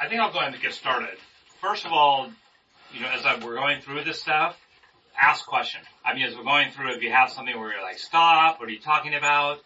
[0.00, 1.16] I think I'll go ahead and get started.
[1.60, 2.30] First of all,
[2.94, 4.56] you know, as I, we're going through this stuff,
[5.20, 5.84] ask questions.
[6.04, 8.68] I mean, as we're going through, if you have something where you're like, stop, what
[8.68, 9.56] are you talking about?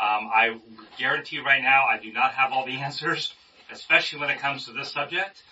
[0.00, 0.58] Um, I
[0.96, 3.34] guarantee right now I do not have all the answers,
[3.72, 5.42] especially when it comes to this subject,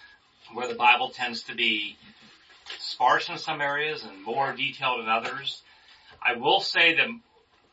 [0.52, 1.96] where the Bible tends to be
[2.78, 5.62] sparse in some areas and more detailed in others.
[6.24, 7.08] I will say that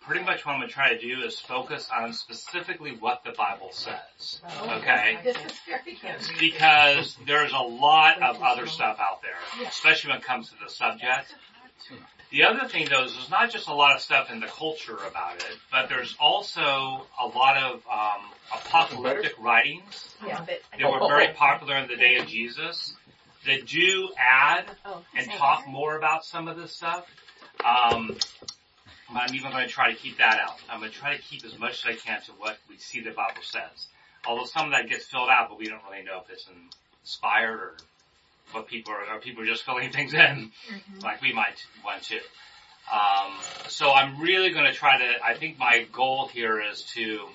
[0.01, 3.31] pretty much what I'm going to try to do is focus on specifically what the
[3.31, 4.41] Bible says.
[4.61, 5.19] Okay?
[5.23, 6.39] This is very good.
[6.39, 10.69] Because there's a lot of other stuff out there, especially when it comes to the
[10.69, 11.35] subject.
[12.31, 14.95] The other thing though is there's not just a lot of stuff in the culture
[15.09, 18.21] about it, but there's also a lot of um,
[18.53, 20.15] apocalyptic writings
[20.77, 22.93] that were very popular in the day of Jesus
[23.47, 27.05] that do add Oh, and talk more about some of this stuff.
[27.65, 28.15] Um,
[29.11, 30.57] I'm even going to try to keep that out.
[30.69, 33.01] I'm going to try to keep as much as I can to what we see
[33.01, 33.87] the Bible says.
[34.27, 36.47] Although some of that gets filled out, but we don't really know if it's
[37.03, 37.77] inspired or
[38.51, 40.51] what people are, or people are just filling things in
[41.03, 42.19] like we might want to.
[42.91, 43.33] Um,
[43.67, 47.27] so I'm really going to try to, I think my goal here is to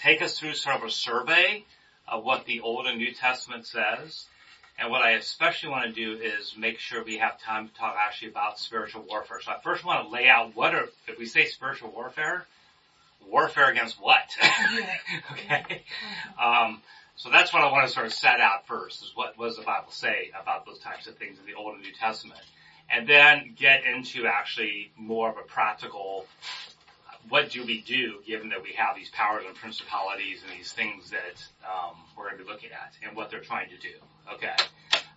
[0.00, 1.64] take us through sort of a survey
[2.06, 4.26] of what the Old and New Testament says.
[4.78, 7.96] And what I especially want to do is make sure we have time to talk
[7.98, 9.40] actually about spiritual warfare.
[9.42, 12.46] So I first want to lay out what are, if we say spiritual warfare,
[13.26, 14.36] warfare against what?
[15.32, 15.82] okay.
[16.40, 16.80] Um,
[17.16, 19.56] so that's what I want to sort of set out first is what, what does
[19.56, 22.40] the Bible say about those types of things in the Old and New Testament?
[22.88, 26.26] And then get into actually more of a practical,
[27.28, 31.10] what do we do given that we have these powers and principalities and these things
[31.10, 33.94] that um, we're going to be looking at and what they're trying to do.
[34.34, 34.54] Okay.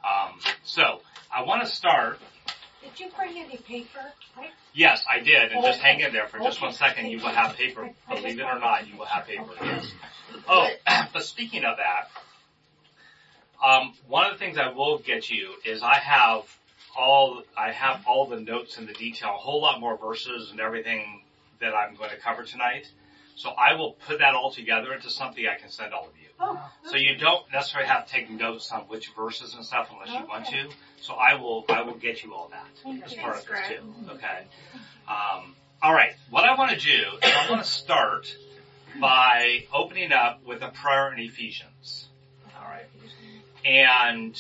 [0.04, 1.02] Um, so
[1.36, 2.20] I want to start.
[2.82, 4.00] Did you bring any paper?
[4.38, 5.88] I- Yes, I did, and just Okay.
[5.92, 7.08] hang in there for just one second.
[7.08, 7.89] You will have paper.
[8.08, 9.52] Believe it or not, you will have paper.
[9.62, 9.92] Yes.
[10.48, 10.70] Oh,
[11.14, 12.09] but speaking of that,
[13.64, 16.44] um, one of the things I will get you is I have
[16.98, 20.59] all I have all the notes and the detail, a whole lot more verses and
[20.59, 21.20] everything
[21.61, 22.88] that I'm going to cover tonight.
[23.36, 26.27] So I will put that all together into something I can send all of you.
[26.39, 26.72] Oh.
[26.86, 30.27] So you don't necessarily have to take notes on which verses and stuff unless you
[30.27, 30.70] want to.
[31.02, 34.11] So I will I will get you all that Thank as part of this too.
[34.11, 34.45] Okay.
[35.08, 36.14] Um, all right.
[36.30, 36.92] What I want to do
[37.23, 38.36] is I want to start
[39.00, 42.08] by opening up with a prayer in Ephesians.
[42.55, 42.86] All right.
[43.66, 44.36] And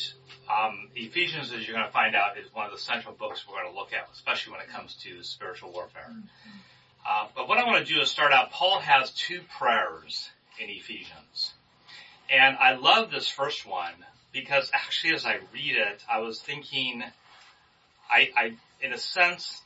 [0.49, 3.61] um, Ephesians, as you're going to find out, is one of the central books we're
[3.61, 6.13] going to look at, especially when it comes to spiritual warfare.
[7.07, 8.51] Uh, but what I want to do is start out.
[8.51, 10.29] Paul has two prayers
[10.59, 11.53] in Ephesians,
[12.29, 13.93] and I love this first one
[14.31, 17.03] because actually, as I read it, I was thinking,
[18.09, 19.61] I, I in a sense,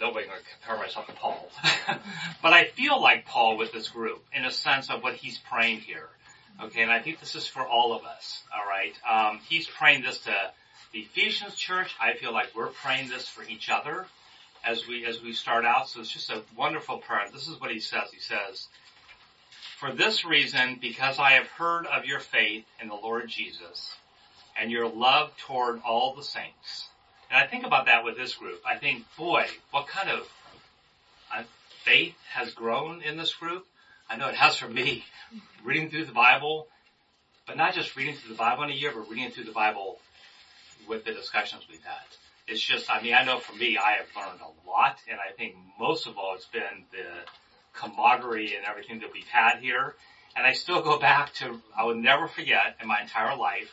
[0.00, 1.50] nobody going to compare myself to Paul,
[2.42, 5.80] but I feel like Paul with this group in a sense of what he's praying
[5.80, 6.08] here.
[6.62, 8.42] Okay, and I think this is for all of us.
[8.54, 10.34] All right, um, he's praying this to
[10.92, 11.94] the Ephesians church.
[12.00, 14.06] I feel like we're praying this for each other
[14.64, 15.88] as we as we start out.
[15.88, 17.26] So it's just a wonderful prayer.
[17.32, 18.10] This is what he says.
[18.12, 18.68] He says,
[19.78, 23.94] "For this reason, because I have heard of your faith in the Lord Jesus
[24.56, 26.88] and your love toward all the saints."
[27.30, 28.60] And I think about that with this group.
[28.66, 30.28] I think, boy, what kind of
[31.32, 31.44] uh,
[31.84, 33.66] faith has grown in this group?
[34.08, 35.04] I know it has for me.
[35.62, 36.66] Reading through the Bible,
[37.46, 40.00] but not just reading through the Bible in a year, but reading through the Bible
[40.88, 42.02] with the discussions we've had.
[42.50, 45.32] It's just, I mean, I know for me, I have learned a lot, and I
[45.32, 47.06] think most of all, it's been the
[47.74, 49.94] camaraderie and everything that we've had here.
[50.34, 53.72] And I still go back to, I will never forget in my entire life,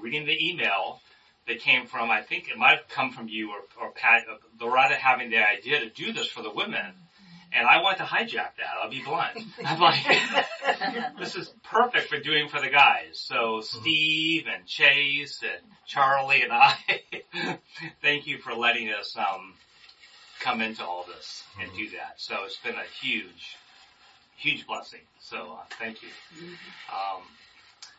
[0.00, 1.00] reading the email
[1.46, 4.22] that came from, I think it might have come from you or, or Pat,
[4.58, 6.94] Loretta having the idea to do this for the women.
[7.56, 9.38] And I want to hijack that, I'll be blunt.
[9.64, 10.04] I'm like,
[11.18, 13.12] this is perfect for doing for the guys.
[13.12, 16.74] So Steve and Chase and Charlie and I,
[18.02, 19.54] thank you for letting us um,
[20.40, 22.14] come into all this and do that.
[22.16, 23.56] So it's been a huge,
[24.36, 25.00] huge blessing.
[25.20, 26.08] So uh, thank you.
[26.92, 27.22] Um,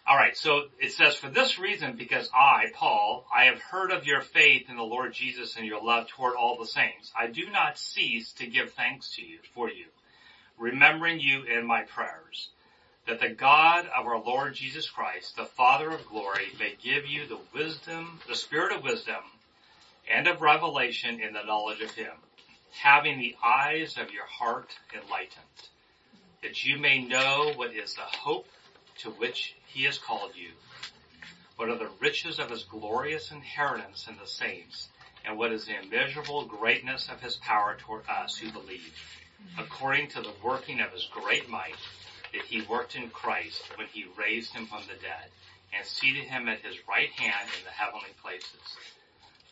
[0.08, 0.38] all right.
[0.38, 4.70] So it says, for this reason, because I, Paul, I have heard of your faith
[4.70, 7.12] in the Lord Jesus and your love toward all the saints.
[7.18, 9.86] I do not cease to give thanks to you for you,
[10.58, 12.50] remembering you in my prayers
[13.08, 17.28] that the God of our Lord Jesus Christ, the Father of glory, may give you
[17.28, 19.22] the wisdom, the spirit of wisdom
[20.12, 22.14] and of revelation in the knowledge of him,
[22.72, 25.30] having the eyes of your heart enlightened,
[26.42, 28.48] that you may know what is the hope
[29.00, 30.52] to which he has called you,
[31.56, 34.90] what are the riches of his glorious inheritance in the saints,
[35.24, 38.94] and what is the immeasurable greatness of his power toward us who believe,
[39.58, 41.76] according to the working of his great might,
[42.34, 45.30] that he worked in Christ when he raised him from the dead
[45.74, 48.78] and seated him at his right hand in the heavenly places,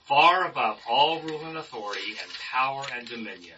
[0.05, 3.57] far above all rule and authority and power and dominion,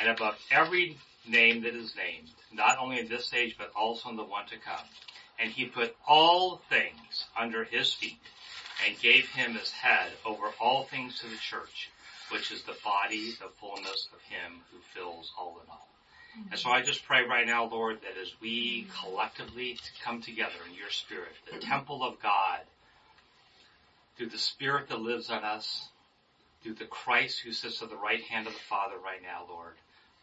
[0.00, 0.96] and above every
[1.28, 4.56] name that is named, not only in this age but also in the one to
[4.58, 4.84] come.
[5.38, 8.18] And he put all things under his feet
[8.86, 11.90] and gave him his head over all things to the church,
[12.30, 15.88] which is the body, the fullness of him who fills all in all.
[16.38, 16.52] Mm-hmm.
[16.52, 20.74] And so I just pray right now, Lord, that as we collectively come together in
[20.74, 21.70] your spirit, the mm-hmm.
[21.70, 22.60] temple of God,
[24.16, 25.88] through the spirit that lives in us,
[26.62, 29.74] through the Christ who sits at the right hand of the Father right now, Lord,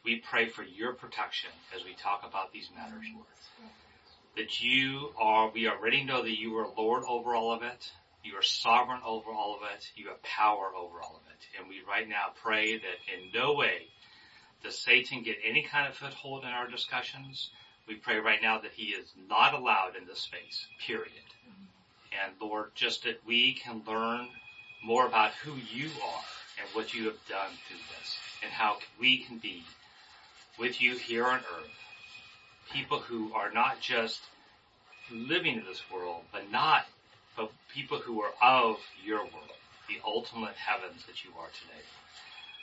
[0.06, 3.26] we pray for your protection as we talk about these matters, Lord.
[4.38, 7.92] That you are, we already know that you are Lord over all of it.
[8.24, 9.86] You are sovereign over all of it.
[9.96, 11.48] You have power over all of it.
[11.58, 13.88] And we right now pray that in no way
[14.64, 17.50] does Satan get any kind of foothold in our discussions.
[17.88, 21.12] We pray right now that he is not allowed in this space, period.
[22.24, 24.28] And Lord, just that we can learn
[24.84, 26.24] more about who you are
[26.60, 29.64] and what you have done through this and how we can be
[30.60, 31.70] with you here on earth.
[32.72, 34.22] People who are not just
[35.12, 36.86] living in this world, but not,
[37.38, 39.58] but people who are of your world,
[39.88, 41.84] the ultimate heavens that you are today.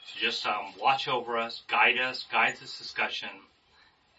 [0.07, 3.29] So just um, watch over us, guide us, guide this discussion,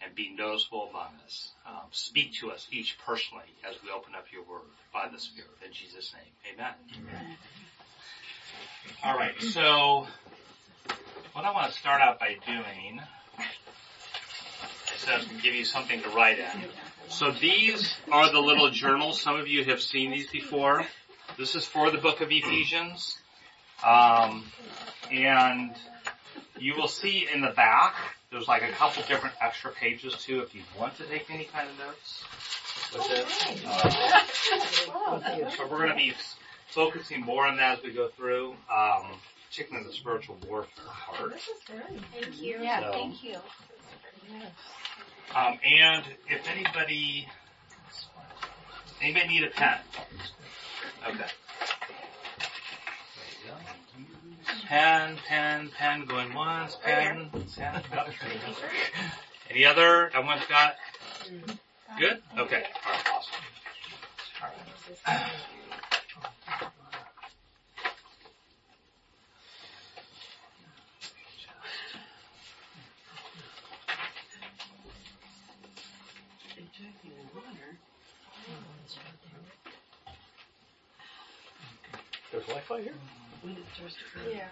[0.02, 1.50] and be noticeable among us.
[1.66, 4.62] Um, speak to us each personally as we open up your word
[4.92, 5.50] by the Spirit.
[5.64, 6.74] In Jesus' name, amen.
[6.96, 7.36] amen.
[9.04, 10.06] All right, so
[11.32, 13.00] what I want to start out by doing
[14.96, 16.64] is to give you something to write in.
[17.08, 19.20] So these are the little journals.
[19.20, 20.86] Some of you have seen these before.
[21.36, 23.18] This is for the book of Ephesians.
[23.84, 24.44] Um,
[25.10, 25.72] and
[26.58, 27.94] you will see in the back,
[28.30, 31.68] there's like a couple different extra pages too if you want to take any kind
[31.68, 32.24] of notes
[32.94, 33.26] with it.
[33.66, 36.12] Uh, so we're going to be
[36.68, 39.06] focusing more on that as we go through, um,
[39.50, 41.34] particularly the spiritual warfare part.
[41.66, 42.58] Thank you.
[42.60, 43.36] Yeah, so, thank you.
[45.34, 47.26] Um, and if anybody,
[49.00, 49.78] anybody need a pen?
[51.08, 51.24] Okay.
[54.66, 57.82] Pen, pen, pen, going once, pen, pen.
[59.50, 60.10] Any other?
[60.14, 60.76] Everyone's got?
[61.98, 62.22] Good?
[62.38, 62.64] Okay.
[62.86, 63.34] Alright, awesome.
[64.42, 64.56] Alright.
[64.86, 65.00] There's
[82.68, 82.94] Wi-Fi here?
[84.32, 84.48] Yeah.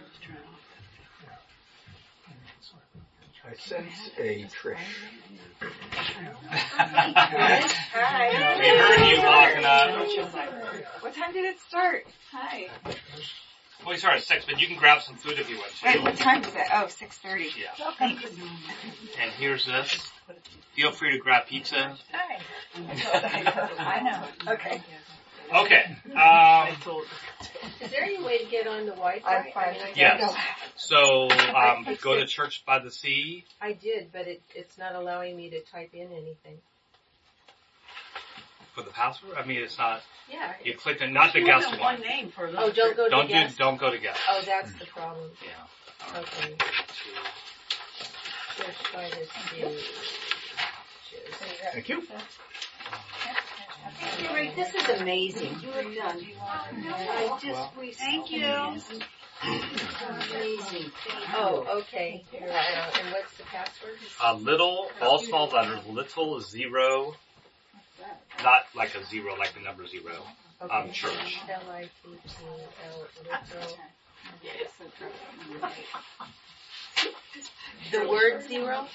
[3.45, 4.77] I sense a Trish.
[7.93, 8.29] Hi.
[8.63, 11.03] We heard you walking up.
[11.03, 12.07] What time did it start?
[12.33, 12.69] Hi.
[12.85, 15.87] Well, we started at six, but you can grab some food if you want to.
[15.87, 16.67] Wait, what time is it?
[16.73, 17.51] Oh, 6.30.
[17.59, 18.11] Yeah.
[19.21, 20.09] And here's this.
[20.75, 21.97] Feel free to grab pizza.
[22.13, 22.39] Hi.
[23.79, 24.53] I know.
[24.53, 24.81] Okay.
[25.55, 25.97] Okay.
[26.13, 26.69] Um,
[27.81, 29.37] Is there any way to get on the Wi-Fi?
[29.37, 29.77] I'm fine.
[29.83, 30.21] I yes.
[30.21, 30.37] know.
[30.77, 33.45] So um, go to Church by the Sea.
[33.61, 36.59] I did, but it, it's not allowing me to type in anything.
[38.75, 39.37] For the password?
[39.37, 40.01] I mean, it's not.
[40.31, 40.53] Yeah.
[40.65, 42.01] You clicked the not the guest one.
[42.01, 43.33] name for Oh, don't go to Don't do.
[43.35, 43.59] guest.
[43.59, 44.19] Don't go to guest.
[44.31, 45.29] Oh, that's the problem.
[45.45, 46.19] Yeah.
[46.19, 46.57] Okay.
[48.57, 49.79] Church by the sea.
[51.73, 52.01] Thank you.
[52.01, 52.19] Thank you,
[54.35, 54.57] Rick.
[54.57, 55.57] This is amazing.
[55.61, 56.27] You have done.
[56.85, 57.93] I just, we.
[57.93, 58.45] Thank you.
[58.45, 59.03] Amazing.
[61.35, 62.25] Oh, okay.
[62.33, 63.95] And what's the password?
[64.23, 65.85] Uh, little, all small letters.
[65.87, 67.15] Little zero.
[68.43, 70.13] Not like a zero, like the number zero.
[70.61, 70.75] Okay.
[70.75, 71.39] Um, church.
[71.49, 73.77] L-I-T-T-L, little.
[77.91, 78.87] The word zero?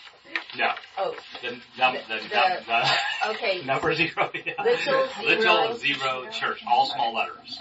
[0.58, 0.72] No.
[0.98, 3.62] Oh, The, num, the, The- num, the okay.
[3.66, 4.30] number zero.
[4.34, 4.54] Yeah.
[4.64, 5.08] Little zero.
[5.24, 6.64] Little zero church.
[6.68, 7.60] All small letters.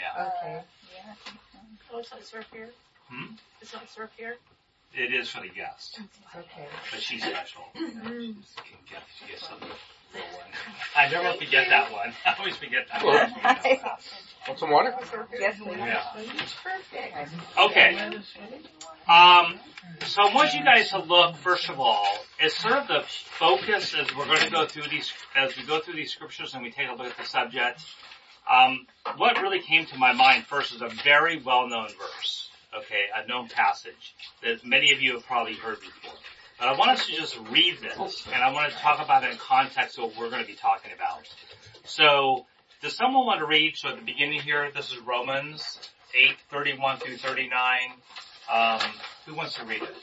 [0.00, 0.26] Yeah.
[0.42, 0.62] Okay.
[1.92, 2.68] Oh, it's not served here?
[3.10, 3.34] Hmm?
[3.60, 4.36] It's not served here?
[4.94, 6.00] It is for the guest,
[6.34, 6.66] Okay.
[6.90, 7.62] but she's special.
[7.74, 9.76] She can get, she gets some little one.
[10.96, 12.12] I never forget that one.
[12.26, 13.78] I always forget that one.
[14.48, 14.94] Want some water?
[15.38, 15.76] Yes, please.
[15.76, 16.02] Yeah.
[16.62, 17.32] Perfect.
[17.58, 18.10] Okay.
[19.08, 19.60] Um,
[20.06, 22.06] so I want you guys to look, first of all,
[22.40, 25.80] as sort of the focus as we're going to go through these, as we go
[25.80, 27.80] through these scriptures and we take a look at the subject.
[28.50, 28.86] Um,
[29.16, 32.50] what really came to my mind first is a very well-known verse.
[32.76, 36.12] Okay, a known passage that many of you have probably heard before.
[36.58, 39.30] But I want us to just read this, and I want to talk about it
[39.30, 41.28] in context of what we're going to be talking about.
[41.84, 42.46] So,
[42.82, 43.76] does someone want to read?
[43.76, 45.78] So at the beginning here, this is Romans
[46.14, 47.78] 8, 31 through 39.
[48.52, 48.80] Um,
[49.26, 49.94] who wants to read it?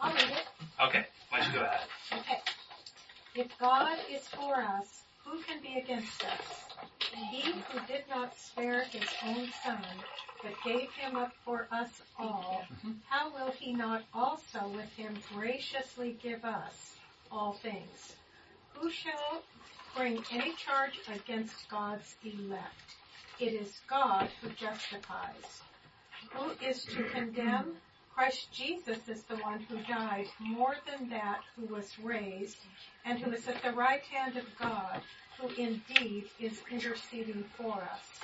[0.00, 0.44] I'll read it.
[0.86, 1.80] Okay, why don't you go ahead?
[2.12, 2.38] Okay.
[3.34, 6.64] If God is for us, who can be against us?
[7.30, 9.84] He who did not spare his own son,
[10.42, 12.64] but gave him up for us all,
[13.08, 16.96] how will he not also with him graciously give us
[17.30, 18.16] all things?
[18.74, 19.42] Who shall
[19.96, 22.96] bring any charge against God's elect?
[23.38, 25.62] It is God who justifies.
[26.32, 27.76] Who is to condemn?
[28.14, 32.58] Christ Jesus is the one who died, more than that, who was raised,
[33.04, 35.00] and who is at the right hand of God,
[35.38, 38.20] who indeed is interceding for us.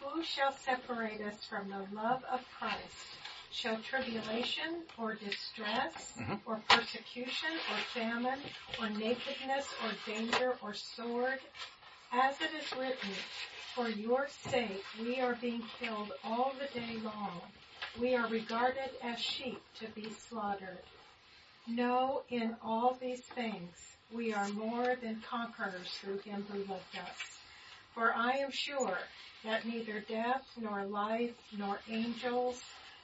[0.00, 3.16] Who shall separate us from the love of Christ?
[3.50, 6.40] Shall tribulation, or distress, Mhm.
[6.44, 8.40] or persecution, or famine,
[8.78, 11.40] or nakedness, or danger, or sword?
[12.12, 13.14] As it is written,
[13.74, 17.40] For your sake we are being killed all the day long.
[18.00, 20.82] We are regarded as sheep to be slaughtered.
[21.68, 27.38] No, in all these things we are more than conquerors through him who loved us.
[27.94, 28.98] For I am sure
[29.44, 32.60] that neither death, nor life, nor angels,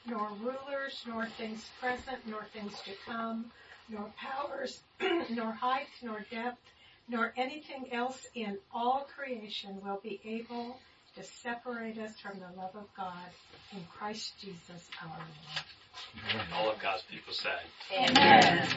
[0.07, 3.53] nor rulers, nor things present, nor things to come,
[3.89, 4.83] nor powers,
[5.31, 6.63] nor height, nor depth,
[7.09, 10.81] nor anything else in all creation will be able
[11.21, 13.29] to separate us from the love of God
[13.73, 16.45] in Christ Jesus our Lord.
[16.55, 17.61] All of God's people said.
[17.95, 18.69] Amen.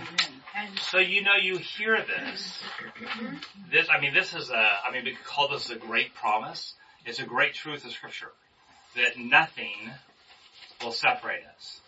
[0.91, 2.61] So you know you hear this.
[3.71, 6.73] This, I mean, this is a, I mean, we could call this a great promise.
[7.05, 8.31] It's a great truth of scripture.
[8.95, 9.91] That nothing
[10.83, 11.81] will separate us.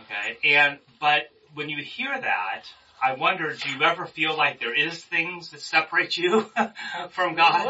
[0.00, 0.54] Okay?
[0.54, 2.64] And, but when you hear that,
[3.02, 6.50] I wonder, do you ever feel like there is things that separate you
[7.10, 7.66] from God?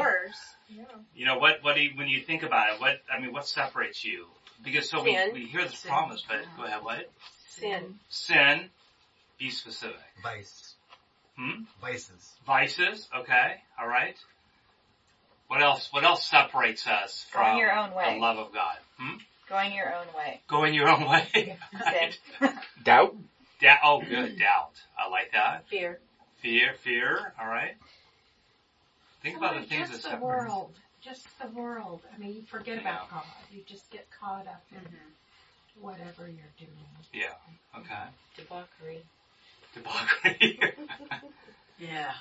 [0.76, 0.88] Yours.
[1.14, 3.46] You know, what, what do you, when you think about it, what, I mean, what
[3.46, 4.26] separates you?
[4.64, 5.90] Because so we, we hear this Sin.
[5.90, 7.10] promise, but go ahead, what?
[7.48, 7.94] Sin.
[8.08, 8.70] Sin,
[9.38, 9.96] be specific.
[10.22, 10.74] Vice.
[11.36, 11.62] Hmm?
[11.80, 12.32] Vices.
[12.46, 14.16] Vices, okay, alright.
[15.48, 18.14] What else, what else separates us Going from your own way.
[18.14, 18.76] the love of God?
[18.98, 19.16] Hmm?
[19.48, 20.40] Going your own way.
[20.48, 21.58] Going your own way.
[21.84, 22.18] right.
[22.84, 23.14] Doubt?
[23.60, 24.72] Da- oh good, doubt.
[24.98, 25.68] I like that.
[25.68, 25.98] Fear.
[26.40, 27.74] Fear, fear, alright.
[29.22, 32.02] Think about the Well, things that just the separate world, just the world.
[32.14, 33.22] I mean, you forget about God.
[33.52, 35.80] You just get caught up in mm-hmm.
[35.80, 36.70] whatever you're doing.
[37.12, 38.10] Yeah, okay.
[38.36, 39.02] Debauchery.
[39.74, 40.60] Debauchery.
[41.78, 42.12] Yeah.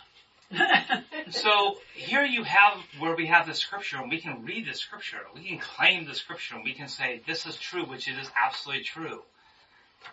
[1.32, 5.20] So here you have where we have the scripture and we can read the scripture.
[5.34, 8.30] We can claim the scripture and we can say this is true, which it is
[8.36, 9.22] absolutely true.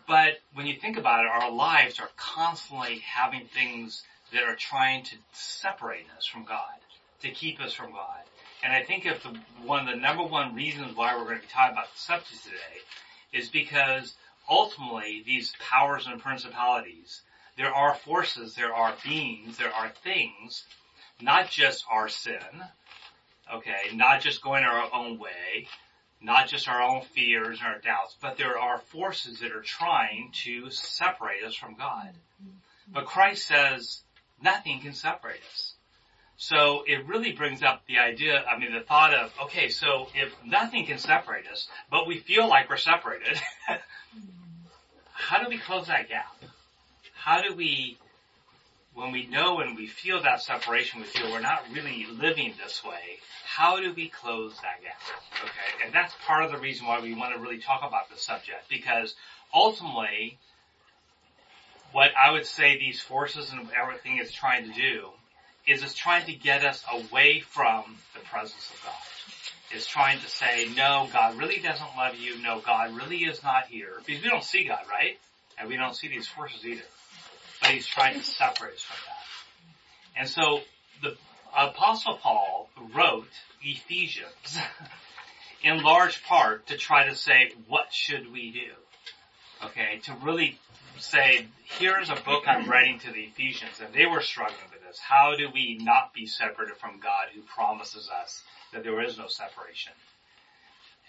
[0.07, 5.05] But when you think about it, our lives are constantly having things that are trying
[5.05, 6.79] to separate us from God,
[7.23, 8.21] to keep us from God.
[8.63, 11.43] And I think if the, one of the number one reasons why we're going to
[11.43, 14.15] be talking about the subject today is because
[14.49, 17.23] ultimately these powers and principalities,
[17.57, 20.65] there are forces, there are beings, there are things
[21.21, 22.39] not just our sin,
[23.53, 25.67] okay, not just going our own way,
[26.21, 30.31] not just our own fears and our doubts, but there are forces that are trying
[30.33, 32.11] to separate us from God.
[32.43, 32.93] Mm-hmm.
[32.93, 34.03] But Christ says
[34.43, 35.75] nothing can separate us.
[36.37, 40.33] So it really brings up the idea, I mean the thought of, okay, so if
[40.45, 43.41] nothing can separate us, but we feel like we're separated,
[45.13, 46.33] how do we close that gap?
[47.15, 47.99] How do we
[48.99, 52.83] when we know and we feel that separation, we feel we're not really living this
[52.85, 55.01] way, how do we close that gap?
[55.43, 58.23] Okay, and that's part of the reason why we want to really talk about this
[58.23, 59.15] subject, because
[59.55, 60.39] ultimately,
[61.93, 65.09] what I would say these forces and everything is trying to do
[65.67, 68.95] is it's trying to get us away from the presence of God.
[69.71, 72.41] It's trying to say, no, God really doesn't love you.
[72.43, 74.01] No, God really is not here.
[74.07, 75.19] Because we don't see God, right?
[75.59, 76.83] And we don't see these forces either
[77.61, 80.21] but he's trying to separate us from that.
[80.21, 80.61] And so
[81.03, 81.17] the
[81.57, 83.29] apostle Paul wrote
[83.63, 84.59] Ephesians
[85.63, 88.73] in large part to try to say, what should we do?
[89.65, 90.59] Okay, to really
[90.99, 94.99] say, here's a book I'm writing to the Ephesians, and they were struggling with this.
[95.01, 99.27] How do we not be separated from God who promises us that there is no
[99.27, 99.93] separation?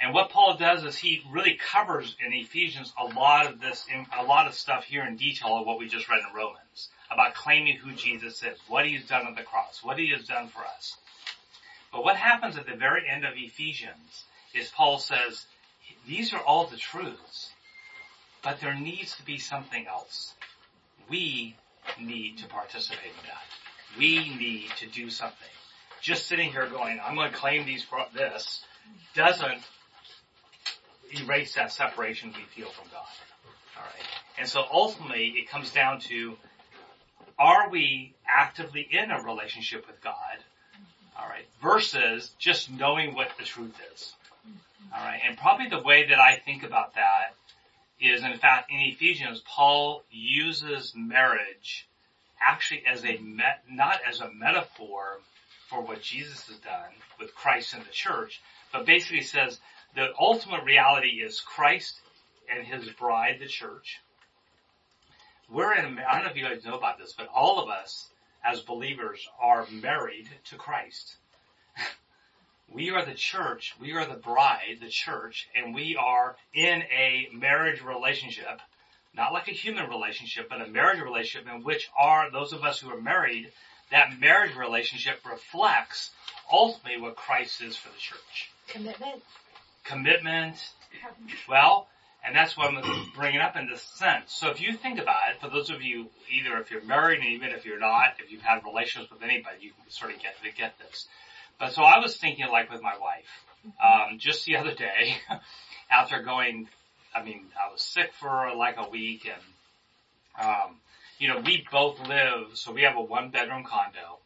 [0.02, 3.86] And what Paul does is he really covers in Ephesians a lot of this,
[4.18, 7.36] a lot of stuff here in detail of what we just read in Romans about
[7.36, 10.62] claiming who Jesus is, what he's done on the cross, what he has done for
[10.62, 10.96] us.
[11.92, 14.24] But what happens at the very end of Ephesians
[14.56, 15.46] is Paul says,
[16.08, 17.52] these are all the truths,
[18.44, 20.34] but there needs to be something else.
[21.10, 21.56] we
[22.00, 23.98] need to participate in that.
[23.98, 25.48] We need to do something.
[26.02, 28.64] Just sitting here going, I'm going to claim these for this,
[29.16, 29.64] doesn't
[31.22, 33.02] erase that separation we feel from God.
[33.76, 33.94] Alright.
[34.38, 36.38] And so ultimately it comes down to,
[37.38, 40.14] are we actively in a relationship with God?
[41.20, 41.46] Alright.
[41.62, 44.14] Versus just knowing what the truth is.
[44.96, 45.22] Alright.
[45.28, 47.34] And probably the way that I think about that
[48.00, 51.88] is in fact in Ephesians, Paul uses marriage
[52.42, 55.20] actually as a met, not as a metaphor
[55.70, 58.42] for what Jesus has done with Christ and the church,
[58.72, 59.60] but basically says
[59.96, 62.00] the ultimate reality is Christ
[62.54, 64.00] and his bride, the church.
[65.50, 68.10] We're in, I don't know if you guys know about this, but all of us
[68.44, 71.16] as believers are married to Christ.
[72.72, 77.28] We are the church, we are the bride, the church, and we are in a
[77.34, 78.62] marriage relationship,
[79.16, 82.80] not like a human relationship, but a marriage relationship in which are those of us
[82.80, 83.52] who are married,
[83.92, 86.12] that marriage relationship reflects
[86.52, 88.52] ultimately what Christ is for the church.
[88.68, 89.24] Commitment.
[89.84, 90.56] Commitment,
[91.48, 91.88] well,
[92.24, 94.34] and that's what I'm bringing up in this sense.
[94.34, 97.30] So if you think about it, for those of you, either if you're married and
[97.30, 100.36] even if you're not, if you've had relations with anybody, you can sort of get
[100.44, 101.08] to get this.
[101.60, 103.46] But so I was thinking like with my wife,
[103.84, 105.18] um, just the other day,
[105.92, 106.70] after going,
[107.14, 110.78] I mean, I was sick for like a week and, um,
[111.18, 114.20] you know, we both live, so we have a one bedroom condo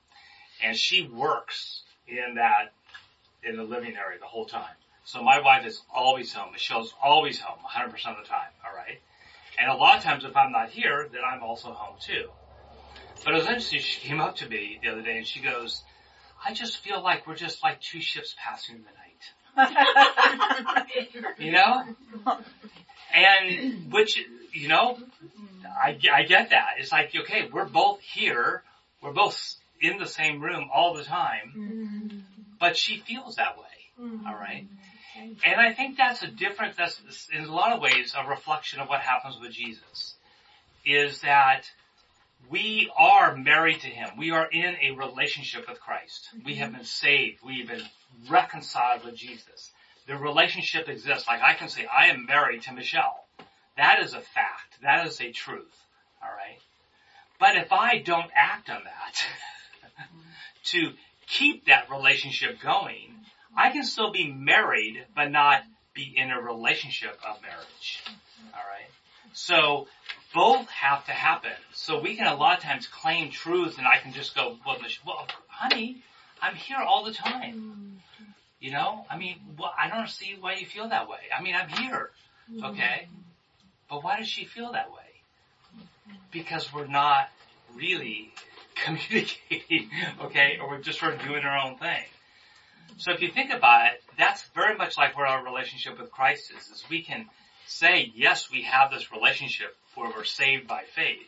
[0.64, 2.74] and she works in that,
[3.42, 4.76] in the living area the whole time.
[5.06, 6.52] So my wife is always home.
[6.54, 9.00] Michelle's always home 100% of the time, alright?
[9.60, 12.30] And a lot of times if I'm not here, then I'm also home too.
[13.26, 15.82] But it was interesting, she came up to me the other day and she goes,
[16.46, 19.04] I just feel like we're just like two ships passing in the night.
[21.40, 21.84] you know?
[23.14, 24.20] And, which,
[24.52, 24.98] you know,
[25.66, 26.76] I, I get that.
[26.80, 28.64] It's like, okay, we're both here,
[29.02, 32.20] we're both in the same room all the time, mm-hmm.
[32.60, 33.64] but she feels that way,
[34.02, 34.26] mm-hmm.
[34.26, 34.68] alright?
[35.46, 37.00] And I think that's a different, that's
[37.32, 40.16] in a lot of ways a reflection of what happens with Jesus.
[40.86, 41.70] Is that
[42.50, 44.10] we are married to Him.
[44.18, 46.30] We are in a relationship with Christ.
[46.46, 47.40] We have been saved.
[47.44, 47.84] We've been
[48.30, 49.72] reconciled with Jesus.
[50.08, 51.28] The relationship exists.
[51.28, 53.26] Like I can say, I am married to Michelle.
[53.78, 54.82] That is a fact.
[54.82, 55.82] That is a truth.
[56.22, 56.60] Alright?
[57.40, 59.26] But if I don't act on that
[60.66, 60.92] to
[61.28, 63.16] keep that relationship going,
[63.56, 68.04] I can still be married, but not be in a relationship of marriage.
[68.54, 68.90] Alright?
[69.34, 69.88] So,
[70.34, 71.52] both have to happen.
[71.74, 74.78] So we can a lot of times claim truth and I can just go, well,
[75.06, 76.02] well honey,
[76.42, 78.02] I'm here all the time.
[78.60, 79.06] You know?
[79.10, 81.20] I mean, well, I don't see why you feel that way.
[81.38, 82.10] I mean, I'm here.
[82.64, 83.08] Okay?
[83.90, 85.78] But why does she feel that way?
[86.32, 87.30] Because we're not
[87.76, 88.34] really
[88.76, 89.90] communicating,
[90.22, 90.58] okay?
[90.60, 92.04] Or we're just sort of doing our own thing.
[92.98, 96.52] So if you think about it, that's very much like where our relationship with Christ
[96.58, 97.28] is, is we can
[97.68, 101.28] say, yes, we have this relationship where we're saved by faith,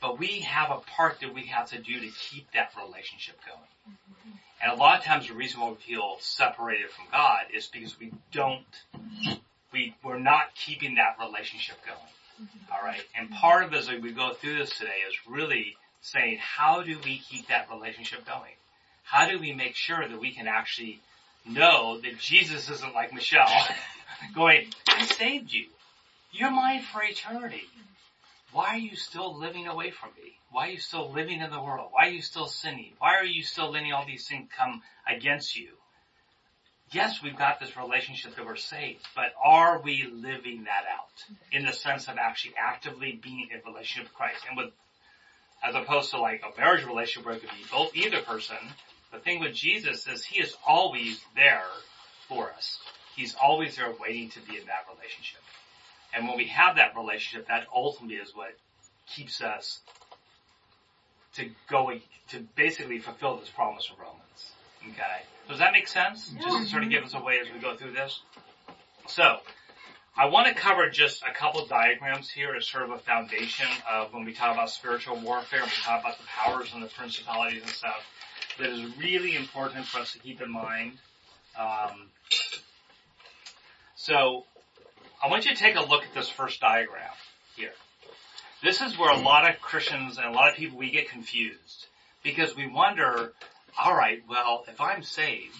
[0.00, 3.58] but we have a part that we have to do to keep that relationship going.
[3.88, 4.30] Mm-hmm.
[4.62, 7.98] And a lot of times the reason why we feel separated from God is because
[7.98, 8.64] we don't,
[9.72, 11.98] we, we're not keeping that relationship going.
[12.42, 12.72] Mm-hmm.
[12.72, 13.04] Alright?
[13.16, 17.18] And part of as we go through this today is really saying, how do we
[17.18, 18.52] keep that relationship going?
[19.04, 21.00] How do we make sure that we can actually
[21.46, 23.48] know that Jesus isn't like Michelle
[24.34, 25.66] going, I saved you.
[26.32, 27.64] You're mine for eternity.
[28.52, 30.32] Why are you still living away from me?
[30.50, 31.90] Why are you still living in the world?
[31.92, 32.92] Why are you still sinning?
[32.98, 35.68] Why are you still letting all these things come against you?
[36.92, 41.64] Yes, we've got this relationship that we're saved, but are we living that out in
[41.64, 44.44] the sense of actually actively being in relationship with Christ?
[44.48, 44.72] And with,
[45.62, 48.56] as opposed to like a marriage relationship where it could be both either person,
[49.12, 51.62] the thing with Jesus is he is always there
[52.26, 52.80] for us.
[53.20, 55.42] He's always there waiting to be in that relationship.
[56.14, 58.56] And when we have that relationship, that ultimately is what
[59.14, 59.80] keeps us
[61.34, 61.92] to go,
[62.30, 64.52] to basically fulfill this promise of Romans.
[64.88, 65.22] Okay?
[65.50, 66.30] Does that make sense?
[66.30, 68.22] Just to sort of give us a way as we go through this.
[69.06, 69.40] So,
[70.16, 74.14] I want to cover just a couple diagrams here as sort of a foundation of
[74.14, 77.70] when we talk about spiritual warfare, we talk about the powers and the principalities and
[77.70, 78.02] stuff,
[78.58, 80.92] that is really important for us to keep in mind.
[81.58, 82.08] Um,
[84.04, 84.44] so,
[85.22, 87.10] I want you to take a look at this first diagram
[87.56, 87.72] here.
[88.62, 91.86] This is where a lot of Christians and a lot of people, we get confused.
[92.22, 93.32] Because we wonder,
[93.78, 95.54] alright, well, if I'm saved,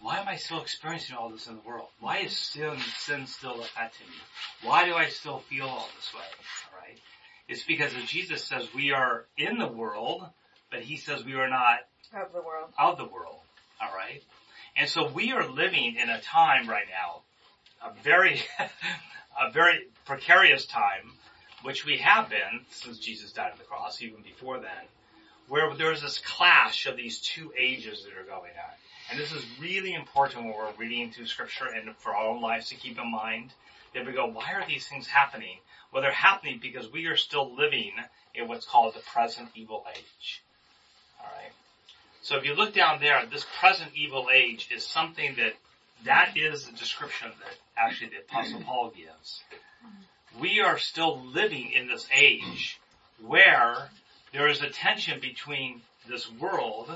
[0.00, 1.88] why am I still experiencing all this in the world?
[2.00, 4.68] Why is sin, sin still affecting me?
[4.68, 6.20] Why do I still feel all this way?
[6.72, 6.98] Alright?
[7.48, 10.26] It's because as Jesus says we are in the world,
[10.70, 11.78] but he says we are not
[12.14, 12.70] Of the world.
[12.78, 13.40] of the world.
[13.80, 14.22] All right.
[14.76, 17.22] And so we are living in a time right now,
[17.84, 18.40] a very,
[19.40, 21.12] a very precarious time,
[21.62, 24.84] which we have been since Jesus died on the cross, even before then,
[25.48, 28.74] where there's this clash of these two ages that are going on.
[29.10, 32.70] And this is really important when we're reading through scripture and for our own lives
[32.70, 33.52] to keep in mind
[33.94, 35.58] that we go, why are these things happening?
[35.92, 37.92] Well, they're happening because we are still living
[38.34, 40.42] in what's called the present evil age.
[41.20, 41.52] Alright?
[42.22, 45.52] So if you look down there, this present evil age is something that,
[46.04, 49.42] that is the description that actually the apostle Paul gives.
[50.40, 52.80] We are still living in this age
[53.24, 53.88] where
[54.32, 56.90] there is a tension between this world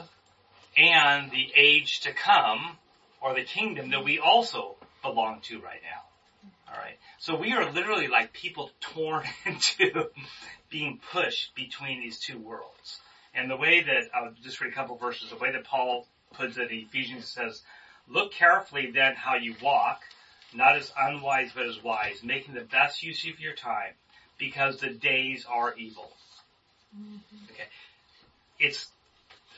[0.76, 2.76] and the age to come
[3.20, 6.72] or the kingdom that we also belong to right now.
[6.72, 6.98] Alright.
[7.18, 10.10] So we are literally like people torn into
[10.70, 13.00] being pushed between these two worlds.
[13.34, 16.56] And the way that, I'll just read a couple verses, the way that Paul puts
[16.56, 17.62] it in Ephesians says,
[18.10, 20.00] look carefully then how you walk,
[20.54, 23.92] not as unwise but as wise, making the best use of your time,
[24.38, 26.10] because the days are evil.
[26.96, 27.52] Mm-hmm.
[27.52, 27.68] Okay.
[28.58, 28.86] It's,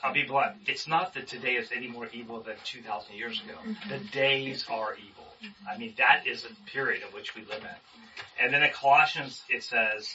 [0.02, 3.58] I'll be blunt, it's not that today is any more evil than 2,000 years ago.
[3.66, 3.88] Mm-hmm.
[3.88, 5.26] The days are evil.
[5.42, 5.68] Mm-hmm.
[5.68, 8.44] I mean, that is a period in which we live in.
[8.44, 10.08] And then in Colossians it says,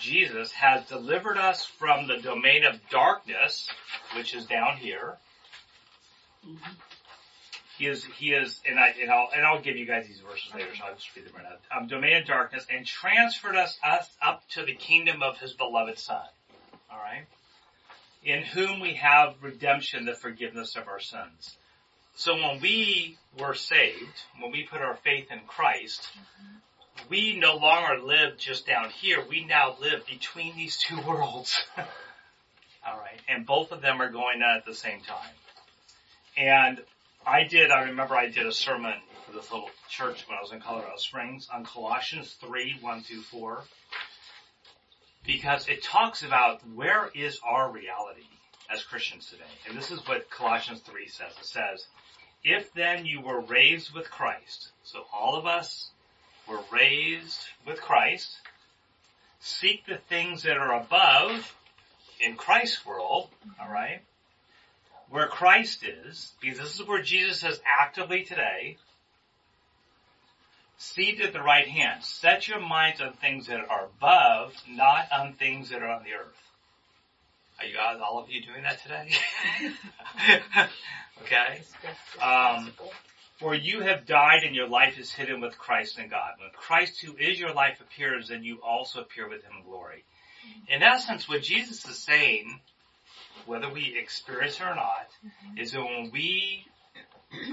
[0.00, 3.68] Jesus has delivered us from the domain of darkness,
[4.16, 5.16] which is down here.
[7.78, 10.52] He is, he is, and I, and I'll, and I'll give you guys these verses
[10.52, 11.78] later, so I'll just read them right now.
[11.78, 15.96] Um, domain of darkness and transferred us, us up to the kingdom of his beloved
[15.96, 16.24] son.
[16.92, 17.26] Alright?
[18.24, 21.56] In whom we have redemption, the forgiveness of our sins.
[22.16, 26.08] So when we were saved, when we put our faith in Christ,
[27.08, 29.24] we no longer live just down here.
[29.30, 31.56] We now live between these two worlds.
[32.84, 33.20] Alright.
[33.28, 35.30] And both of them are going on at the same time.
[36.36, 36.80] And
[37.28, 38.94] I did, I remember I did a sermon
[39.26, 43.20] for this little church when I was in Colorado Springs on Colossians 3, 1 through
[43.20, 43.64] 4.
[45.26, 48.24] Because it talks about where is our reality
[48.72, 49.42] as Christians today.
[49.68, 51.32] And this is what Colossians 3 says.
[51.38, 51.86] It says,
[52.42, 55.90] if then you were raised with Christ, so all of us
[56.48, 58.38] were raised with Christ,
[59.38, 61.54] seek the things that are above
[62.20, 63.28] in Christ's world,
[63.60, 64.00] alright,
[65.10, 68.76] where Christ is, because this is where Jesus is actively today,
[70.76, 72.04] seated at the right hand.
[72.04, 76.12] Set your minds on things that are above, not on things that are on the
[76.12, 76.36] earth.
[77.58, 79.10] Are you guys, all of you doing that today?
[81.22, 81.62] okay.
[82.22, 82.70] Um,
[83.38, 86.34] for you have died and your life is hidden with Christ in God.
[86.38, 90.04] When Christ who is your life appears, then you also appear with him in glory.
[90.68, 92.60] In essence, what Jesus is saying,
[93.46, 95.58] whether we experience it or not, mm-hmm.
[95.58, 96.64] is that when we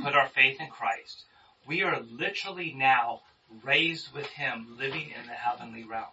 [0.04, 1.24] put our faith in Christ,
[1.68, 3.22] we are literally now
[3.64, 6.06] raised with him living in the heavenly realm.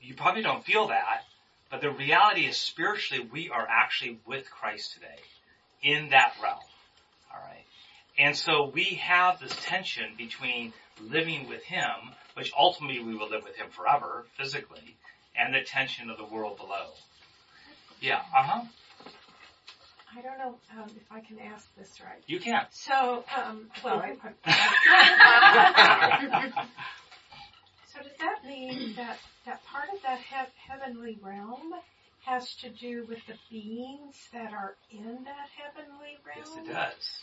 [0.00, 1.24] You probably don't feel that,
[1.70, 5.20] but the reality is spiritually we are actually with Christ today
[5.82, 6.60] in that realm.
[7.32, 7.64] Alright.
[8.18, 13.44] And so we have this tension between living with Him, which ultimately we will live
[13.44, 14.96] with Him forever, physically,
[15.36, 16.86] and the tension of the world below.
[18.00, 18.62] Yeah, uh-huh.
[20.16, 22.22] I don't know um, if I can ask this right.
[22.26, 22.66] You can.
[22.70, 24.16] So, um, well, I,
[27.92, 31.74] so does that mean that that part of that he- heavenly realm
[32.24, 36.38] has to do with the beings that are in that heavenly realm?
[36.38, 37.22] Yes, it does.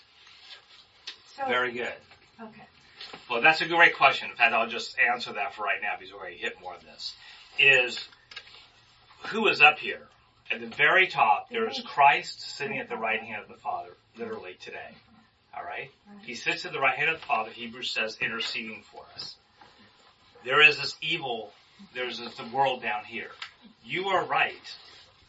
[1.36, 1.94] So, Very good.
[2.42, 2.68] okay.
[3.30, 4.30] Well, that's a great question.
[4.30, 6.76] In fact, I'll just answer that for right now because we're going to hit more
[6.76, 7.14] of this.
[7.58, 8.00] Is
[9.28, 10.08] who is up here?
[10.54, 13.90] At the very top, there is Christ sitting at the right hand of the Father,
[14.16, 14.92] literally today.
[15.58, 15.90] Alright?
[16.22, 19.36] He sits at the right hand of the Father, Hebrews says, interceding for us.
[20.46, 21.52] There is this evil,
[21.96, 23.32] there's this, the world down here.
[23.84, 24.76] You are right.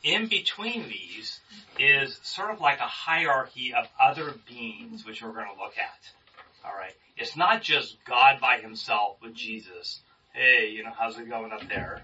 [0.03, 1.41] In between these
[1.79, 6.69] is sort of like a hierarchy of other beings, which we're going to look at.
[6.71, 6.97] Alright?
[7.17, 10.01] It's not just God by himself with Jesus.
[10.35, 12.03] Hey, you know, how's it going up there?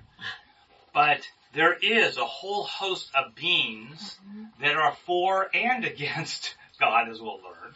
[0.94, 1.20] But
[1.54, 4.44] there is a whole host of beings mm-hmm.
[4.62, 7.74] that are for and against God, as we'll learn.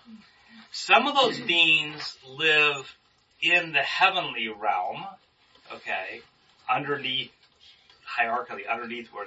[0.73, 2.97] Some of those beings live
[3.41, 5.05] in the heavenly realm,
[5.73, 6.21] okay,
[6.69, 7.31] underneath,
[8.19, 9.27] hierarchically, underneath where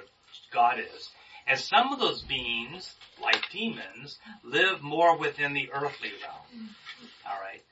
[0.52, 1.10] God is.
[1.46, 6.44] And some of those beings, like demons, live more within the earthly realm.
[6.54, 7.30] Mm-hmm.
[7.30, 7.62] Alright?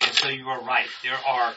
[0.00, 0.88] And so you are right.
[1.04, 1.54] There are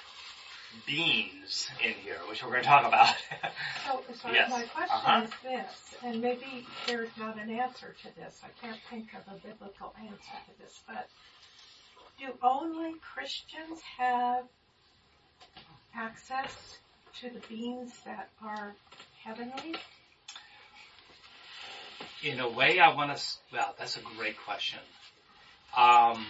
[0.85, 3.13] beings in here, which we're going to talk about.
[3.85, 4.49] So, so Yes.
[4.49, 5.21] my question Uh-huh.
[5.25, 8.41] is this, and maybe there's not an answer to this.
[8.43, 11.07] I can't think of a biblical answer to this, but
[12.19, 14.45] do only Christians have
[15.95, 16.79] access
[17.21, 18.73] to the beings that are
[19.23, 19.75] heavenly?
[22.23, 23.23] in a way, I want to.
[23.53, 24.79] Well, that's a great question.
[25.77, 26.25] Um,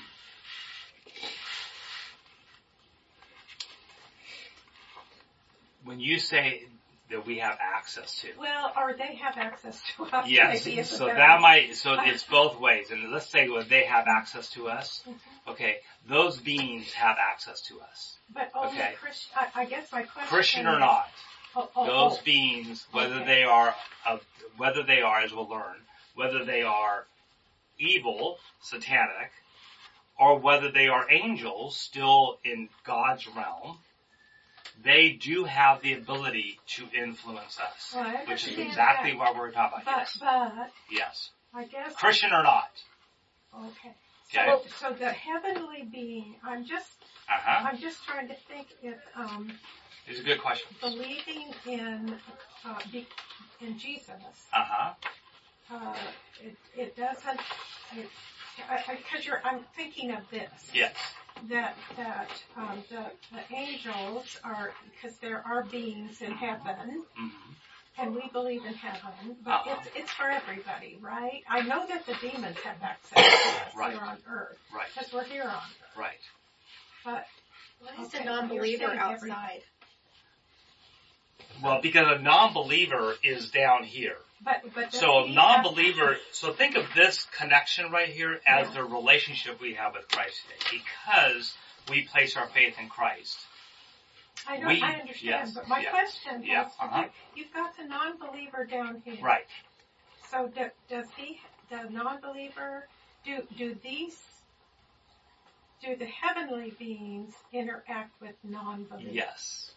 [5.86, 6.64] when you say
[7.12, 10.28] that we have access to, Well, or they have access to us.
[10.28, 11.76] yes, maybe so that might.
[11.76, 12.32] So it's uh-huh.
[12.32, 12.90] both ways.
[12.92, 15.52] And let's say when they have access to us, mm-hmm.
[15.52, 15.78] okay,
[16.10, 18.94] those beings have access to us, But only okay.
[19.00, 19.32] Christian.
[19.36, 20.28] I, I guess my question.
[20.28, 21.08] Christian or is- not.
[21.58, 21.86] Oh, oh, oh.
[21.86, 22.26] those oh.
[22.26, 23.26] beings, whether Okay.
[23.26, 23.74] they are
[24.06, 24.22] of,
[24.58, 25.78] whether they are, as we'll learn,
[26.16, 27.06] whether they are
[27.80, 29.32] evil, satanic,
[30.20, 33.78] or whether they are angels still in God's realm,
[34.84, 39.18] they do have the ability to influence us, Well, which is exactly that.
[39.20, 39.86] what we're talking about.
[39.86, 41.96] But, Yes, but, yes, I guess.
[41.96, 42.70] Christian or not.
[43.56, 43.94] Okay.
[44.34, 44.46] Okay.
[44.80, 46.90] So, so the heavenly being, I'm just,
[47.30, 47.70] Uh huh.
[47.70, 49.52] I'm just trying to think if, um,
[50.08, 50.68] It's a good question.
[50.82, 52.16] believing in,
[52.66, 53.08] uh, be,
[53.62, 54.10] in Jesus,
[54.54, 54.94] Uh huh.
[55.72, 55.96] uh,
[56.44, 57.40] it, it doesn't,
[57.96, 58.08] it,
[58.70, 60.50] I, I, cause you're, I'm thinking of this.
[60.74, 60.96] Yes.
[61.44, 67.30] That, that, um, the, the angels are, because there are beings in heaven, hmm
[67.98, 69.78] and we believe in heaven, but Uh-huh.
[69.86, 71.44] it's, it's for everybody, right?
[71.50, 73.92] I know that the demons have access to us Right.
[73.94, 74.88] here on earth, Right.
[74.94, 76.20] because we're here on earth, Right.
[77.06, 77.26] but.
[77.80, 79.62] Why is Okay, a non-believer you're every- outside?
[81.64, 84.18] Well, because a non-believer is down here.
[84.44, 84.94] But, but.
[84.94, 89.94] So a non-believer, so think of this connection right here as the relationship we have
[89.94, 90.82] with Christ today.
[90.84, 91.56] Because
[91.90, 93.38] we place our faith in Christ.
[94.48, 97.04] I know, we- I understand, yes, but my yes, question yeah, has to uh-huh.
[97.36, 99.18] you've got the non-believer down here.
[99.24, 99.46] Right.
[100.30, 102.88] So do, does he, the non-believer,
[103.26, 104.22] do, do these,
[105.84, 109.14] do the heavenly beings interact with non-believers?
[109.14, 109.72] Yes.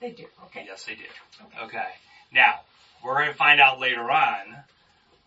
[0.00, 0.64] They do, okay.
[0.66, 1.02] Yes, they do.
[1.42, 1.64] Okay.
[1.66, 1.88] Okay.
[2.32, 2.60] Now,
[3.04, 4.38] we're going to find out later on,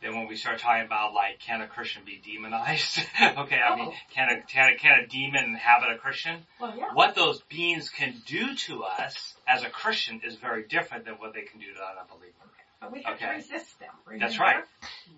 [0.01, 2.99] then when we start talking about like, can a Christian be demonized?
[3.21, 6.39] okay, I mean, can a, can a, can a demon inhabit a Christian?
[6.59, 6.93] Well, yeah.
[6.93, 11.33] What those beings can do to us as a Christian is very different than what
[11.33, 12.33] they can do to an unbeliever.
[12.81, 13.35] But we have to okay.
[13.35, 14.25] resist them, remember?
[14.25, 14.63] That's right.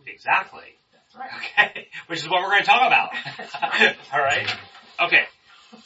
[0.06, 0.76] Exactly.
[0.92, 1.30] That's right.
[1.38, 3.12] Okay, which is what we're going to talk about.
[3.62, 3.96] Right.
[4.14, 4.56] All right.
[5.00, 5.24] Okay.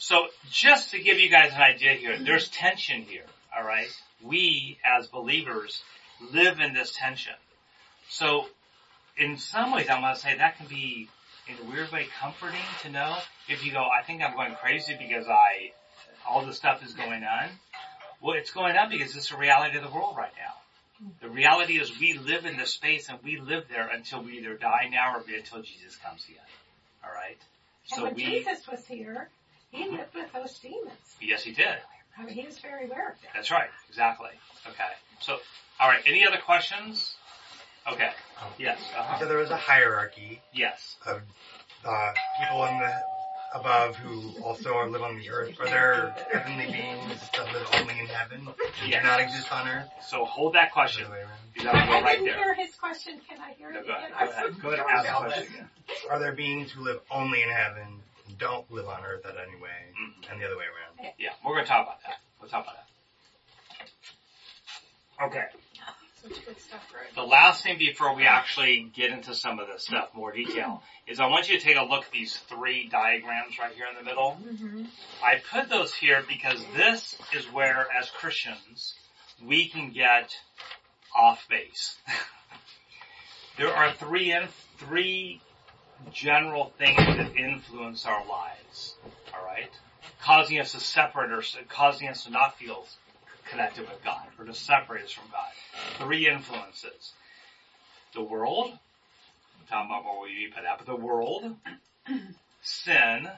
[0.00, 3.24] So just to give you guys an idea here, there's tension here.
[3.56, 3.88] All right.
[4.22, 5.82] We as believers
[6.32, 7.34] live in this tension.
[8.08, 8.46] So
[9.16, 11.08] in some ways, I'm going to say that can be
[11.48, 13.16] in a weird way comforting to know
[13.48, 15.72] if you go, I think I'm going crazy because I,
[16.26, 17.48] all this stuff is going on.
[18.20, 20.54] Well, it's going on because it's the reality of the world right now.
[21.20, 24.54] The reality is we live in this space and we live there until we either
[24.54, 26.40] die now or until Jesus comes again.
[27.04, 27.38] All right.
[27.90, 29.28] And So when we, Jesus was here,
[29.70, 30.90] he lived with those demons.
[31.20, 31.76] yes, he did.
[32.18, 33.30] I mean, he was very aware of that.
[33.34, 33.70] That's right.
[33.88, 34.30] Exactly.
[34.66, 34.92] Okay.
[35.20, 35.38] So,
[35.80, 36.00] all right.
[36.06, 37.14] Any other questions?
[37.90, 38.10] Okay.
[38.58, 38.78] Yes.
[38.96, 39.18] Uh-huh.
[39.18, 40.96] So there was a hierarchy Yes.
[41.06, 41.22] of
[41.84, 42.94] uh, people in the
[43.54, 45.58] above who also are, live on the earth.
[45.60, 48.46] Are there heavenly beings that live only in heaven
[48.82, 49.02] and Yes.
[49.02, 49.88] do not exist on earth?
[50.06, 51.04] So hold that question.
[51.04, 51.26] the other?
[51.56, 52.36] You gotta go I right didn't there.
[52.36, 53.20] hear his question.
[53.28, 54.12] Can I hear No, it go again?
[54.12, 54.28] ahead.
[54.28, 54.62] Go ahead.
[54.62, 55.70] Go ahead and ask the question again.
[56.10, 59.56] Are there beings who live only in heaven and don't live on earth at any
[59.60, 60.30] way, Mhm.
[60.30, 61.12] and the other way around?
[61.18, 62.18] Yeah, we're going to talk about that.
[62.40, 62.87] We'll talk about that.
[65.22, 65.44] Okay.
[66.22, 67.06] Such good stuff, Greg.
[67.14, 71.20] The last thing before we actually get into some of this stuff, more detail, is
[71.20, 74.02] I want you to take a look at these three diagrams right here in the
[74.02, 74.36] middle.
[74.44, 74.84] Mm-hmm.
[75.22, 78.94] I put those here because this is where, as Christians,
[79.44, 80.34] we can get
[81.16, 81.96] off base.
[83.56, 85.40] there are three in, three
[86.12, 88.96] general things that influence our lives.
[89.32, 89.70] All right,
[90.20, 92.86] causing us to separate or causing us to not feel
[93.50, 96.06] connected with God or to separate us from God.
[96.06, 97.12] Three influences:
[98.14, 98.70] the world.
[98.70, 101.56] I'm talking about what we put out, but the world,
[102.62, 103.28] sin,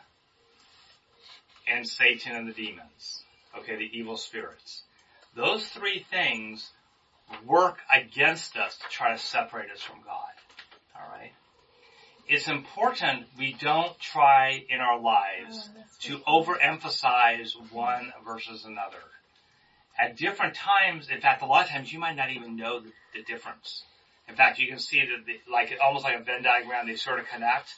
[1.66, 3.22] and Satan and the demons.
[3.58, 4.82] Okay, the evil spirits.
[5.34, 6.70] Those three things
[7.46, 10.34] work against us to try to separate us from God.
[10.96, 11.32] Alright?
[12.28, 19.02] It's important we don't try in our lives Oh, to overemphasize one versus another.
[20.00, 22.90] At different times, in fact, a lot of times you might not even know the,
[23.14, 23.84] the difference.
[24.28, 27.18] In fact, you can see that, the, like almost like a Venn diagram, they sort
[27.18, 27.74] of connect.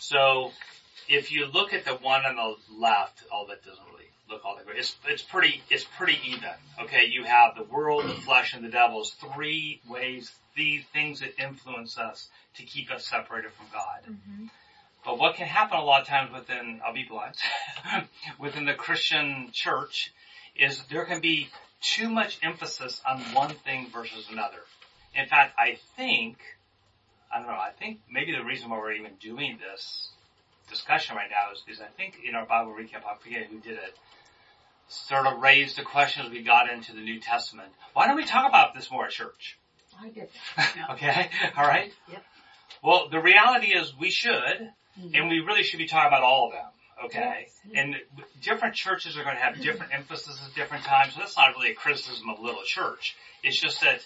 [0.00, 0.50] So,
[1.08, 4.56] if you look at the one on the left, all that doesn't really look all
[4.56, 4.78] that great.
[4.78, 6.50] It's, it's pretty, it's pretty even.
[6.82, 11.20] Okay, you have the world, the flesh, and the devil as three ways, the things
[11.20, 14.00] that influence us to keep us separated from God.
[14.08, 14.46] Mm-hmm.
[15.04, 17.36] But what can happen a lot of times within, I'll be blunt,
[18.38, 20.12] within the Christian church
[20.60, 21.48] is there can be
[21.80, 24.58] too much emphasis on one thing versus another.
[25.14, 26.36] In fact, I think,
[27.34, 30.10] I don't know, I think maybe the reason why we're even doing this
[30.68, 33.72] discussion right now is, is I think in our Bible recap, I forget who did
[33.72, 33.96] it,
[34.88, 37.70] sort of raised the question as we got into the New Testament.
[37.94, 39.58] Why don't we talk about this more at church?
[40.00, 40.28] I did.
[40.92, 41.92] okay, alright?
[42.10, 42.24] Yep.
[42.82, 45.14] Well, the reality is we should, mm-hmm.
[45.14, 46.66] and we really should be talking about all of them.
[47.04, 47.96] Okay, and
[48.42, 49.62] different churches are going to have mm-hmm.
[49.62, 51.14] different emphasis at different times.
[51.14, 53.16] So that's not really a criticism of Little Church.
[53.42, 54.04] It's just that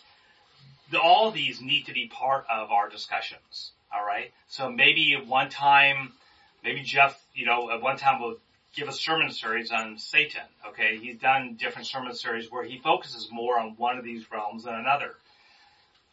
[0.90, 3.72] the, all these need to be part of our discussions.
[3.92, 4.32] All right.
[4.48, 6.12] So maybe at one time,
[6.62, 8.36] maybe Jeff, you know, at one time will
[8.74, 10.42] give a sermon series on Satan.
[10.68, 14.64] Okay, he's done different sermon series where he focuses more on one of these realms
[14.64, 15.14] than another.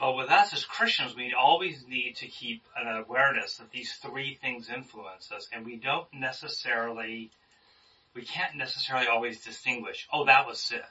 [0.02, 4.34] But with us as Christians, we always need to keep an awareness that these three
[4.34, 7.30] things influence us, and we don't necessarily,
[8.16, 10.82] we can't necessarily always distinguish, oh, that was sin,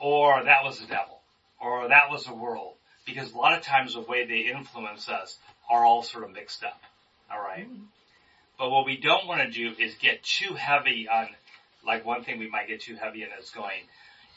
[0.00, 1.20] or that was the devil,
[1.60, 5.36] or that was the world, because a lot of times the way they influence us
[5.68, 6.80] are all sort of mixed up.
[7.30, 7.70] Alright?
[7.70, 7.82] Mm-hmm.
[8.58, 11.28] But what we don't want to do is get too heavy on,
[11.84, 13.82] like one thing we might get too heavy in is going,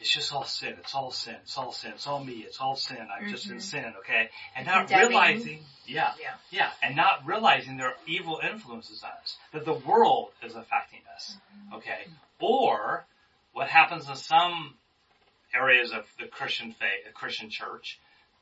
[0.01, 2.75] it's just all sin, it's all sin, it's all sin, it's all me, it's all
[2.75, 3.59] sin, I'm just in mm-hmm.
[3.59, 4.29] sin, okay?
[4.55, 5.09] And not Condemning.
[5.09, 6.33] realizing, yeah, Yeah.
[6.49, 11.01] yeah, and not realizing there are evil influences on us, that the world is affecting
[11.15, 11.75] us, mm-hmm.
[11.75, 12.07] okay?
[12.39, 13.05] Or,
[13.53, 14.73] what happens in some
[15.53, 17.99] areas of the Christian faith, the Christian church,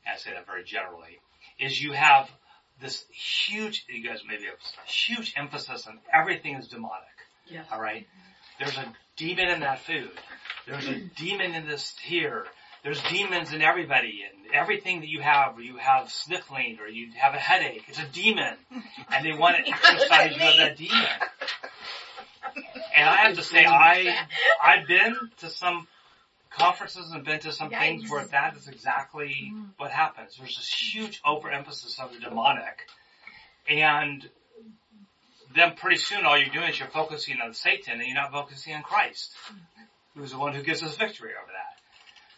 [0.08, 1.20] I say that very generally,
[1.60, 2.30] is you have
[2.80, 7.04] this huge, you guys maybe have a huge emphasis on everything is demonic.
[7.48, 7.66] Yes.
[7.70, 8.04] Alright?
[8.04, 8.64] Mm-hmm.
[8.64, 10.10] There's a demon in that food.
[10.66, 12.46] There's a demon in this here.
[12.84, 17.10] There's demons in everybody and everything that you have, or you have sniffling or you
[17.18, 17.84] have a headache.
[17.88, 18.56] It's a demon.
[19.12, 21.06] And they want to exercise you of that demon.
[22.96, 24.26] And I have to say, I,
[24.64, 25.88] I've been to some
[26.50, 30.38] conferences and been to some things where that is exactly what happens.
[30.38, 32.88] There's this huge overemphasis of the demonic.
[33.68, 34.28] And
[35.56, 38.74] then pretty soon all you're doing is you're focusing on Satan and you're not focusing
[38.76, 39.32] on Christ,
[40.16, 41.80] who's the one who gives us victory over that.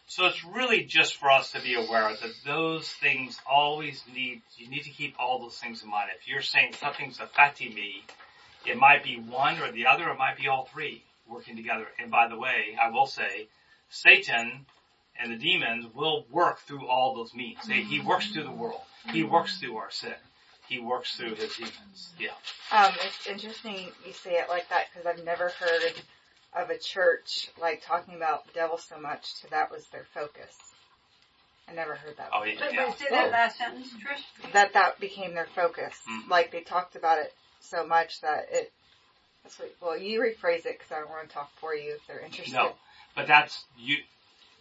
[0.07, 4.69] So it's really just for us to be aware that those things always need, you
[4.69, 6.09] need to keep all those things in mind.
[6.19, 8.03] If you're saying something's affecting me,
[8.65, 11.87] it might be one or the other, it might be all three working together.
[11.97, 13.47] And by the way, I will say,
[13.89, 14.65] Satan
[15.19, 17.65] and the demons will work through all those means.
[17.67, 18.81] He- works through the world.
[19.11, 20.15] He works through our sin.
[20.71, 22.13] He works through his demons.
[22.17, 22.29] Yeah.
[22.71, 25.91] Um, it's interesting you say it like that because I've never heard
[26.55, 30.55] of a church like talking about the devil so much So that was their focus.
[31.67, 32.29] I never heard that.
[32.31, 32.67] Oh, before.
[32.67, 32.85] But, yeah.
[32.87, 34.53] but say that last sentence, Trish.
[34.53, 35.93] That that became their focus.
[36.09, 36.29] Mhm.
[36.29, 38.71] Like they talked about it so much that it.
[39.43, 42.07] That's what, well, you rephrase it because I don't want to talk for you if
[42.07, 42.53] they're interested.
[42.53, 42.75] No,
[43.13, 43.97] but that's you.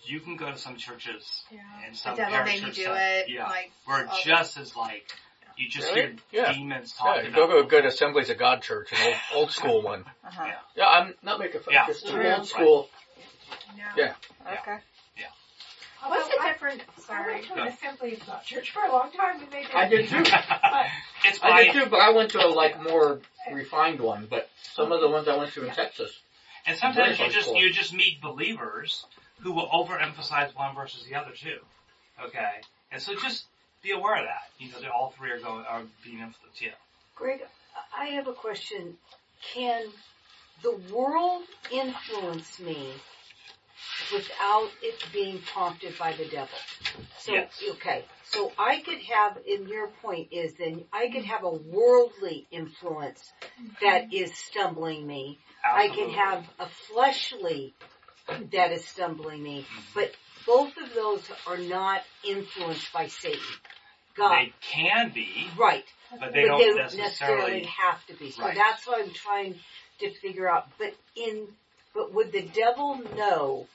[0.06, 1.60] You can go to some churches Yeah.
[1.86, 3.28] and The some devil parishes made me do it.
[3.28, 5.06] Yeah, Like where all just as like
[5.60, 6.00] you just Really?
[6.00, 6.52] hear Yeah.
[6.52, 7.54] demons Yeah, talking you go about.
[7.54, 10.04] to a good Assemblies of God church, an old, old school one.
[10.24, 10.44] Uh-huh.
[10.46, 10.54] Yeah.
[10.74, 11.74] Yeah, I'm not making fun.
[11.74, 11.86] Yeah.
[11.86, 12.30] Just an True.
[12.32, 12.88] old school.
[13.76, 14.14] Yeah.
[14.44, 14.58] Yeah.
[14.60, 14.78] Okay.
[16.02, 16.82] Although What's the I, difference?
[16.98, 17.34] I Sorry.
[17.34, 19.74] went to an assembly of God church for a long time and they did.
[19.74, 20.16] I did too.
[21.24, 23.20] it's I did by, too, but I went to a like more
[23.52, 24.26] refined one.
[24.28, 26.18] But some of the ones I went to in Texas,
[26.66, 29.04] and sometimes you just you just meet believers
[29.42, 31.58] who will overemphasize one versus the other too.
[32.22, 32.50] Okay,
[32.90, 33.44] and so just
[33.82, 34.42] be aware of that.
[34.58, 36.60] You know that all three are going are being influenced.
[36.60, 36.70] Yeah.
[37.14, 37.40] Greg,
[37.96, 38.96] I have a question.
[39.54, 39.86] Can
[40.62, 42.92] the world influence me
[44.12, 46.58] without it being prompted by the devil?
[47.18, 47.62] So, Yes.
[47.72, 48.04] okay.
[48.24, 53.32] So I could have, and your point is then, I could have a worldly influence
[53.80, 54.24] that mm-hmm.
[54.24, 55.38] is stumbling me.
[55.64, 55.90] Absolutely.
[55.90, 57.74] I can have a fleshly
[58.52, 59.62] that is stumbling me.
[59.62, 59.80] Mm-hmm.
[59.94, 60.12] But
[60.46, 63.40] both of those are not influenced by Satan.
[64.20, 64.38] God.
[64.38, 65.84] They can be, Right
[66.18, 67.02] but they but don't they necessarily.
[67.02, 68.30] necessarily have to be.
[68.30, 68.54] So Right.
[68.54, 69.60] that's what I'm trying
[69.98, 70.68] to figure out.
[70.78, 71.56] But in,
[71.94, 73.68] but would the devil know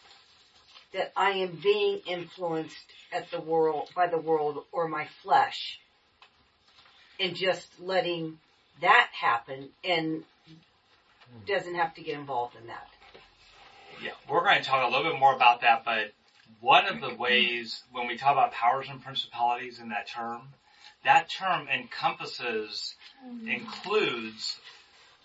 [0.93, 5.79] that I am being influenced at the world, by the world or my flesh
[7.19, 8.39] and just letting
[8.81, 10.23] that happen and
[11.29, 11.45] hmm.
[11.45, 12.89] doesn't have to get involved in that?
[14.01, 16.11] Yeah, we're going to talk a little bit more about that, but
[16.61, 20.41] one of the ways when we talk about powers and principalities in that term,
[21.03, 22.95] that term encompasses,
[23.47, 24.57] includes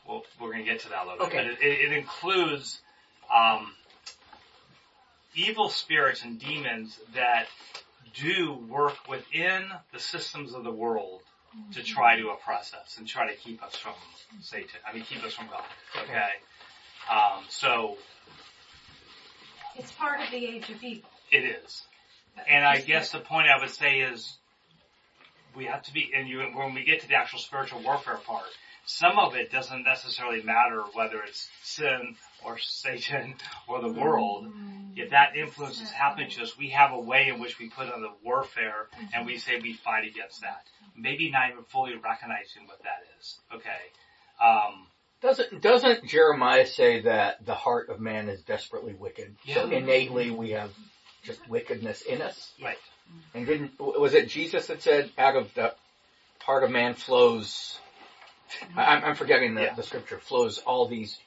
[0.09, 1.37] well, we're going to get to that a little bit, Okay.
[1.37, 2.81] but it, it, it includes
[3.33, 3.73] um,
[5.35, 7.47] evil spirits and demons that
[8.15, 11.21] do work within the systems of the world
[11.75, 13.93] to try to oppress us and try to keep us from
[14.41, 14.81] Satan.
[14.89, 15.63] I mean, keep us from God.
[16.03, 16.29] Okay.
[17.11, 17.97] Um, so
[19.77, 21.09] It's part of the age of evil.
[21.33, 21.83] It is.
[22.49, 24.37] And I guess the point I would say is
[25.57, 28.47] we have to be, and you, when we get to the actual spiritual warfare part,
[28.87, 33.35] some of it doesn't necessarily matter whether it's sin or Satan
[33.69, 34.49] or the world.
[34.97, 37.93] If that influence is happening to us, we have a way in which we put
[37.93, 40.63] on the warfare and we say we fight against that.
[40.97, 43.39] Maybe not even fully recognizing what that is.
[43.55, 43.71] Okay.
[44.43, 44.87] Um,
[45.23, 49.37] Doesn't doesn't Jeremiah say that the heart of man is desperately wicked?
[49.55, 50.71] So innately we have
[51.23, 52.53] just wickedness in us.
[52.63, 52.79] right.
[53.35, 55.75] And didn't was it Jesus that said out of the
[56.43, 57.79] heart of man flows?
[58.77, 59.75] I, I'm- I'm forgetting the, Yeah.
[59.75, 61.19] the scripture flows all these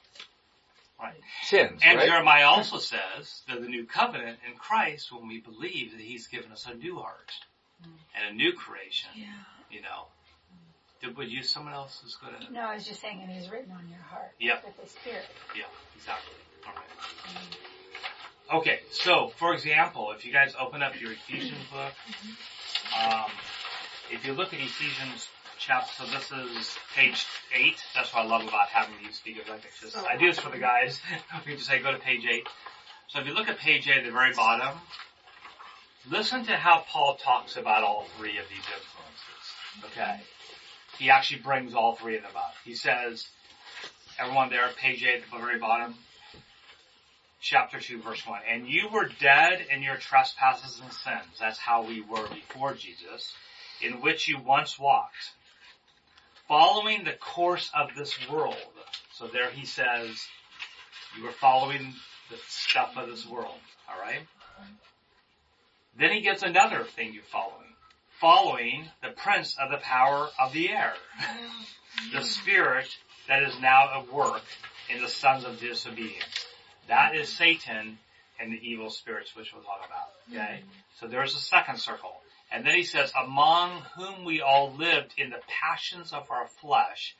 [1.00, 1.20] Right.
[1.42, 1.82] sins.
[1.84, 2.08] And right?
[2.08, 6.52] Jeremiah also says that the new covenant in Christ, when we believe that He's given
[6.52, 7.32] us a new heart
[7.82, 7.92] mm.
[8.14, 9.10] and a new creation,
[9.70, 10.06] you know.
[11.00, 13.50] Did, would you, someone else is going to, No, I was just saying it is
[13.50, 14.32] written on your heart.
[14.38, 14.64] Yep.
[14.64, 15.26] With the Spirit.
[15.54, 15.64] yeah,
[15.96, 16.32] exactly.
[16.66, 16.84] All right.
[17.28, 17.56] Mm.
[18.52, 21.92] Okay, so for example, if you guys open up your Ephesians book,
[23.02, 23.30] um,
[24.10, 25.28] if you look at Ephesians
[25.58, 27.24] chapter, so this is page
[27.54, 27.82] eight.
[27.94, 29.48] That's what I love about having these speakers.
[29.48, 31.00] Like it's just, I do this for the guys.
[31.46, 32.46] we just say go to page eight.
[33.08, 34.78] So if you look at page eight at the very bottom,
[36.10, 39.86] listen to how Paul talks about all three of these influences.
[39.86, 40.20] Okay.
[40.98, 42.54] He actually brings all three of them up.
[42.64, 43.26] He says,
[44.18, 45.94] everyone there, page eight at the very bottom,
[47.44, 48.40] chapter 2, verse 1.
[48.50, 51.38] And you were dead in your trespasses and sins.
[51.38, 53.32] That's how we were before Jesus,
[53.82, 55.32] in which you once walked,
[56.48, 58.56] following the course of this world.
[59.12, 60.08] So there he says,
[61.16, 61.92] you were following
[62.30, 63.60] the stuff of this world.
[63.92, 64.22] Alright?
[65.98, 67.60] Then he gets another thing you're following.
[68.20, 70.94] Following the prince of the power of the air.
[72.14, 72.88] the spirit
[73.28, 74.42] that is now at work
[74.88, 76.46] in the sons of disobedience.
[76.88, 77.98] That is Satan
[78.40, 80.10] and the evil spirits which we'll talk about.
[80.30, 80.60] Okay?
[80.60, 80.68] Mm-hmm.
[81.00, 82.12] So there's a second circle.
[82.52, 87.16] And then he says, among whom we all lived in the passions of our flesh,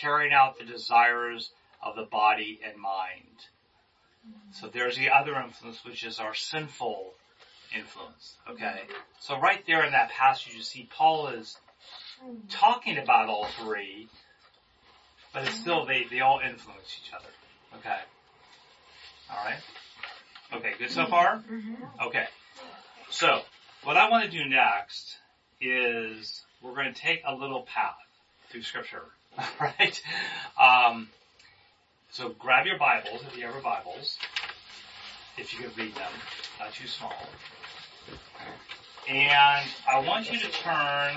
[0.00, 1.50] carrying out the desires
[1.82, 3.38] of the body and mind.
[4.26, 4.52] Mm-hmm.
[4.52, 7.12] So there's the other influence, which is our sinful
[7.74, 8.36] influence.
[8.50, 8.64] Okay?
[8.64, 8.92] Mm-hmm.
[9.20, 11.56] So right there in that passage, you see Paul is
[12.50, 14.08] talking about all three,
[15.32, 17.28] but it's still, they, they all influence each other.
[17.78, 18.00] Okay?
[19.30, 19.60] Alright?
[20.52, 21.42] Okay, good so far?
[22.02, 22.26] Okay.
[23.10, 23.40] So,
[23.82, 25.18] what I want to do next
[25.60, 27.94] is we're going to take a little path
[28.50, 29.02] through scripture.
[29.38, 30.02] Alright?
[30.60, 31.08] Um,
[32.10, 34.16] so grab your Bibles, if you have your Bibles,
[35.36, 36.10] if you can read them,
[36.58, 37.14] not too small.
[39.08, 41.14] And I want you to turn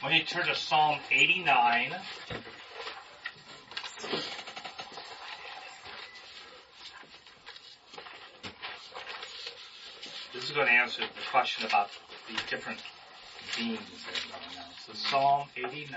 [0.00, 1.94] When you turn to Psalm 89,
[10.32, 11.90] this is going to answer the question about
[12.28, 12.80] the different
[13.52, 14.72] themes that are going on.
[14.86, 15.92] So Psalm 89,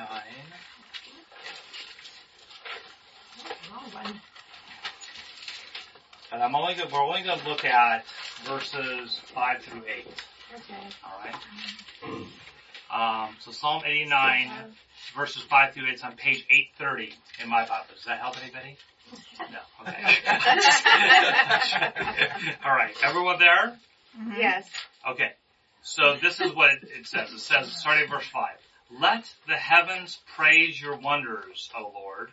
[3.71, 4.19] Wrong
[6.33, 8.03] and I'm only going, we're only going to look at
[8.43, 10.07] verses 5 through 8.
[10.55, 10.73] Okay.
[11.05, 11.35] Alright?
[12.93, 14.51] Um, so Psalm 89,
[15.15, 17.85] verses 5 through 8 is on page 830 in my Bible.
[17.95, 18.77] Does that help anybody?
[19.39, 19.59] No.
[19.81, 20.15] Okay.
[22.65, 23.77] Alright, everyone there?
[24.37, 24.69] Yes.
[25.09, 25.31] Okay.
[25.81, 27.31] So this is what it, it says.
[27.31, 28.49] It says, starting at verse 5.
[29.01, 32.29] Let the heavens praise your wonders, O Lord,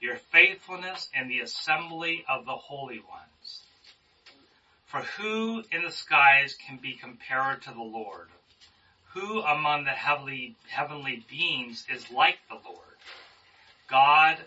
[0.00, 3.62] your faithfulness in the assembly of the holy ones.
[4.86, 8.28] For who in the skies can be compared to the Lord?
[9.18, 12.78] Who among the heavenly, heavenly beings is like the Lord?
[13.90, 14.38] God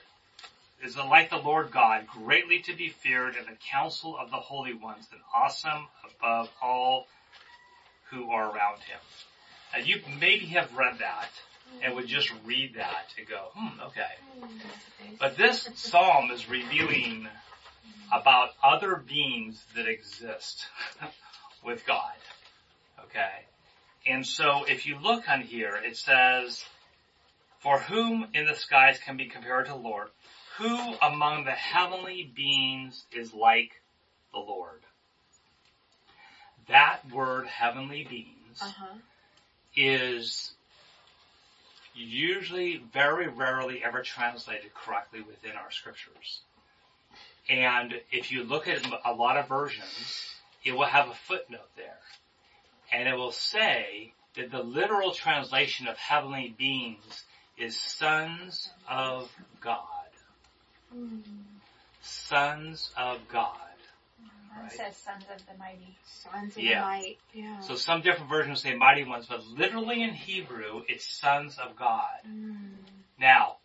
[0.81, 4.73] is like the Lord God, greatly to be feared in the council of the holy
[4.73, 7.07] ones and awesome above all
[8.11, 8.99] who are around him.
[9.73, 11.29] Now you maybe have read that
[11.81, 15.11] and would just read that and go, hmm, okay.
[15.19, 17.27] But this psalm is revealing
[18.11, 20.65] about other beings that exist
[21.65, 22.15] with God.
[23.05, 23.45] Okay?
[24.05, 26.63] And so if you look on here, it says,
[27.59, 30.07] for whom in the skies can be compared to the Lord?
[30.57, 33.81] Who among the heavenly beings is like
[34.33, 34.81] the Lord.
[36.67, 38.95] That word heavenly beings Uh-huh.
[39.75, 40.53] is
[41.93, 46.41] usually very rarely ever translated correctly within our scriptures.
[47.49, 50.33] And if you look at a lot of versions,
[50.63, 51.99] it will have a footnote there.
[52.91, 57.23] And it will say that the literal translation of heavenly beings
[57.57, 59.29] is sons of
[59.61, 59.87] God.
[62.01, 63.57] Sons of God.
[64.53, 64.71] One Right.
[64.71, 65.97] says sons of the mighty.
[66.05, 66.81] Sons of Yeah.
[66.81, 67.17] the might.
[67.33, 67.59] Yeah.
[67.61, 72.19] So some different versions say mighty ones, but literally in Hebrew, it's sons of God.
[72.25, 72.77] Mm.
[73.17, 73.57] Now,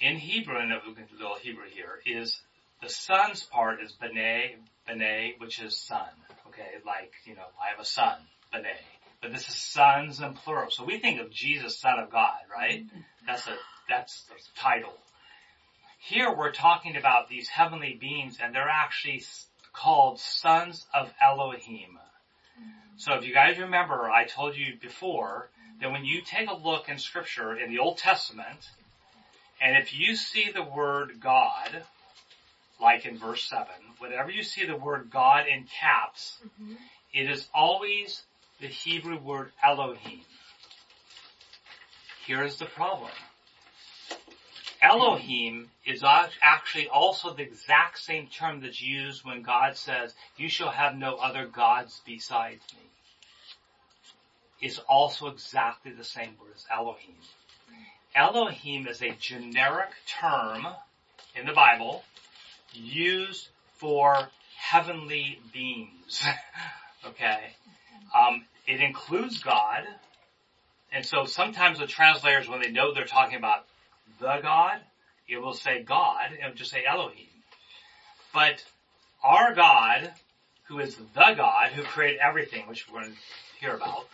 [0.00, 2.40] in Hebrew, and we can do a little Hebrew here, is
[2.82, 4.56] the sons part is bene,
[4.86, 6.08] bene, which is son.
[6.56, 8.16] Okay, like, you know, I have a son,
[8.50, 8.64] bene.
[9.20, 10.70] But this is sons in plural.
[10.70, 12.86] So we think of Jesus, son of God, right?
[13.26, 13.56] That's a,
[13.88, 14.94] that's the title.
[15.98, 19.22] Here we're talking about these heavenly beings and they're actually
[19.72, 21.98] called sons of Elohim.
[22.96, 25.50] So if you guys remember, I told you before
[25.80, 28.70] that when you take a look in scripture in the Old Testament,
[29.60, 31.82] and if you see the word God,
[32.80, 33.66] like in verse 7,
[33.98, 36.74] whenever you see the word God in caps, mm-hmm.
[37.12, 38.22] it is always
[38.60, 40.20] the Hebrew word Elohim.
[42.26, 43.10] Here's the problem.
[44.82, 50.70] Elohim is actually also the exact same term that's used when God says, you shall
[50.70, 52.82] have no other gods besides me.
[54.68, 57.16] Is also exactly the same word as Elohim.
[58.14, 60.66] Elohim is a generic term
[61.38, 62.02] in the Bible
[62.72, 63.48] used
[63.78, 66.22] for heavenly beings.
[67.06, 67.40] okay?
[68.14, 69.84] Um, it includes God,
[70.92, 73.64] and so sometimes the translators, when they know they're talking about
[74.18, 74.80] the God,
[75.28, 77.26] it will say God, and just say Elohim.
[78.32, 78.64] But
[79.22, 80.10] our God,
[80.64, 83.18] who is the God who created everything, which we're going to
[83.60, 84.06] hear about,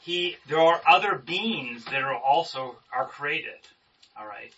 [0.00, 3.60] he, there are other beings that are also, are created.
[4.18, 4.52] Alright?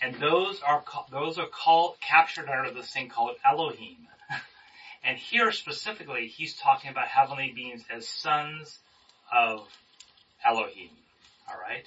[0.00, 3.96] And those are, those are called, captured under this thing called Elohim.
[5.04, 8.78] and here specifically, he's talking about heavenly beings as sons
[9.32, 9.66] of
[10.44, 10.90] Elohim.
[11.50, 11.86] Alright?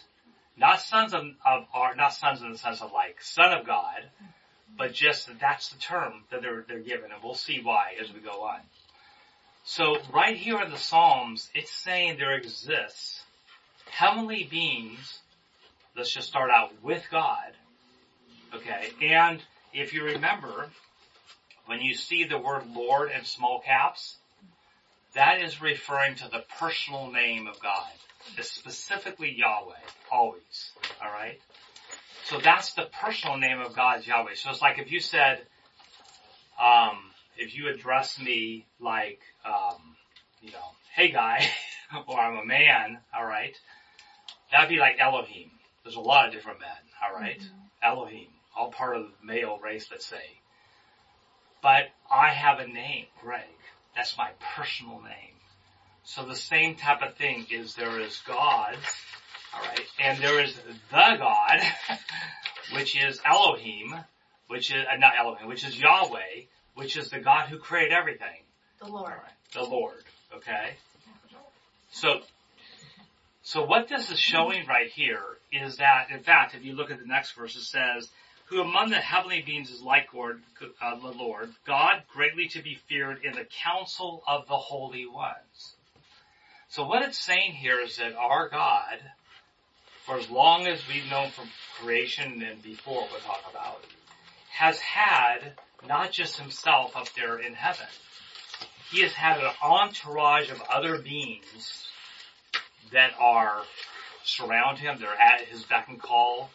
[0.57, 4.03] Not sons of, of, not sons in the sense of like, son of God,
[4.78, 8.20] but just that's the term that they're, they're given, and we'll see why as we
[8.20, 8.59] go on.
[9.64, 13.24] So right here in the Psalms, it's saying there exists
[13.89, 15.20] heavenly beings,
[15.95, 17.51] let's just start out with God,
[18.53, 19.41] okay, and
[19.73, 20.67] if you remember,
[21.65, 24.17] when you see the word Lord in small caps,
[25.13, 27.91] that is referring to the personal name of God.
[28.37, 29.73] It's specifically Yahweh,
[30.11, 30.71] always,
[31.03, 31.39] alright?
[32.25, 34.35] So that's the personal name of God Yahweh.
[34.35, 35.41] So it's like if you said,
[36.61, 36.97] um,
[37.37, 39.95] if you address me like, um,
[40.41, 41.49] you know, hey guy,
[42.07, 43.55] or I'm a man, alright,
[44.51, 45.51] that'd be like Elohim.
[45.83, 46.69] There's a lot of different men,
[47.03, 47.41] alright?
[47.81, 50.39] Elohim, all part of the male race, let's say.
[51.61, 53.43] But I have a name, Greg.
[53.95, 55.35] That's my personal name.
[56.03, 58.79] So the same type of thing is there is gods,
[59.53, 61.61] alright, and there is the God,
[62.73, 63.95] which is Elohim,
[64.47, 66.45] which is, uh, not Elohim, which is Yahweh,
[66.75, 68.43] which is the God who created everything.
[68.83, 69.13] The Lord.
[69.53, 70.03] The Lord,
[70.35, 70.71] okay?
[71.91, 72.21] So,
[73.43, 76.99] so what this is showing right here is that, in fact, if you look at
[76.99, 78.09] the next verse, it says,
[78.51, 80.41] who among the heavenly beings is like Lord,
[80.81, 85.75] uh, the Lord, God greatly to be feared in the council of the holy ones.
[86.67, 88.99] So what it's saying here is that our God,
[90.05, 91.47] for as long as we've known from
[91.79, 93.85] creation and before we'll talk about,
[94.49, 95.53] has had
[95.87, 97.87] not just himself up there in heaven.
[98.91, 101.87] He has had an entourage of other beings
[102.91, 103.61] that are
[104.25, 104.97] surround him.
[104.99, 106.49] They're at his beck and call.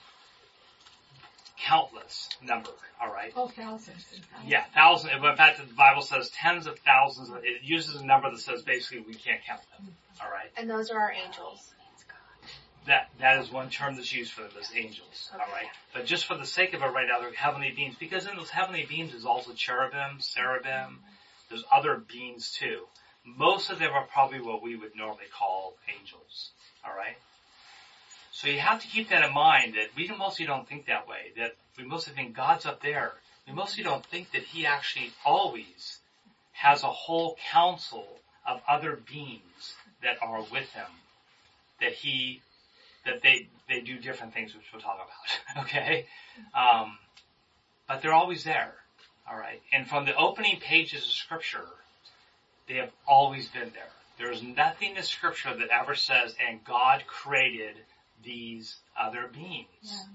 [1.59, 2.71] Countless number.
[3.01, 3.33] All right.
[3.37, 4.51] Oh, thousands and thousands.
[4.51, 5.13] Yeah, thousands.
[5.15, 7.31] In fact, the Bible says tens of thousands.
[7.43, 9.95] It uses a number that says basically we can't count them.
[10.23, 10.51] All right.
[10.57, 11.73] And those are our angels.
[12.87, 15.31] That that is one term that's used for them as angels.
[15.33, 15.67] All right.
[15.93, 18.51] But just for the sake of it, right now, they're heavenly beings because in those
[18.51, 21.01] heavenly beings there's also cherubim, cherubim.
[21.49, 22.87] There's other beings too.
[23.25, 26.51] Most of them are probably what we would normally call angels.
[26.85, 27.17] All right.
[28.37, 31.33] So you have to keep that in mind that we mostly don't think that way.
[31.39, 33.15] That we mostly think God's up there.
[33.47, 36.01] We mostly don't think that He actually always
[36.53, 38.07] has a whole council
[38.47, 40.85] of other beings that are with Him.
[41.81, 42.43] That He
[43.07, 45.65] that they they do different things, which we'll talk about.
[45.65, 46.05] okay,
[46.55, 46.99] um,
[47.89, 48.75] but they're always there.
[49.27, 49.63] Alright.
[49.73, 51.69] And from the opening pages of scripture,
[52.69, 53.93] they have always been there.
[54.19, 57.77] There is nothing in scripture that ever says, and God created
[58.25, 60.07] these other beings.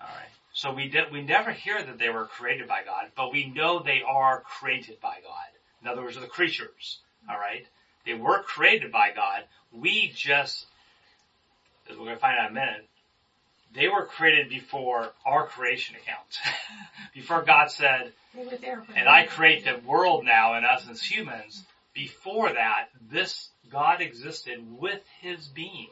[0.00, 0.28] Alright.
[0.52, 3.80] So we did, we never hear that they were created by God, but we know
[3.80, 5.50] they are created by God.
[5.82, 7.00] In other words, the creatures.
[7.28, 7.66] Alright.
[8.06, 9.44] They were created by God.
[9.72, 10.66] We just,
[11.90, 12.88] as we're going to find out in a minute,
[13.74, 16.38] they were created before our creation account.
[17.14, 18.84] before God said, They were there.
[18.86, 21.64] when and I create the world now and us as humans.
[21.92, 25.90] Before that, this God existed with his beings.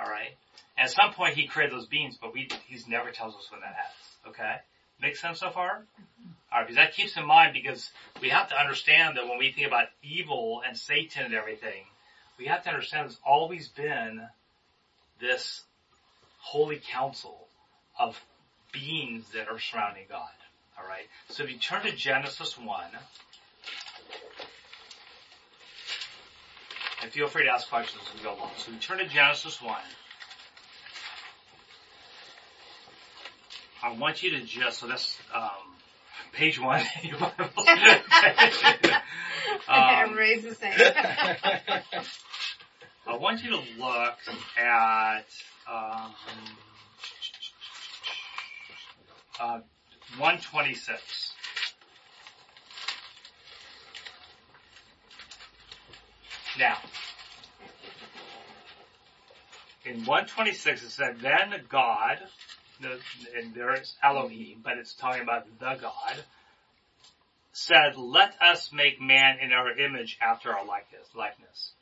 [0.00, 0.36] Alright?
[0.76, 3.74] At some point he created those beings, but we, he's never tells us when that
[3.74, 4.28] happens.
[4.28, 4.56] Okay?
[5.00, 5.84] Make sense so far?
[6.00, 6.30] Mm-hmm.
[6.52, 7.90] Alright, because that keeps in mind because
[8.20, 11.84] we have to understand that when we think about evil and Satan and everything,
[12.38, 14.22] we have to understand there's always been
[15.20, 15.62] this
[16.38, 17.48] holy council
[17.98, 18.18] of
[18.72, 20.28] beings that are surrounding God.
[20.80, 21.06] Alright?
[21.30, 22.66] So if you turn to Genesis 1,
[27.02, 28.50] and feel free to ask questions as we go along.
[28.56, 29.76] So we turn to Genesis 1.
[33.82, 35.50] I want you to just, so that's, um,
[36.32, 37.34] page one in your Bible.
[39.68, 40.72] um, the same.
[43.06, 44.18] I want you to look
[44.60, 45.26] at
[45.70, 46.14] um,
[49.40, 49.60] uh,
[50.18, 51.27] 126.
[56.56, 56.78] Now,
[59.84, 62.18] in 126 it said, then God,
[62.80, 62.98] the,
[63.36, 66.16] and there is Elohim, but it's talking about the God,
[67.52, 71.06] said, let us make man in our image after our likeness.
[71.14, 71.72] likeness.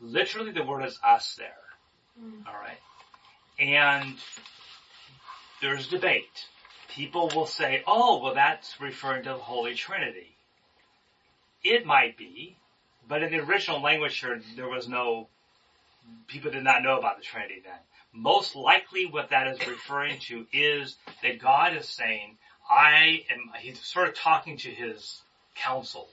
[0.00, 1.52] Literally the word is us there.
[2.20, 2.46] Mm.
[2.46, 2.78] Alright?
[3.58, 4.16] And
[5.60, 6.46] there's debate.
[6.88, 10.34] People will say, oh, well that's referring to the Holy Trinity.
[11.62, 12.56] It might be,
[13.08, 15.28] but in the original language here, there was no,
[16.28, 17.78] people did not know about the Trinity then.
[18.12, 22.36] Most likely what that is referring to is that God is saying,
[22.70, 25.22] I am, he's sort of talking to his
[25.54, 26.08] council.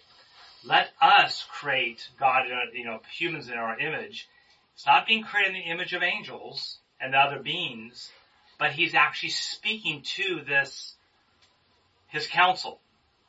[0.64, 4.28] Let us create God, you know, humans in our image.
[4.74, 8.12] It's not being created in the image of angels and other beings,
[8.58, 10.96] but he's actually speaking to this,
[12.08, 12.80] his council.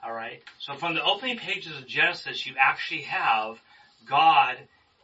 [0.04, 0.42] Alright?
[0.58, 3.58] So from the opening pages of Genesis, you actually have
[4.08, 4.56] God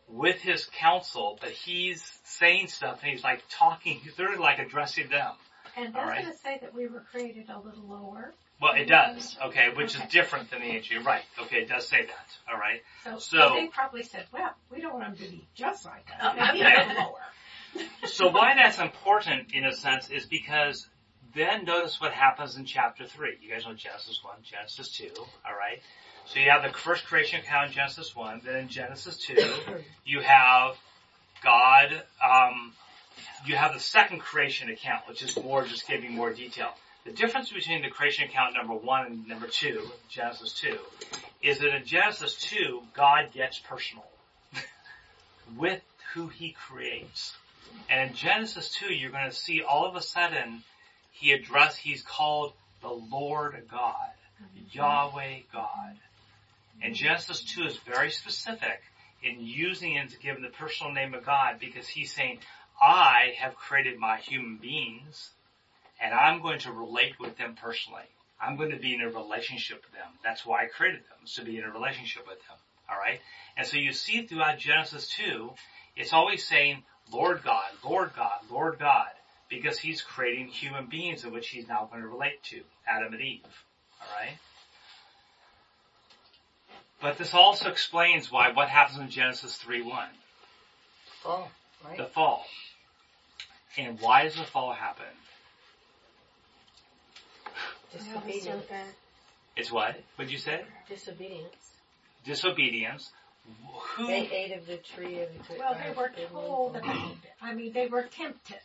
[0.09, 5.09] with his council, but he's saying stuff and he's like talking, he's literally like addressing
[5.09, 5.33] them.
[5.77, 6.27] And All doesn't right.
[6.29, 8.33] it say that we were created a little lower?
[8.63, 11.87] Well, it does, okay, which is different than the ancient, you're right, okay, it does
[11.87, 12.81] say that, alright?
[13.05, 16.37] So, So- they probably said, well, we don't want them to be just like us.
[16.39, 17.21] Uh, a lower.
[18.07, 20.89] So why that's important in a sense is because
[21.37, 23.39] then notice what happens in chapter 3.
[23.43, 25.11] You guys know Genesis 1, Genesis 2,
[25.47, 25.83] alright?
[26.27, 29.37] So you have the first creation account in Genesis 1, then in Genesis 2,
[30.05, 30.77] you have
[31.45, 32.73] God, um,
[33.47, 36.71] you have the second creation account, which is more just giving more detail.
[37.05, 40.77] The difference between the creation account number 1 and number 2, Genesis 2,
[41.43, 44.07] is that in Genesis 2, God gets personal
[45.57, 45.81] with
[46.15, 47.35] who He creates.
[47.89, 50.65] And in Genesis 2, you're going to see all of a sudden,
[51.19, 52.53] he address, he's called
[52.83, 53.95] the Lord God,
[54.43, 54.79] mm-hmm.
[54.79, 55.97] Yahweh God.
[56.83, 58.81] And Genesis 2 is very specific
[59.23, 62.39] in using and to give him the personal name of God because he's saying,
[62.81, 65.31] I have created my human beings
[66.01, 68.03] and I'm going to relate with them personally.
[68.39, 70.11] I'm going to be in a relationship with them.
[70.23, 72.59] That's why I created them, is to be in a relationship with them.
[72.93, 73.21] Alright?
[73.57, 75.51] And so you see throughout Genesis 2,
[75.97, 79.09] it's always saying, Lord God, Lord God, Lord God,
[79.49, 83.23] because he's creating human beings in which he's now going to relate to, Adam and
[83.23, 83.43] Eve.
[84.03, 84.39] Alright?
[87.01, 90.07] But this also explains why what happens in Genesis 3-1,
[91.23, 91.51] Fall,
[91.85, 91.99] right?
[91.99, 92.45] the fall.
[93.77, 95.05] And why does the fall happen?
[97.93, 98.65] Disobedience.
[99.57, 100.01] It's what?
[100.17, 100.63] What'd you say?
[100.89, 101.71] Disobedience.
[102.25, 103.11] Disobedience.
[103.97, 107.17] Who, They ate of the tree of the Well, they were told about it.
[107.41, 108.59] I mean, they were tempted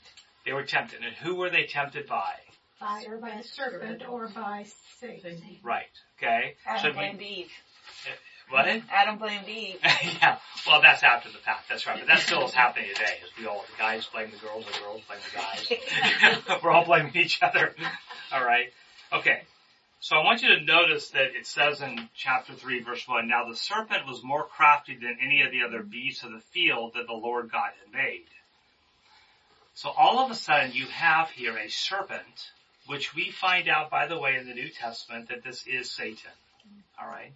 [0.46, 1.00] they were tempted.
[1.04, 2.34] And who were they tempted by?
[2.80, 4.66] by, or by the serpent or by
[5.00, 5.42] Satan.
[5.64, 5.86] Right.
[6.18, 6.56] Okay?
[6.66, 7.52] Adam So we- blamed Eve.
[8.08, 8.12] Eh,
[8.50, 8.66] what?
[8.92, 9.78] Adam blamed Eve.
[9.84, 10.38] yeah.
[10.68, 11.70] Well, that's after the fact.
[11.70, 12.00] That's right.
[12.00, 13.18] But that still is happening today.
[13.24, 16.60] Is we all the guys blame the girls, the girls blame the guys.
[16.64, 17.74] We're all blaming each other.
[18.34, 18.68] All right.
[19.14, 19.42] Okay.
[20.00, 23.48] So I want you to notice that it says in chapter 3 verse 1, Now
[23.48, 27.06] the serpent was more crafty than any of the other beasts of the field that
[27.06, 28.26] the Lord God had made.
[29.74, 32.52] So all of a sudden you have here a serpent
[32.88, 36.32] which we find out, by the way, in the New Testament that this is Satan.
[37.02, 37.34] Alright?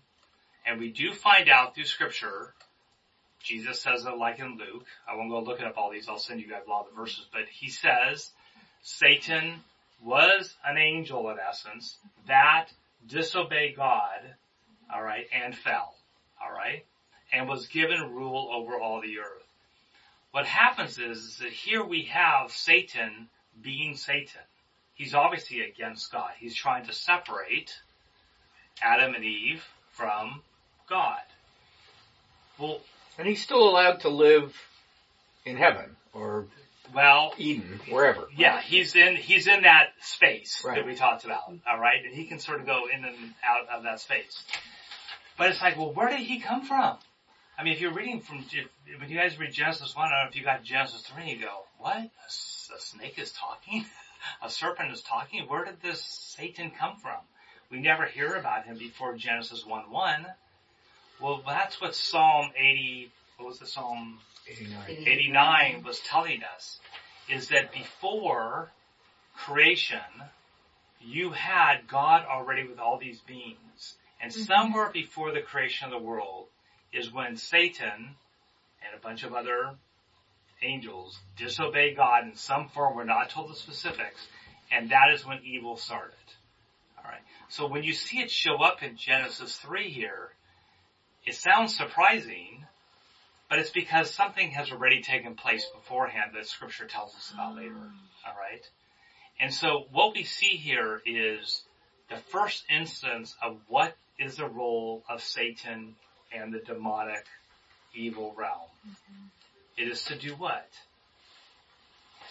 [0.66, 2.54] And we do find out through scripture,
[3.44, 6.42] Jesus says it like in Luke, I won't go looking up all these, I'll send
[6.42, 8.32] you guys a lot of the verses, but he says,
[8.82, 9.64] Satan
[10.04, 12.68] was an angel in essence that
[13.08, 14.20] disobeyed God,
[14.94, 15.94] alright, and fell,
[16.44, 16.86] alright,
[17.32, 19.44] and was given rule over all the earth.
[20.36, 23.30] What happens is, is that here we have Satan
[23.62, 24.42] being Satan.
[24.94, 26.32] He's obviously against God.
[26.38, 27.72] He's trying to separate
[28.82, 29.64] Adam and Eve
[29.94, 30.42] from
[30.90, 31.22] God.
[32.60, 32.82] Well,
[33.18, 34.54] And he's still allowed to live
[35.46, 36.48] in heaven or
[36.94, 38.28] well, Eden, wherever.
[38.36, 40.76] yeah, he's in he's in that space Right.
[40.76, 41.44] that we talked about.
[41.66, 44.44] All right, and he can sort of go in and out of that space.
[45.38, 46.98] But it's like, well, where did he come from?
[47.58, 50.26] I mean, if you're reading from if, when you guys read Genesis one, I don't
[50.26, 51.98] know if you got Genesis three, you go, what?
[51.98, 53.86] A snake is talking,
[54.44, 55.48] a serpent is talking.
[55.48, 56.02] Where did this
[56.36, 57.20] Satan come from?
[57.72, 60.26] We never hear about him before Genesis one one.
[61.22, 63.12] Well, that's what Psalm eighty.
[63.38, 64.84] What was the Psalm 89.
[64.90, 66.80] 89 was telling us
[67.30, 68.72] is that before
[69.36, 69.98] creation,
[71.02, 73.96] you had God already with all these beings.
[74.22, 74.44] And mm-hmm.
[74.44, 76.48] somewhere before the creation of the world
[76.96, 78.16] is when Satan
[78.82, 79.76] and a bunch of other
[80.62, 82.96] angels disobeyed God in some form.
[82.96, 84.28] We're not told the specifics.
[84.72, 86.16] And that is when evil started.
[86.98, 87.22] Alright.
[87.50, 90.30] So when you see it show up in Genesis 3 here,
[91.26, 92.66] it sounds surprising,
[93.50, 97.74] but it's because something has already taken place beforehand that scripture tells us about later.
[97.74, 98.30] Hmm.
[98.30, 98.68] Alright?
[99.40, 101.62] And so what we see here is
[102.10, 105.96] the first instance of what is the role of Satan
[106.36, 107.26] and the demonic
[107.94, 108.70] evil realm.
[109.78, 110.68] It is to do what?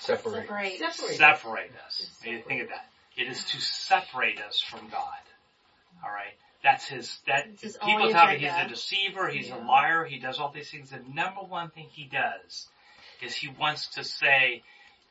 [0.00, 0.46] Separate.
[0.46, 0.78] Separate.
[0.78, 1.16] Separate.
[1.16, 2.11] Separate us.
[2.24, 2.86] Maybe think of that.
[3.16, 5.22] It is to separate us from God.
[6.05, 6.34] Alright?
[6.62, 10.18] That's his, that, his people only tell me he's a deceiver, he's a liar, he
[10.18, 10.90] does all these things.
[10.90, 12.68] The number one thing he does
[13.22, 14.62] is he wants to say,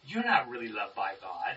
[0.06, 1.56] you're not really loved by God.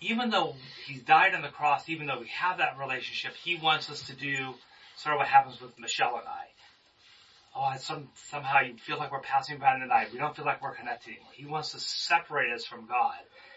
[0.00, 0.54] Even though
[0.86, 4.14] he's died on the cross, even though we have that relationship, he wants us to
[4.14, 4.54] do
[4.96, 6.44] sort of what happens with Michelle and I.
[7.54, 10.08] Oh, it's some, somehow you feel like we're passing by in the night.
[10.12, 11.32] We don't feel like we're connected anymore.
[11.32, 13.16] He wants to separate us from God.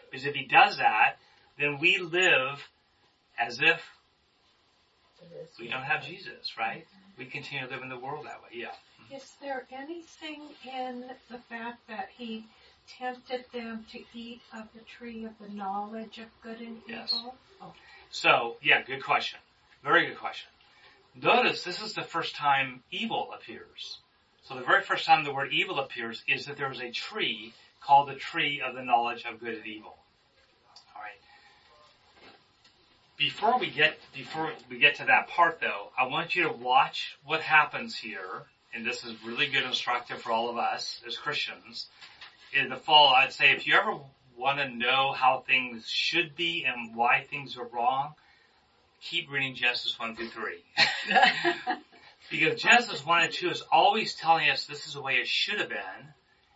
[0.09, 1.17] Because if he does that,
[1.59, 2.59] then we live
[3.37, 3.81] as if
[5.59, 6.85] we don't have Jesus, right?
[7.17, 8.67] We continue to live in the world that way, yeah.
[8.67, 9.15] Mm-hmm.
[9.15, 12.45] Is there anything in the fact that he
[12.99, 17.13] tempted them to eat of the tree of the knowledge of good and Yes.
[17.13, 17.35] evil?
[17.61, 17.73] Oh,
[18.09, 19.39] So, yeah, good question.
[19.83, 20.49] Very good question.
[21.21, 23.99] Notice this is the first time evil appears.
[24.43, 27.53] So the very first time the word evil appears is that there is a tree
[27.81, 29.95] called the tree of the knowledge of good and evil.
[30.95, 31.19] Alright.
[33.17, 37.17] Before we get, before we get to that part though, I want you to watch
[37.23, 38.43] what happens here,
[38.73, 41.87] and this is really good instructive for all of us as Christians.
[42.53, 43.97] In the fall, I'd say if you ever
[44.35, 48.13] want to know how things should be and why things are wrong,
[49.09, 50.63] keep reading Genesis 1 through 3.
[52.31, 55.59] because Genesis 1 and 2 is always telling us this is the way it should
[55.59, 56.13] have been,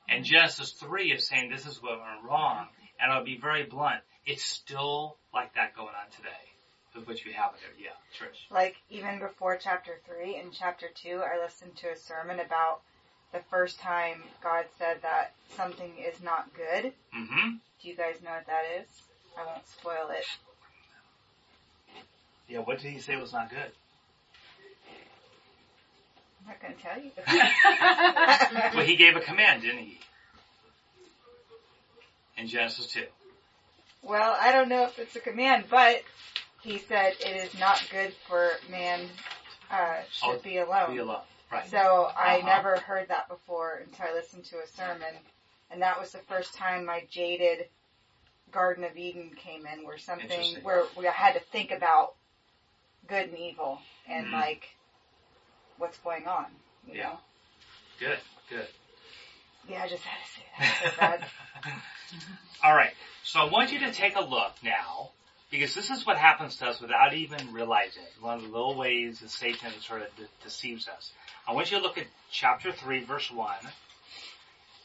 [0.10, 2.68] and Genesis 3 is saying this is what went wrong,
[3.00, 6.30] and I'll be very blunt, it's still like that going on today.
[6.96, 7.92] With what you have in there.
[7.92, 8.52] Yeah, Trish.
[8.52, 12.82] Like even before chapter three, in chapter two, I listened to a sermon about
[13.32, 16.94] the first time God said that something is not good.
[17.16, 17.50] Mm-hmm.
[17.82, 18.88] Do you guys know what that is?
[19.38, 20.26] I won't spoil it.
[22.48, 23.72] Yeah, what did he say was not good?
[26.40, 27.12] I'm not going to tell you.
[28.76, 30.00] Well, he gave a command, didn't he?
[32.38, 33.04] In Genesis 2.
[34.04, 36.04] well, I don't know if it's a command, but
[36.62, 39.02] he said it is not good for man
[39.72, 40.94] uh, should Oh, be alone.
[40.94, 41.22] Be alone.
[41.52, 41.68] Right.
[41.70, 42.48] So I Uh-huh.
[42.48, 45.14] never heard that before until I listened to a sermon,
[45.72, 47.68] and that was the first time my jaded
[48.52, 52.16] Garden of Eden came in, where something where we had to think about
[53.08, 54.34] good and evil and Mhm.
[54.34, 54.70] like
[55.78, 56.46] what's going on.
[56.88, 57.04] You Yeah.
[57.04, 57.20] know?
[58.00, 58.68] Good, good.
[59.68, 61.30] Yeah, I just had to say that.
[61.64, 61.72] So.
[62.64, 62.94] All right.
[63.24, 65.12] So I want you to take a look now,
[65.52, 68.14] because this is what happens to us without even realizing it.
[68.22, 71.12] One of the little ways that Satan sort of de- deceives us.
[71.48, 73.56] I want you to look at chapter 3, verse 1,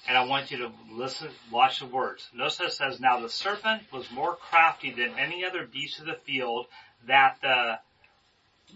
[0.09, 2.29] and I want you to listen, watch the words.
[2.35, 6.15] Notice it says, Now the serpent was more crafty than any other beast of the
[6.15, 6.67] field
[7.07, 7.79] that the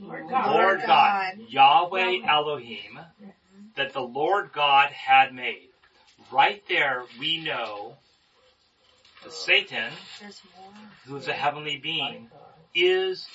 [0.00, 0.50] Lord God.
[0.50, 1.46] Lord Lord God, God.
[1.48, 3.60] Yahweh Elohim, mm-hmm.
[3.76, 5.68] that the Lord God had made.
[6.30, 7.96] Right there, we know
[9.22, 9.92] that Satan,
[11.06, 12.28] who's a heavenly being,
[12.74, 13.26] is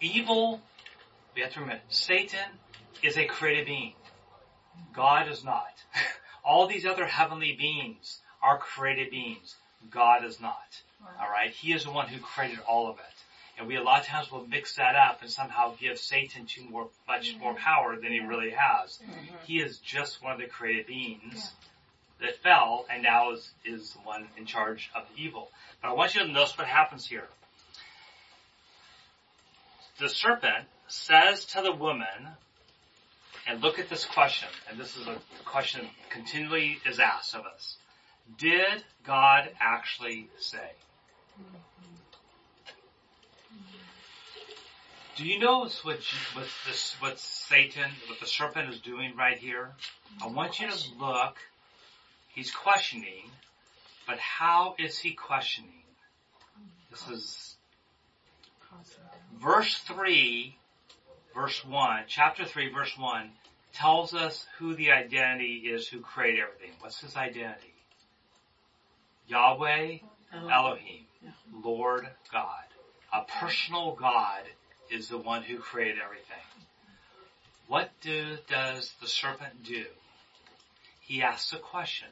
[0.00, 0.60] evil.
[1.34, 2.38] We have to remember, Satan
[3.02, 3.94] is a created being.
[4.94, 5.72] God is not.
[6.44, 9.56] All these other heavenly beings are created beings.
[9.90, 10.82] God is not.
[11.20, 11.50] Alright?
[11.50, 13.21] He is the one who created all of it.
[13.58, 16.64] And we a lot of times will mix that up and somehow give Satan too
[16.68, 17.40] more, much mm-hmm.
[17.40, 18.98] more power than he really has.
[18.98, 19.34] Mm-hmm.
[19.44, 21.52] He is just one of the created beings
[22.20, 25.50] that fell and now is, is the one in charge of the evil.
[25.82, 27.28] But I want you to notice what happens here.
[29.98, 32.06] The serpent says to the woman,
[33.46, 37.44] and look at this question, and this is a question that continually is asked of
[37.44, 37.76] us.
[38.38, 40.70] Did God actually say?
[41.40, 41.56] Mm-hmm.
[45.16, 49.70] Do you know what, what this, what Satan, what the serpent is doing right here?
[50.20, 50.34] I mm-hmm.
[50.34, 51.36] want you to look.
[52.28, 53.30] He's questioning,
[54.06, 55.84] but how is he questioning?
[56.90, 57.56] This is
[59.38, 60.56] verse 3,
[61.34, 63.30] verse 1, chapter 3, verse 1
[63.74, 66.70] tells us who the identity is who created everything.
[66.80, 67.74] What's his identity?
[69.28, 69.98] Yahweh,
[70.50, 71.04] Elohim,
[71.62, 72.64] Lord God.
[73.12, 74.42] A personal God
[74.92, 76.36] is the one who created everything.
[77.66, 79.84] What do, does the serpent do?
[81.00, 82.08] He asks a question.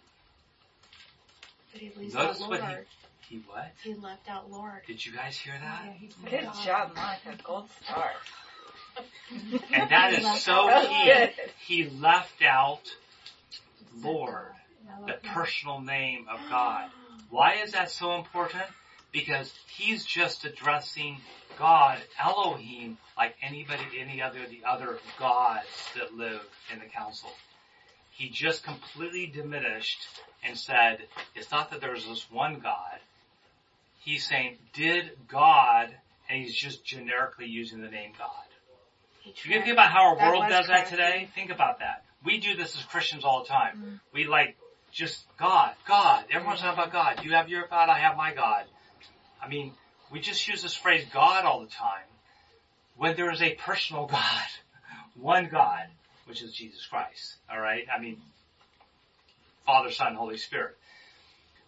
[1.72, 2.86] But he leaves Notice out what Lord.
[3.28, 3.70] He what?
[3.82, 4.80] He left out Lord.
[4.86, 5.82] Did you guys hear that?
[5.84, 6.64] Yeah, he Good God.
[6.64, 7.42] job, Monica.
[7.44, 8.10] Gold star.
[9.72, 11.04] And that is so key.
[11.04, 11.30] good.
[11.64, 12.82] He left out
[14.02, 14.46] Lord,
[15.06, 16.90] the personal name of God.
[17.30, 18.64] Why is that so important?
[19.12, 21.18] Because he's just addressing
[21.58, 26.40] God, Elohim, like anybody, any other, the other gods that live
[26.72, 27.30] in the council.
[28.10, 29.98] He just completely diminished
[30.44, 30.98] and said,
[31.34, 32.98] it's not that there's this one God.
[33.98, 35.88] He's saying, did God,
[36.28, 38.30] and he's just generically using the name God.
[39.20, 41.28] He You think about how our That world does that today?
[41.34, 42.04] Think about that.
[42.24, 43.76] We do this as Christians all the time.
[43.76, 44.00] Mm.
[44.14, 44.56] We like
[44.92, 46.24] just God, God.
[46.30, 47.24] Everyone's talking about God.
[47.24, 48.64] You have your God, I have my God.
[49.42, 49.72] I mean,
[50.10, 52.04] we just use this phrase God all the time
[52.96, 54.46] when there is a personal God,
[55.14, 55.86] one God,
[56.26, 57.36] which is Jesus Christ.
[57.50, 57.86] Alright?
[57.94, 58.20] I mean,
[59.64, 60.76] Father, Son, Holy Spirit.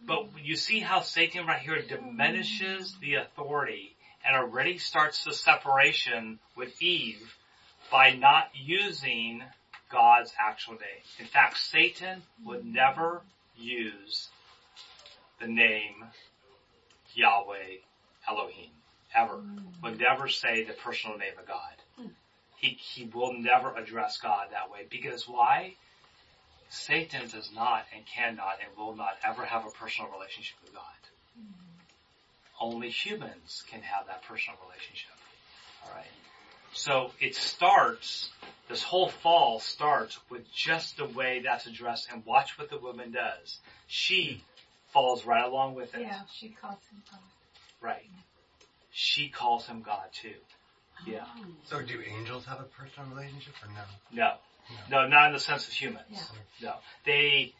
[0.05, 3.95] But you see how Satan right here diminishes the authority
[4.27, 7.37] and already starts the separation with Eve
[7.91, 9.43] by not using
[9.91, 11.03] God's actual name.
[11.18, 13.23] In fact, Satan would never
[13.57, 14.29] use
[15.41, 16.05] the name
[17.15, 17.79] Yahweh
[18.29, 18.71] Elohim.
[19.15, 19.35] Ever.
[19.35, 19.83] Mm.
[19.83, 21.75] Would never say the personal name of God.
[21.99, 22.07] Hmm.
[22.57, 24.87] He, he will never address God that way.
[24.89, 25.75] Because why?
[26.71, 30.83] Satan does not and cannot and will not ever have a personal relationship with God.
[31.39, 32.65] Mm-hmm.
[32.65, 35.11] Only humans can have that personal relationship.
[35.87, 36.07] Alright.
[36.73, 38.31] So it starts,
[38.71, 43.13] this whole fall starts with just the way that's addressed and watch what the woman
[43.13, 43.59] does.
[43.87, 44.52] She hmm.
[44.93, 46.01] Falls right along with it.
[46.03, 47.20] Yeah, she calls him God.
[47.80, 48.09] Right.
[48.90, 50.34] She calls him God too.
[51.07, 51.24] Yeah.
[51.64, 53.82] So do angels have a personal relationship or no?
[54.12, 54.34] No.
[54.90, 56.05] No, not in the sense of humans.
[56.11, 56.20] Yeah.
[56.62, 56.74] No.
[57.05, 57.55] They,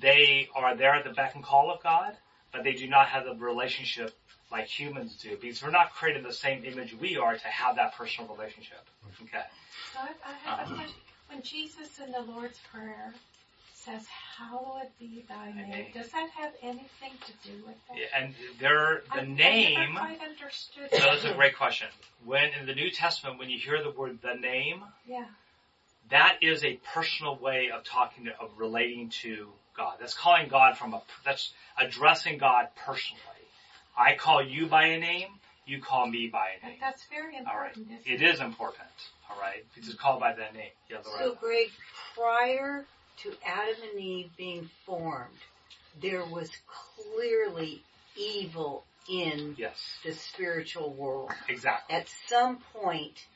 [0.00, 2.14] they are there at the beck and call of God,
[2.52, 4.16] but they do not have the relationship
[4.50, 7.76] like humans do because we're not created in the same image we are to have
[7.76, 8.80] that personal relationship.
[9.22, 9.42] Okay.
[9.92, 10.72] So I, I have Uh-huh.
[10.72, 10.94] a question.
[11.28, 13.12] When Jesus in the Lord's Prayer
[13.88, 14.06] says,
[14.38, 15.86] hallowed be thy name, name.
[15.94, 17.96] does that have anything to do with that?
[18.22, 21.88] And there, the I name, never quite understood so that's a great question.
[22.24, 25.24] When in the New Testament, when you hear the word the name, Yeah.
[26.10, 29.94] that is a personal way of talking to, of relating to God.
[30.00, 33.22] That's calling God from a, that's addressing God personally.
[33.96, 35.28] I call you by a name,
[35.66, 36.78] you call me by a But name.
[36.80, 37.54] that's very important.
[37.54, 37.76] Alright.
[37.76, 38.06] important.
[38.06, 38.88] It is important.
[39.30, 39.64] Alright.
[39.74, 40.70] Because it's called by that name.
[40.90, 41.36] Yeah, So Loretta.
[41.40, 41.68] Greg,
[42.16, 42.84] prior
[43.22, 45.36] to Adam and Eve being formed,
[46.00, 47.82] there was clearly
[48.16, 49.76] evil in Yes.
[50.04, 51.30] the spiritual world.
[51.48, 51.96] Exactly.
[51.96, 53.26] At some point,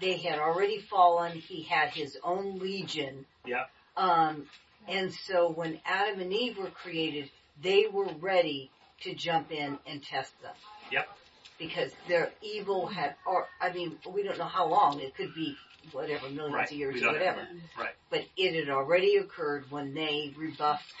[0.00, 1.32] they had already fallen.
[1.38, 3.26] He had his own legion.
[3.46, 3.70] Yep.
[3.96, 4.48] Um,
[4.88, 7.30] and so when Adam and Eve were created,
[7.62, 8.70] they were ready
[9.02, 10.54] to jump in and test them.
[10.90, 11.08] Yep.
[11.58, 15.00] Because their evil had, or I mean, we don't know how long.
[15.00, 15.56] It could be
[15.90, 16.70] whatever millions Right.
[16.70, 17.46] of years or whatever.
[17.78, 17.94] Right.
[18.10, 20.92] But it had already occurred when they rebuffed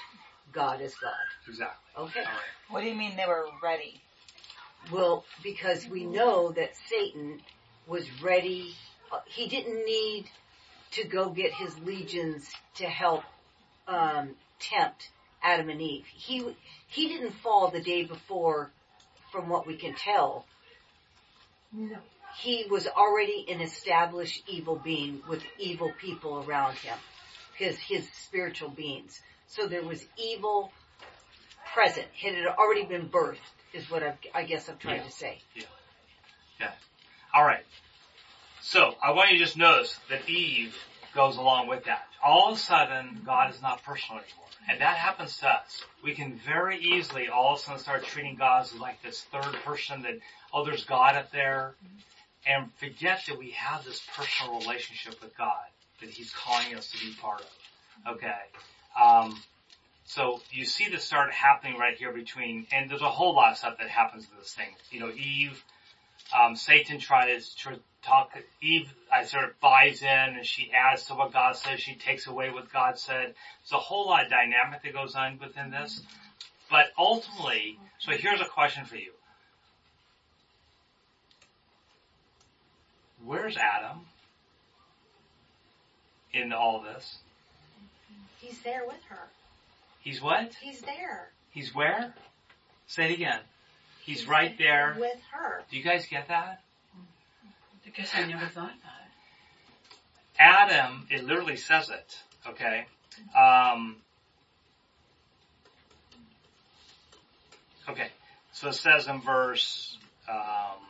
[0.52, 1.12] God as God.
[1.48, 2.04] Exactly.
[2.04, 2.20] Okay.
[2.20, 2.40] Alright.
[2.68, 4.00] What do you mean they were ready?
[4.90, 7.40] Well, because we know that Satan
[7.86, 8.74] was ready.
[9.12, 10.28] uh, He didn't need
[10.92, 13.22] to go get his legions to help
[13.86, 15.10] um, tempt
[15.42, 16.06] Adam and Eve.
[16.06, 16.54] He
[16.88, 18.70] he didn't fall the day before,
[19.30, 20.44] from what we can tell.
[21.72, 21.96] No.
[22.40, 26.96] He was already an established evil being with evil people around him,
[27.56, 29.20] his his spiritual beings.
[29.46, 30.72] So there was evil
[31.74, 32.06] present.
[32.22, 33.36] It had already been birthed,
[33.74, 35.04] is what I've, I guess I'm trying Yeah.
[35.04, 35.38] to say.
[35.54, 35.64] Yeah.
[36.60, 36.72] Yeah.
[37.34, 37.64] All right.
[38.60, 40.76] So I want you to just notice that Eve
[41.14, 42.06] goes along with that.
[42.24, 44.46] All of a sudden, God is not personal anymore.
[44.68, 45.84] And that happens to us.
[46.04, 49.54] We can very easily all of a sudden start treating God as like this third
[49.64, 50.18] person that,
[50.54, 51.74] oh, there's God up there.
[52.46, 55.64] And forget that we have this personal relationship with God
[56.00, 58.14] that He's calling us to be part of.
[58.16, 58.32] Okay.
[59.00, 59.40] Um,
[60.04, 63.58] so you see this start happening right here between, and there's a whole lot of
[63.58, 64.68] stuff that happens in this thing.
[64.90, 65.62] You know, Eve,
[66.36, 71.14] um, Satan tries to talk, Eve, I sort of buys in and she adds to
[71.14, 73.34] what God says, she takes away what God said.
[73.62, 76.02] There's a whole lot of dynamic that goes on within this.
[76.68, 79.12] But ultimately, so here's a question for you.
[83.24, 84.00] Where's Adam
[86.32, 87.18] in all this?
[88.40, 89.28] He's there with her.
[90.00, 90.52] He's what?
[90.60, 91.30] He's there.
[91.50, 92.14] He's where?
[92.86, 93.38] Say it again.
[94.04, 94.96] He's right there.
[94.98, 95.62] With her.
[95.70, 96.60] Do you guys get that?
[97.84, 99.02] Because I never thought that.
[100.38, 102.18] Adam, it literally says it,
[102.48, 102.86] okay?
[103.38, 103.96] Um,
[107.88, 108.08] okay,
[108.52, 109.96] so it says in verse
[110.28, 110.80] um,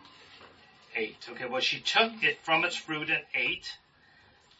[0.97, 3.71] 8, okay, well she took it from its fruit and ate,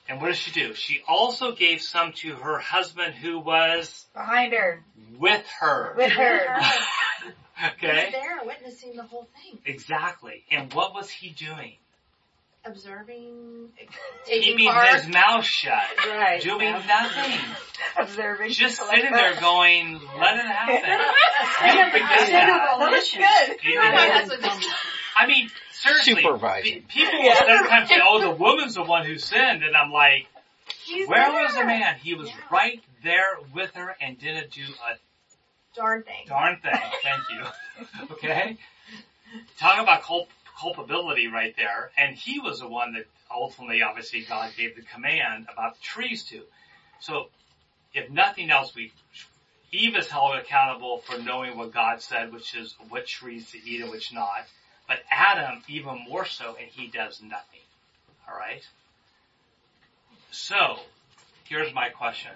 [0.09, 0.75] and what does she do?
[0.75, 4.83] She also gave some to her husband who was Behind her.
[5.19, 6.57] with her, With her.
[7.75, 8.05] okay?
[8.07, 9.59] He's there witnessing the whole thing.
[9.67, 11.75] Exactly, and what was he doing?
[12.65, 13.71] Observing,
[14.25, 14.89] Keeping taking part.
[15.01, 16.41] his mouth shut, Right.
[16.41, 17.41] doing nothing.
[17.99, 18.51] Observing.
[18.53, 20.77] just people like sitting there going, let it happen.
[21.77, 22.77] You forget that.
[22.79, 23.65] That was good.
[23.65, 24.65] You My know, husband-
[25.17, 25.51] I mean,
[25.83, 26.73] seriously, Supervising.
[26.83, 27.39] pe- people will Yeah.
[27.59, 30.27] sometimes say, oh, the woman's the one who sinned, and I'm like,
[30.85, 31.43] He's where there.
[31.43, 31.97] was the man?
[31.99, 32.37] He was Yeah.
[32.51, 34.97] right there with her and didn't do a
[35.75, 36.27] Darn thing.
[36.27, 36.81] darn thing.
[37.03, 38.07] Thank you.
[38.13, 38.59] okay?
[39.59, 40.29] Talk about culp-
[40.61, 41.91] culpability right there.
[41.97, 46.25] And he was the one that ultimately, obviously, God gave the command about the trees
[46.27, 46.43] to.
[47.01, 47.31] So,
[47.95, 48.93] if nothing else, we,
[49.73, 53.81] Eve is held accountable for knowing what God said, which is what trees to eat
[53.81, 54.45] and which not.
[54.93, 57.61] But Adam, even more so, and he does nothing.
[58.29, 58.69] Alright?
[60.31, 60.81] So,
[61.45, 62.33] here's my question.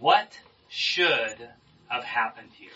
[0.00, 0.32] What
[0.70, 1.46] should
[1.88, 2.70] have happened here?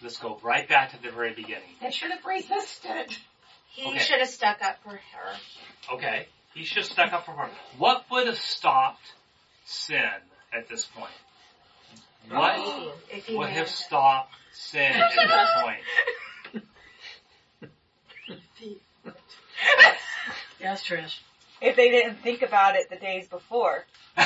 [0.00, 1.74] Let's go right back to the very beginning.
[1.82, 3.16] They should have resisted.
[3.70, 3.98] He Okay.
[3.98, 5.36] should have stuck up for her.
[5.94, 7.50] Okay, he should have stuck up for her.
[7.76, 9.02] What would have stopped
[9.64, 10.04] sin
[10.52, 11.10] at this point?
[12.28, 12.94] What
[13.30, 15.80] would have stopped sin at this point?
[20.58, 21.18] Yes, Trish.
[21.60, 23.84] If they didn't think about it the days before.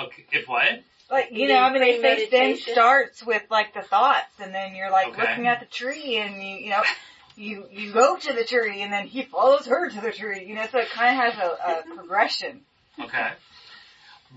[0.00, 0.80] Okay, if what?
[1.10, 4.30] Like, you You know, I mean mean, they say sin starts with like the thoughts
[4.38, 5.22] and then you're like Okay.
[5.22, 6.82] looking at the tree and you, you know,
[7.34, 10.54] you, you go to the tree and then he follows her to the tree, you
[10.54, 12.60] know, so it kind of has a, a progression.
[13.00, 13.30] Okay.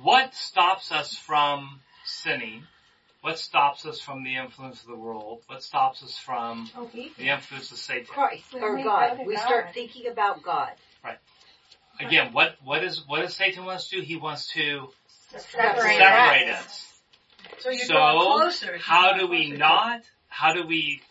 [0.02, 2.64] What stops us from sinning?
[3.22, 5.44] What stops us from the influence of the world?
[5.48, 8.06] What stops us from Oh, he the influence of Satan?
[8.08, 9.20] Christ When or God.
[9.26, 9.42] We God.
[9.44, 10.72] start thinking about God.
[11.04, 11.18] Right.
[12.00, 14.02] Again, what, what is, what does Satan wants to do?
[14.02, 14.88] He wants to
[15.30, 16.66] Separate separate us.
[16.66, 16.88] us.
[17.60, 18.74] So you So, draw closer.
[18.74, 21.02] as you How draw do we closer not, how do we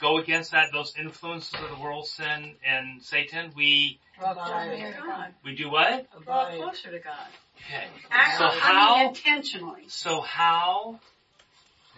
[0.00, 3.50] go against that, those influences of the world, sin and Satan?
[3.56, 4.44] We, Draw Abide.
[4.78, 5.34] closer to God.
[5.44, 6.06] we do what?
[6.24, 7.26] Draw closer to God.
[7.56, 7.86] Okay.
[8.10, 9.84] Act, So I mean, how, intentionally.
[9.88, 11.00] so how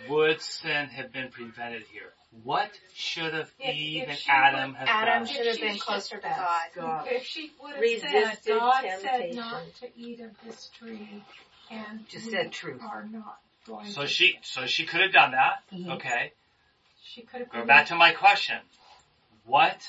[0.09, 2.13] would sin have been prevented here?
[2.45, 5.35] What should have If- Eve if and Adam would- have Adam done?
[5.35, 6.61] should have been closer to God.
[6.75, 7.07] God.
[7.09, 11.23] If she would have Resisted said, God said not to eat of this tree,
[11.71, 12.81] and Just we said truth.
[12.83, 14.07] are not going So to.
[14.09, 15.63] she, so she could have done that.
[15.73, 15.91] Mm-hmm.
[15.93, 16.33] Okay.
[17.05, 17.51] She could have.
[17.51, 18.59] Go back to my question.
[19.45, 19.83] What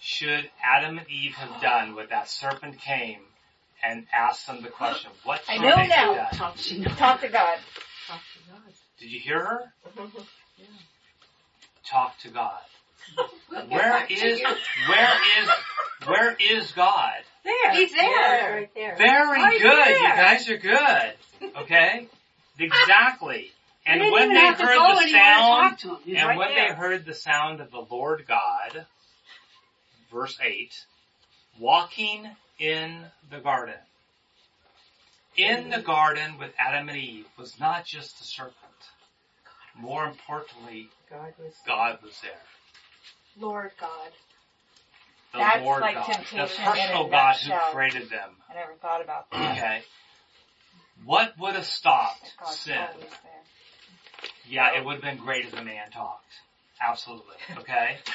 [0.00, 3.20] should Adam and Eve have done when that serpent came
[3.82, 5.10] and asked them the question?
[5.24, 6.14] What I should know they now.
[6.14, 6.38] have done?
[6.38, 6.84] Talk to.
[6.96, 7.58] Talk to God.
[9.02, 9.72] Did you hear her?
[9.98, 10.18] Mm-hmm.
[11.90, 12.60] Talk to God.
[13.18, 13.26] We'll
[13.62, 14.46] get Where back to is you.
[14.88, 15.10] where
[15.42, 15.48] is
[16.06, 17.14] where is God?
[17.44, 17.72] There.
[17.74, 18.54] He's there.
[18.54, 18.94] Right there.
[18.96, 19.88] Very Right good.
[19.88, 21.52] You guys are good.
[21.62, 22.06] Okay?
[22.60, 23.50] Exactly.
[23.86, 26.68] And didn't when they heard the anywhere to sound to And right when there.
[26.68, 28.86] they heard the sound of the Lord God,
[30.12, 30.72] verse 8,
[31.58, 32.28] walking
[32.60, 33.74] in the garden.
[35.36, 38.56] In the garden with Adam and Eve was not just the serpent.
[39.78, 42.32] More importantly, God was God was there.
[43.38, 44.10] Lord God.
[45.32, 46.08] The That's Lord like God.
[46.08, 48.30] The temptation personal in a God who created them.
[48.50, 49.56] I never thought about that.
[49.56, 49.82] Okay.
[51.04, 52.76] What would have stopped sin?
[54.48, 56.32] Yeah, it would have been great if the man talked.
[56.82, 57.36] Absolutely.
[57.58, 57.98] Okay?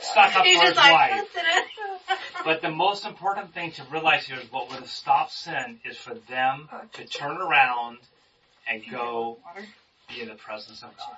[0.00, 1.28] Stuck up He's for his like, wife.
[2.44, 5.96] But the most important thing to realize here is what would have stopped sin is
[5.96, 7.98] for them to turn around
[8.68, 9.38] and go
[10.08, 11.16] be in the presence of God.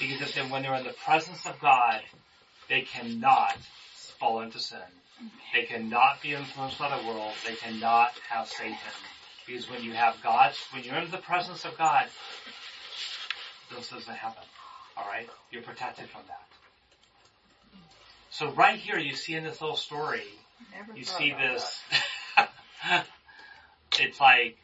[0.00, 2.00] Because if they, when they're in the presence of God,
[2.68, 3.56] they cannot
[4.18, 4.78] fall into sin.
[5.54, 7.32] They cannot be influenced by the world.
[7.46, 8.76] They cannot have Satan.
[9.46, 12.06] Because when you have God's, when you're in the presence of God,
[13.76, 14.42] this doesn't happen.
[14.98, 15.28] Alright?
[15.50, 16.40] You're protected from that.
[18.30, 20.24] So right here you see in this little story,
[20.76, 21.80] Never you see this,
[24.00, 24.56] it's like,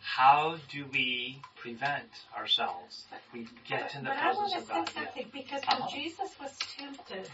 [0.00, 3.04] how do we prevent ourselves?
[3.34, 4.90] We get in the but I presence want to of say God.
[4.94, 5.88] Something because Uh-huh.
[5.90, 7.30] when Jesus was tempted,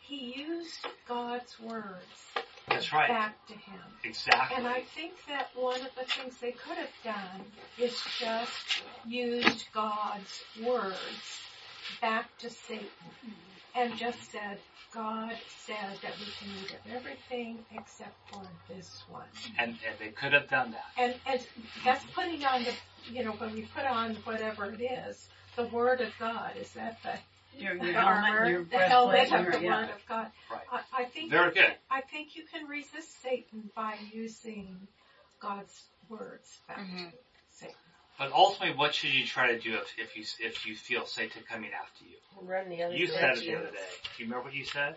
[0.00, 1.96] he used God's words
[2.68, 3.08] That's right.
[3.08, 3.80] back to him.
[4.04, 4.56] Exactly.
[4.56, 7.44] And I think that one of the things they could have done
[7.78, 11.40] is just used God's words
[12.00, 12.88] back to Satan
[13.74, 14.58] and just said,
[14.94, 19.22] God said that we can eat of everything except for this one.
[19.58, 20.84] and, and they could have done that.
[20.98, 21.40] And, and
[21.84, 22.72] that's putting on the,
[23.10, 26.98] you know, when we put on whatever it is, the Word of God, is that
[27.02, 27.12] the,
[27.58, 29.80] Your, your the helmet, armor, your the helmet of your, the yeah.
[29.80, 30.26] Word of God?
[30.50, 30.60] Right.
[30.72, 31.74] I, I think Very good.
[31.90, 34.78] I think you can resist Satan by using
[35.40, 37.10] God's words back Mhm.
[37.10, 37.16] to
[37.50, 37.74] Satan.
[38.18, 41.42] But ultimately, what should you try to do if, if you if you feel Satan
[41.48, 42.16] coming after you?
[42.40, 43.78] run the other You said it the other day.
[44.16, 44.96] Do you remember what you said?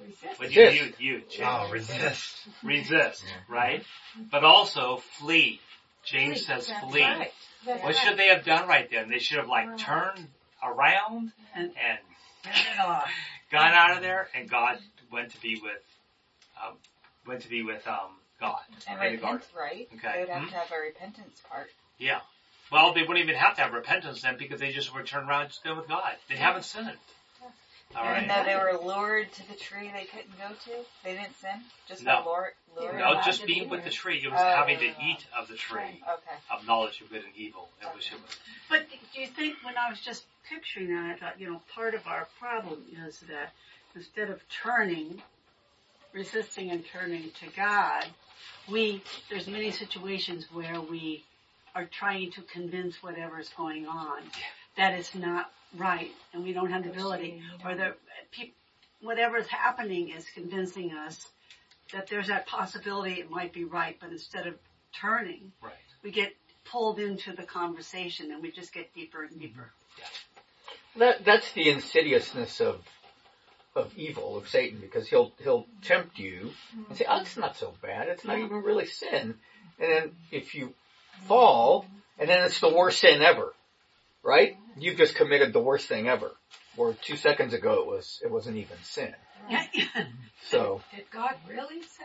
[0.00, 0.38] Resist.
[0.38, 1.00] What you Resist.
[1.00, 2.48] you you Oh, resist.
[2.62, 3.84] resist, right?
[4.30, 5.60] But also flee.
[6.04, 6.54] James Flee.
[6.54, 7.02] says That's flee.
[7.02, 7.32] right.
[7.66, 7.96] That's What right.
[7.96, 9.08] should they have done right then?
[9.10, 9.78] They should have like Right.
[9.78, 10.28] turned
[10.62, 11.98] around And- and
[12.44, 13.10] Get it off.
[13.50, 14.78] gone out of there, and God
[15.10, 15.82] went to be with
[16.64, 16.76] um,
[17.26, 19.88] went to be with um, God And in repent, right?
[19.94, 20.12] Okay.
[20.12, 20.48] They would have Hmm?
[20.48, 21.68] to have a repentance part.
[21.98, 22.20] Yeah.
[22.72, 25.42] Well, they wouldn't even have to have repentance then because they just would turn around
[25.42, 26.16] and just go with God.
[26.28, 26.98] They haven't sinned.
[27.96, 28.28] All Even right.
[28.28, 31.62] though they were lured to the tree they couldn't go to, they didn't sin.
[31.86, 32.16] Just No.
[32.16, 32.54] by lured.
[32.76, 32.98] lured?
[32.98, 34.22] No, just being with the tree.
[34.22, 34.44] It was Oh.
[34.56, 35.02] having to oh.
[35.02, 36.36] eat of the tree Okay.
[36.50, 37.70] of knowledge of good and evil.
[37.80, 41.18] It was, it was But do you think when I was just picturing that, I
[41.18, 43.52] thought, you know, part of our problem is that
[43.94, 45.22] instead of turning,
[46.12, 48.06] resisting and turning to God,
[48.68, 51.24] we, there's many situations where we
[51.74, 54.22] are trying to convince whatever's going on
[54.76, 57.94] that it's not right and we don't have the ability or the
[58.30, 58.54] peop
[59.00, 61.28] whatever's happening is convincing us
[61.92, 64.54] that there's that possibility it might be right, but instead of
[64.92, 65.72] turning, right.
[66.02, 69.60] we get pulled into the conversation and we just get deeper and deeper.
[69.60, 71.00] Mm-hmm.
[71.00, 72.80] That that's the insidiousness of
[73.76, 76.50] of evil of Satan because he'll he'll tempt you
[76.88, 78.08] and say, "Oh, it's not so bad.
[78.08, 79.34] It's not even really sin."
[79.78, 80.74] And then if you
[81.26, 81.86] fall,
[82.18, 83.54] and then it's the worst sin ever,
[84.24, 84.56] right?
[84.80, 86.32] You've just committed the worst thing ever.
[86.76, 89.14] Or two seconds ago it was it wasn't even sin.
[90.48, 92.04] So Did God really say?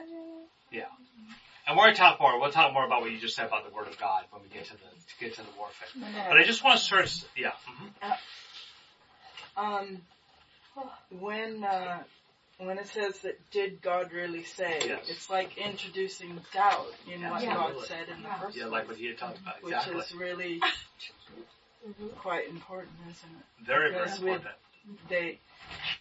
[0.71, 0.86] Yeah.
[1.67, 2.39] And we're going to talk more.
[2.41, 4.49] We'll talk more about what you just said about the Word of God when we
[4.49, 5.88] get to the to get to the warfare.
[6.30, 7.51] But I just want to sort of, yeah.
[7.95, 8.17] mhm.
[9.55, 10.01] Um,
[11.19, 11.99] when uh,
[12.57, 15.06] when it says that did God really say, Yes.
[15.07, 17.53] it's like introducing doubt in what Yeah.
[17.53, 18.39] God said in the Yeah.
[18.39, 19.61] first Yeah, like what he had talked about.
[19.64, 20.60] which is really
[21.88, 22.07] Mm-hmm.
[22.19, 23.65] quite important, isn't it?
[23.65, 24.55] Very, very because with- important.
[25.10, 25.39] They,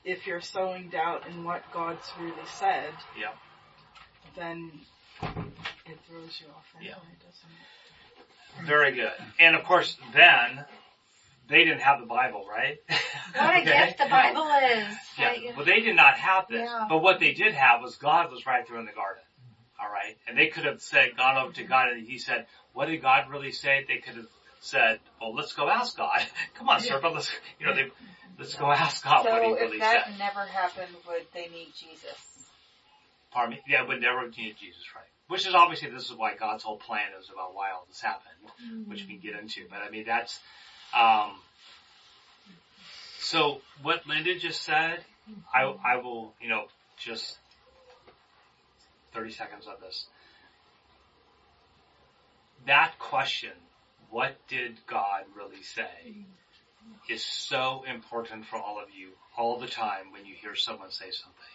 [0.05, 3.31] if you're sowing doubt in what God's really said, Yeah.
[4.37, 4.73] then
[5.23, 7.27] it throws you off anyway, Yeah.
[7.27, 7.51] doesn't
[8.61, 8.67] it?
[8.67, 9.13] Very good.
[9.39, 10.65] And of course, then
[11.49, 12.79] they didn't have the Bible, right?
[13.37, 13.87] What a Okay?
[13.87, 14.97] gift the Bible is.
[15.17, 15.29] Yeah.
[15.29, 16.87] Like, Well, they did not have this, Yeah.
[16.89, 19.23] but what they did have was God was right there in the garden.
[19.81, 22.87] All right, and they could have said, gone over to God, and He said, "What
[22.87, 24.29] did God really say?" They could have
[24.63, 26.21] said, "Well, let's go ask God.
[26.55, 27.15] Come on, serpent.
[27.15, 27.31] Let's,
[27.61, 27.91] you know, they,
[28.39, 29.69] let's go ask God what He really said.
[29.69, 32.49] So if that said." never happened, would they need Jesus?
[33.33, 33.61] Pardon me.
[33.67, 35.05] Yeah, would never need Jesus, right?
[35.29, 38.89] Which is obviously this is why God's whole plan is about why all this happened,
[38.89, 39.63] which we can get into.
[39.69, 40.39] But I mean, that's
[40.93, 41.33] um,
[43.19, 45.01] so what Linda just said.
[45.55, 46.67] I I will you know
[46.99, 47.39] just
[49.15, 50.07] thirty seconds of this.
[52.67, 53.53] That question,
[54.13, 56.15] what did God really say,
[57.11, 61.11] is so important for all of you all the time when you hear someone say
[61.11, 61.53] something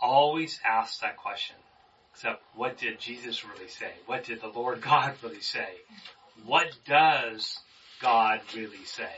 [0.00, 1.56] always ask that question.
[2.12, 3.90] Except, what did Jesus really say?
[4.06, 5.68] What did the Lord God really say?
[6.44, 7.60] What does
[8.00, 9.10] God really say?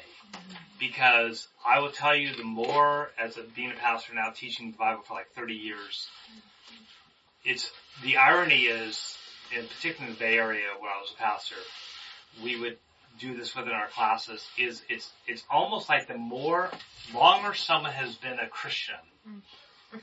[0.81, 4.77] Because I will tell you the more, as a, being a pastor now, teaching the
[4.77, 6.09] Bible for like 30 years,
[7.45, 7.71] it's,
[8.03, 9.17] the irony is,
[9.57, 11.55] in particular in the Bay Area where I was a pastor,
[12.43, 12.79] we would
[13.19, 16.71] do this within our classes, is it's, it's almost like the more,
[17.15, 18.95] longer someone has been a Christian,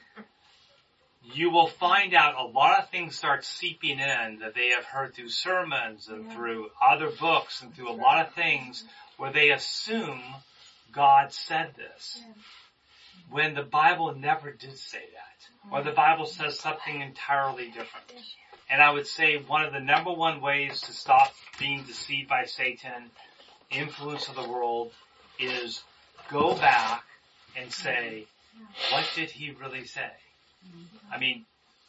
[1.34, 5.14] you will find out a lot of things start seeping in that they have heard
[5.14, 8.84] through sermons and through other books and through a lot of things
[9.18, 10.22] where they assume
[10.92, 12.22] God said this.
[13.30, 15.72] When the Bible never did say that.
[15.74, 18.12] Or the Bible says something entirely different.
[18.70, 22.46] And I would say one of the number one ways to stop being deceived by
[22.46, 23.12] Satan,
[23.70, 24.92] influence of the world,
[25.40, 25.84] is
[26.30, 27.04] go back
[27.58, 28.26] and say,
[28.92, 30.10] what did he really say?
[31.12, 31.46] I mean,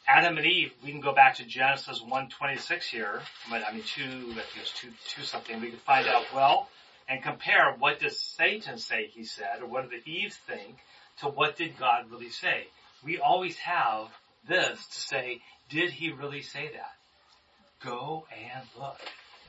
[0.07, 4.03] Adam and Eve, we can go back to Genesis 126 here, but I mean two,
[4.03, 6.69] I think it's two, two something, we can find out, well,
[7.09, 10.77] and compare what does Satan say he said, or what did Eve think,
[11.19, 12.67] to what did God really say.
[13.03, 14.07] We always have
[14.47, 16.93] this to say, did he really say that?
[17.83, 18.99] Go and look.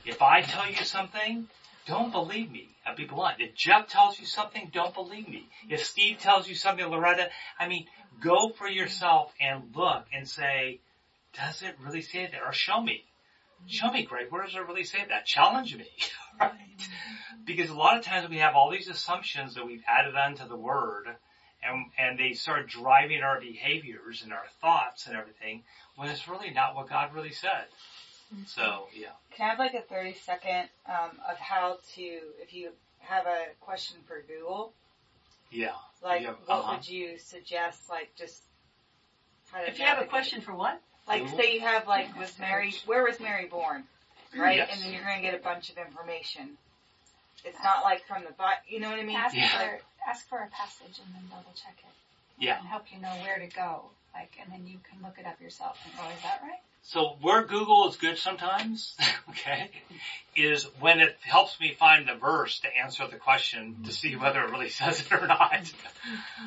[0.05, 1.47] If I tell you something,
[1.87, 2.69] don't believe me.
[2.85, 3.37] I'll be blunt.
[3.39, 5.47] If Jeff tells you something, don't believe me.
[5.69, 7.29] If Steve tells you something, Loretta,
[7.59, 7.85] I mean,
[8.21, 10.79] go for yourself and look and say,
[11.35, 12.41] does it really say that?
[12.45, 13.03] Or show me.
[13.67, 15.25] Show me, Greg, where does it really say that?
[15.25, 15.87] Challenge me.
[16.39, 16.51] right?
[16.51, 17.43] Mm-hmm.
[17.45, 20.55] Because a lot of times we have all these assumptions that we've added onto the
[20.55, 21.07] word
[21.63, 25.63] and, and they start driving our behaviors and our thoughts and everything
[25.95, 27.65] when it's really not what God really said.
[28.45, 29.07] So, yeah.
[29.35, 32.69] Can I have like a 30 second um, of how to, if you
[32.99, 34.71] have a question for Google,
[35.49, 35.71] Yeah.
[36.03, 36.75] like Yeah, what uh-huh.
[36.77, 38.41] would you suggest, like just
[39.51, 40.79] how to If you have a question for what?
[41.07, 41.39] Like Google?
[41.39, 43.83] say you have like, was Mary, where was Mary born?
[44.37, 44.57] Right?
[44.57, 44.69] Yes.
[44.73, 46.51] And then you're going to get a bunch of information.
[47.43, 49.15] It's not like from the Bible, you know what I mean?
[49.15, 49.49] Ask Yeah.
[49.57, 51.93] for ask for a passage and then double check it.
[52.43, 52.59] Yeah.
[52.59, 53.85] And help you know where to go.
[54.13, 56.59] Like, and then you can look it up yourself and go, is that right?
[56.83, 58.95] So where Google is good sometimes,
[59.29, 59.69] okay,
[60.35, 64.23] is when it helps me find the verse to answer the question to see mm-hmm.
[64.23, 65.71] whether it really says it or not.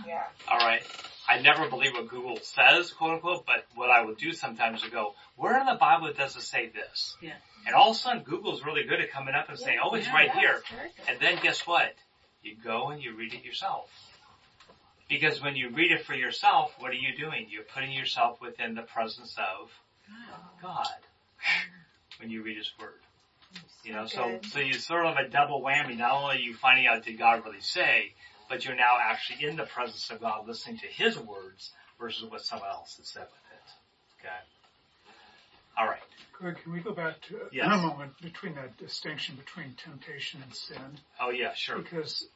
[0.07, 0.25] Yeah.
[0.51, 0.83] Alright.
[1.29, 4.91] I never believe what Google says, quote unquote, but what I will do sometimes is
[4.91, 7.17] go, where in the Bible does it say this?
[7.21, 7.35] Yeah.
[7.67, 10.07] And all of a sudden Google's really good at coming up and saying, oh, it's
[10.07, 10.55] Yeah, right here.
[10.55, 11.09] That's very good.
[11.09, 11.95] And then guess what?
[12.43, 13.89] You go and you read it yourself.
[15.09, 17.47] Because when you read it for yourself, what are you doing?
[17.51, 19.71] You're putting yourself within the presence of
[20.63, 20.87] God.
[22.19, 23.01] When you read His Word.
[23.85, 25.99] You know, so, so you sort of a double whammy.
[25.99, 28.15] Not only are you finding out did God really say,
[28.49, 32.45] but you're now actually in the presence of God listening to His words versus what
[32.45, 34.27] someone else has said with it.
[34.27, 35.81] Okay?
[35.81, 36.01] Alright.
[36.43, 37.67] Greg, can we go back to Yes.
[37.73, 40.99] a moment between that distinction between temptation and sin?
[41.21, 41.79] Oh yeah, sure.
[41.79, 42.27] Because,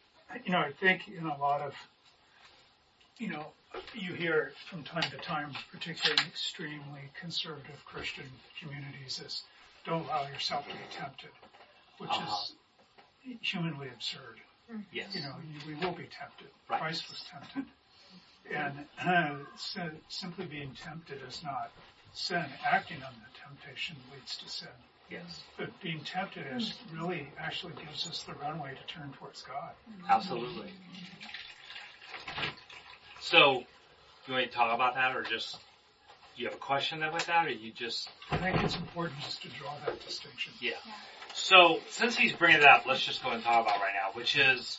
[0.45, 1.74] you know, I think in a lot of,
[3.19, 3.53] you know,
[3.95, 8.27] you hear from time to time, particularly in extremely conservative Christian
[8.61, 9.43] communities, is
[9.85, 11.31] don't allow yourself to be tempted,
[11.99, 12.53] which Uh-huh.
[13.28, 14.41] is humanly absurd.
[14.93, 15.16] Yes.
[15.16, 16.51] You know, you, we will be tempted.
[16.69, 16.81] Right.
[16.81, 17.66] Christ was tempted.
[18.53, 21.73] And uh, sin, simply being tempted is not
[22.16, 22.44] sin.
[22.68, 24.68] Acting on the temptation leads to sin.
[25.10, 25.43] Yes.
[25.56, 29.70] But being tempted is really actually gives us the runway to turn towards God.
[30.09, 30.72] Absolutely.
[33.20, 33.62] So,
[34.26, 35.52] you want to talk about that or just,
[36.36, 39.20] do you have a question then with that or you just, I think it's important
[39.20, 40.52] just to draw that distinction.
[40.60, 40.72] yeah.
[41.34, 44.10] So, since he's bringing it up, let's just go and talk about it right now,
[44.14, 44.78] which is,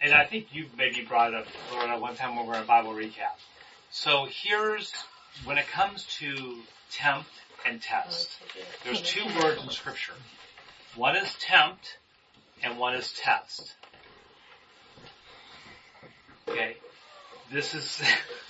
[0.00, 2.66] and I think you maybe brought it up, Lorna, one time when we were in
[2.66, 3.36] Bible recap.
[3.90, 4.92] So here's,
[5.44, 6.56] when it comes to
[6.92, 7.30] tempt
[7.66, 8.30] and test,
[8.84, 10.14] there's two words in scripture.
[10.94, 11.98] One is tempt
[12.62, 13.74] and one is test.
[16.48, 16.76] Okay.
[17.52, 18.02] This is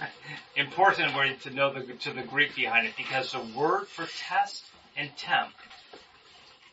[0.56, 4.64] important where- to know the, to the Greek behind it because the word for test
[4.96, 5.54] and tempt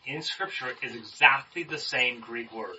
[0.05, 2.75] in scripture is exactly the same Greek word.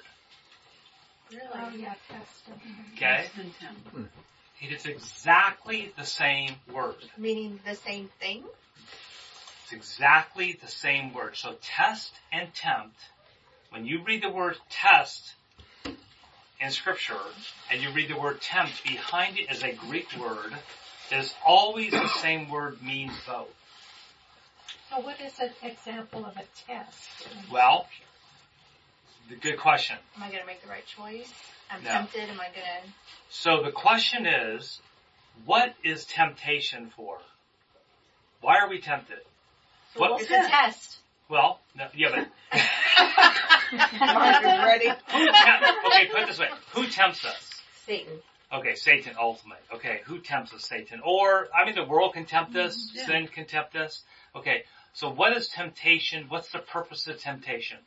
[1.31, 1.43] Really?
[1.55, 2.49] Oh yeah, test.
[2.49, 3.87] And tempt.
[3.95, 4.07] Okay?
[4.61, 4.73] Test and tempt.
[4.73, 6.97] It is exactly the same word.
[7.17, 8.45] Meaning the same thing?
[9.65, 11.37] It's exactly the same word.
[11.37, 12.97] So test and tempt,
[13.71, 15.35] when you read the word test
[15.85, 17.17] in scripture
[17.71, 20.55] and you read the word tempt, behind it is a Greek word
[21.11, 23.49] that is always the same word means both.
[24.91, 27.27] So what is an example of a test?
[27.51, 28.06] Well, the
[29.35, 29.97] good question.
[30.17, 31.33] Am I going to make the right choice?
[31.71, 31.91] I'm No.
[31.91, 32.29] tempted.
[32.31, 32.93] Am I going to?
[33.31, 34.81] So the question is,
[35.45, 37.19] what is temptation for?
[38.41, 39.21] Why are we tempted?
[39.97, 40.21] What?
[40.21, 40.99] It's a test.
[41.29, 42.09] Well, no, yeah,
[42.53, 42.61] but
[44.01, 44.89] Mark is ready.
[44.89, 47.51] who tempt, okay, put it this way: Who tempts us?
[47.85, 48.13] Satan.
[48.53, 49.59] Okay, Satan, ultimate.
[49.75, 50.65] Okay, who tempts us?
[50.69, 51.01] Satan.
[51.05, 52.69] Or, I mean, the world can tempt mm-hmm.
[52.69, 52.93] us.
[52.95, 53.07] Yeah.
[53.07, 54.05] Sin can tempt us.
[54.37, 54.63] Okay,
[54.93, 56.27] so what is temptation?
[56.29, 57.79] What's the purpose of temptation?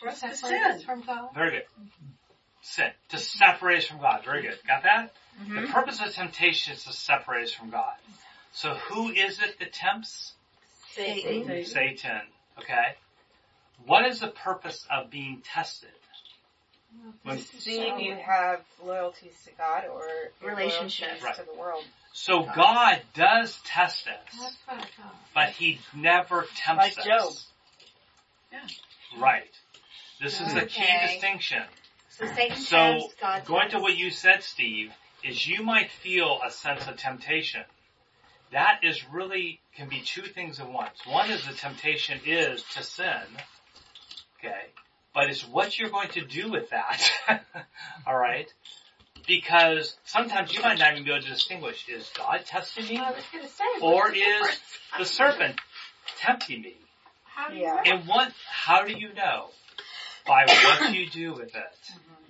[0.00, 0.80] For us to sin.
[0.84, 1.30] from God.
[1.34, 1.62] Very good.
[2.62, 2.90] Sin.
[3.10, 4.24] To separate us from God.
[4.24, 4.58] Very good.
[4.66, 5.12] Got that?
[5.38, 5.72] The mm-hmm.
[5.72, 7.94] purpose of temptation is to separate us from God.
[8.52, 10.32] So who is it that tempts?
[10.94, 11.64] Satan.
[11.64, 12.20] Satan.
[12.58, 12.94] Okay?
[13.86, 15.90] What is the purpose of being tested?
[17.24, 20.06] When, See if you have loyalties to God or
[20.42, 21.34] relationships Right.
[21.34, 21.84] to the world.
[22.12, 25.16] so God does test us, That's what I thought.
[25.34, 27.04] but He never tempts Like us.
[27.04, 27.32] Job.
[28.52, 29.20] Yeah.
[29.20, 29.50] Right.
[30.24, 31.06] This is a key Okay.
[31.06, 31.62] distinction.
[32.08, 33.82] So Satan So, tempts, God going to tempts.
[33.82, 34.90] what you said, Steve,
[35.22, 37.62] is you might feel a sense of temptation.
[38.50, 41.04] That is really, can be two things at once.
[41.04, 43.20] One is the temptation is to sin.
[44.38, 44.70] Okay.
[45.12, 47.10] But it's what you're going to do with that.
[48.06, 48.50] Alright?
[49.26, 52.96] Because sometimes you might not even be able to distinguish, is God testing me?
[52.96, 53.64] I was going to say.
[53.82, 54.60] Or the is difference?
[54.98, 55.60] the serpent
[56.20, 56.76] tempting me?
[57.24, 57.74] How do you Yeah.
[57.74, 57.90] know?
[57.92, 59.50] And what, how do you know?
[60.26, 61.54] By what you do with it.
[61.92, 62.24] Mm-hmm.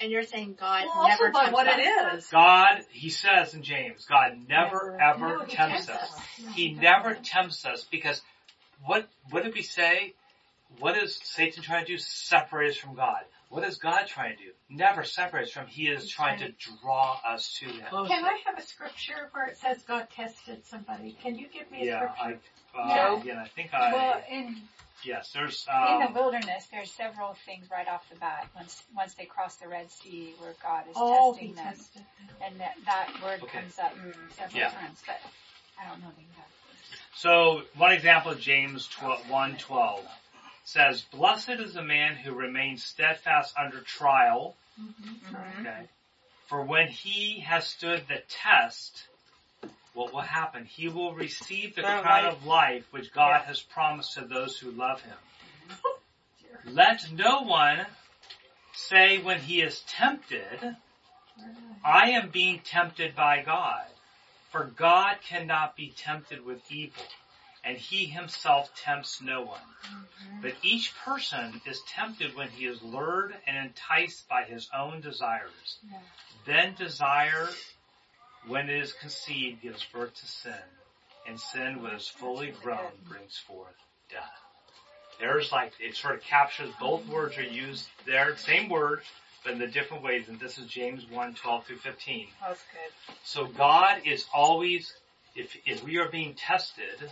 [0.00, 1.78] And you're saying God Well, never also by tempts what us.
[1.78, 2.26] it is.
[2.26, 5.96] God, he says in James, God never ever No, tempts tempts us.
[6.12, 6.20] us.
[6.44, 8.20] No, He he never tempts us because
[8.84, 10.14] what what did we say?
[10.78, 11.98] What is Satan trying to do?
[11.98, 13.22] Separate us from God.
[13.48, 14.50] What is God trying to do?
[14.68, 15.66] Never separate us from.
[15.66, 16.52] He is He's trying to
[16.82, 17.86] draw us to him.
[18.06, 21.16] Can I have a scripture where it says God tested somebody?
[21.22, 22.40] Can you give me a Yeah, I scripture?
[22.74, 23.20] Uh, Yeah.
[23.20, 24.56] again I think Well, I in
[25.04, 28.48] yes, there's in the um, wilderness, there's several things right off the bat.
[28.54, 32.02] Once once they cross the Red Sea, where God is oh, testing them, tested.
[32.42, 33.60] and that that word Okay.
[33.60, 33.92] comes up
[34.36, 34.70] several Yeah.
[34.70, 35.02] times.
[35.06, 35.20] But
[35.80, 36.50] I don't know the exact.
[37.14, 40.06] So one example, James 12, 1:12
[40.64, 44.56] says, "Blessed is the man who remains steadfast under trial."
[45.60, 45.88] Okay.
[46.46, 49.06] For when he has stood the test,
[49.98, 50.64] what will happen?
[50.64, 52.32] He will receive the Crown crown life.
[52.34, 55.16] of life which God has promised to those who love him.
[55.70, 56.74] Mm-hmm.
[56.76, 57.84] Let no one
[58.74, 60.76] say when he is tempted,
[61.84, 63.86] I am being tempted by God.
[64.52, 67.02] For God cannot be tempted with evil,
[67.64, 69.58] and he himself tempts no one.
[69.84, 70.42] Mm-hmm.
[70.42, 75.78] But each person is tempted when he is lured and enticed by his own desires.
[75.90, 75.98] Yeah.
[76.46, 77.48] Then desire,
[78.46, 80.52] when it is conceived, gives birth to sin.
[81.26, 83.74] And sin, when it is fully grown, brings forth
[84.10, 84.22] death.
[85.20, 89.02] There's like, it sort of captures, both words are used there, same word,
[89.44, 90.28] but in the different ways.
[90.28, 92.28] And this is James 1, 12 through 15.
[92.40, 93.14] That's good.
[93.24, 94.92] So God is always,
[95.34, 97.10] if, if we are being tested,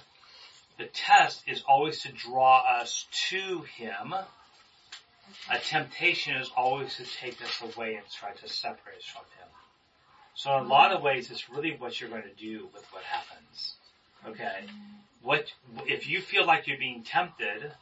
[0.78, 4.14] the test is always to draw us to Him.
[5.50, 9.45] A temptation is always to take us away and try to separate us from Him.
[10.36, 13.02] So in a lot of ways, it's really what you're going to do with what
[13.02, 13.74] happens.
[14.28, 14.66] Okay?
[15.22, 15.46] What,
[15.86, 17.72] if you feel like you're being tempted,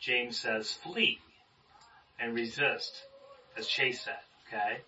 [0.00, 1.18] James says, flee
[2.20, 3.02] and resist,
[3.56, 4.18] as Chase said.
[4.48, 4.82] Okay?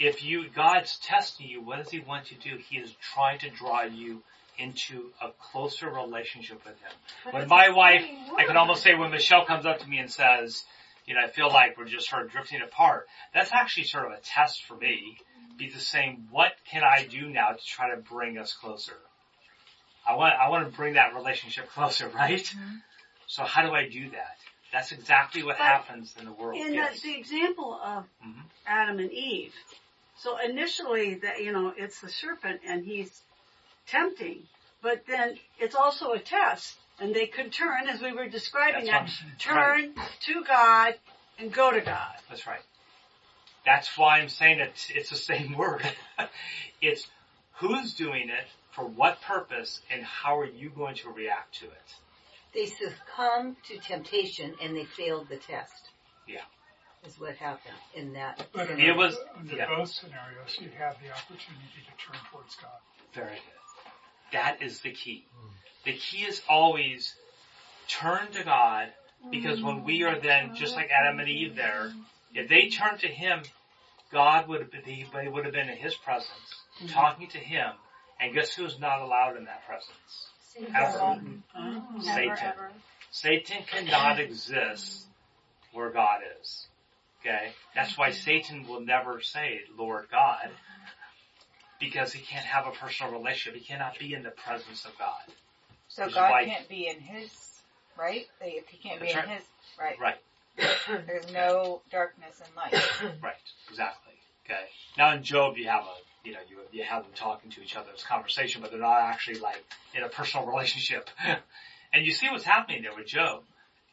[0.00, 2.56] if you God's testing you, what does He want you to do?
[2.68, 4.22] He is trying to draw you
[4.58, 6.92] into a closer relationship with Him.
[7.26, 8.04] But When my wife,
[8.36, 10.64] I can almost say when Michelle comes up to me and says,
[11.06, 13.06] you know, I feel like we're just sort of drifting apart.
[13.34, 15.18] That's actually sort of a test for me.
[15.60, 16.26] Be the same.
[16.30, 18.96] What can I do now to try to bring us closer?
[20.08, 22.50] I want, I want to bring that relationship closer, right?
[23.26, 24.38] So how do I do that?
[24.72, 26.58] That's exactly what But happens in the world.
[26.58, 27.02] In yes.
[27.02, 28.44] the, the example of Mhm.
[28.66, 29.52] Adam and Eve,
[30.16, 33.20] so initially that you know it's the serpent and he's
[33.86, 34.46] tempting,
[34.80, 39.20] but then it's also a test, and they could turn, as we were describing That's
[39.20, 40.94] that, turn to God
[41.38, 42.14] and go to God.
[42.30, 42.62] That's right.
[43.70, 45.82] That's why I'm saying it, it's the same word.
[46.82, 47.06] it's
[47.52, 51.94] who's doing it, for what purpose, and how are you going to react to it?
[52.52, 55.90] They succumbed to temptation and they failed the test.
[56.26, 56.40] Yeah.
[57.06, 58.44] Is what happened in that.
[58.52, 59.66] But in It was- under yeah.
[59.68, 62.80] both scenarios, you have the opportunity to turn towards God.
[63.14, 63.92] Very good.
[64.32, 65.26] That is the key.
[65.84, 67.14] The key is always
[67.86, 68.92] turn to God,
[69.30, 71.92] because when we are then, just like Adam and Eve there,
[72.34, 73.42] if they turn to Him,
[74.12, 76.30] God would have been, he would have been in His presence,
[76.78, 76.88] mm-hmm.
[76.88, 77.70] talking to Him,
[78.20, 80.28] and guess who's not allowed in that presence?
[80.74, 80.98] Ever.
[81.00, 81.18] Oh.
[81.94, 82.36] Never, Satan.
[82.42, 82.70] ever.
[83.12, 85.06] Satan cannot exist
[85.72, 86.66] where God is.
[87.20, 87.52] Okay?
[87.74, 88.24] That's why mm-hmm.
[88.24, 90.50] Satan will never say, Lord God.
[91.78, 93.58] because he can't have a personal relationship.
[93.58, 95.34] He cannot be in the presence of God.
[95.88, 97.30] So Which God why- can't be in his,
[97.96, 98.26] right?
[98.40, 99.28] If he can't be in right.
[99.28, 99.42] his,
[99.78, 99.98] right.
[99.98, 100.16] Right.
[101.06, 102.72] There's no darkness and light.
[103.22, 103.34] Right,
[103.68, 104.14] exactly.
[104.44, 104.60] Okay.
[104.98, 107.76] Now in Job, you have a, you know, you, you have them talking to each
[107.76, 107.88] other.
[107.92, 109.64] It's conversation, but they're not actually like
[109.94, 111.08] in a personal relationship.
[111.92, 113.42] and you see what's happening there with Job.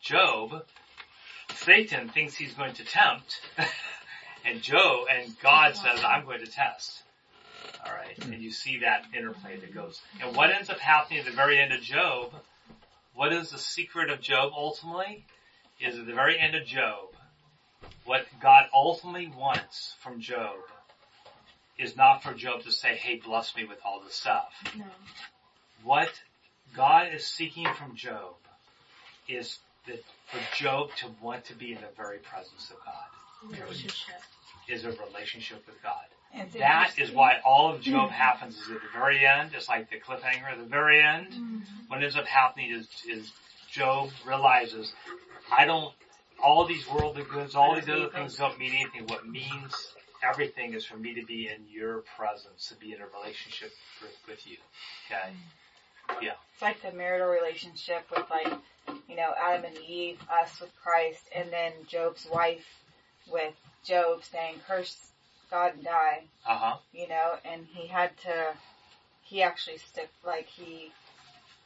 [0.02, 0.64] Job,
[1.56, 3.42] Satan thinks he's going to tempt,
[4.46, 7.04] and Job, and God says, I'm going to test.
[7.86, 10.00] Alright, and you see that interplay that goes.
[10.22, 12.34] And what ends up happening at the very end of Job,
[13.14, 15.26] what is the secret of Job ultimately?
[15.80, 17.10] Is at the very end of Job,
[18.06, 20.56] what God ultimately wants from Job
[21.78, 24.52] is not for Job to say, hey, bless me with all this stuff.
[24.78, 24.86] No.
[25.84, 26.10] What
[26.76, 28.34] God is seeking from Job
[29.28, 34.16] is that for Job to want to be in the very presence of God, Relationship.
[34.68, 36.06] is a relationship with God.
[36.34, 38.14] And That is why all of Job mm-hmm.
[38.14, 39.52] happens is at the very end.
[39.54, 41.28] It's like the cliffhanger at the very end.
[41.32, 41.60] Mm-hmm.
[41.88, 43.32] What ends up happening is, is
[43.72, 44.92] Job realizes,
[45.52, 45.94] I don't,
[46.44, 49.08] all these worldly goods, all these other things don't mean anything.
[49.08, 49.94] What means
[50.24, 53.72] everything is for me to be in your presence, to be in a relationship
[54.02, 54.58] with, with you.
[55.06, 55.34] Okay?
[56.22, 56.34] Yeah.
[56.54, 58.54] It's like the marital relationship with like,
[59.08, 62.66] you know, Adam and Eve, us with Christ, and then Job's wife
[63.32, 63.54] with
[63.84, 64.96] Job saying, curse
[65.50, 66.78] God and die, Uh huh.
[66.94, 68.54] you know, and he had to,
[69.24, 70.92] he actually stood, like he,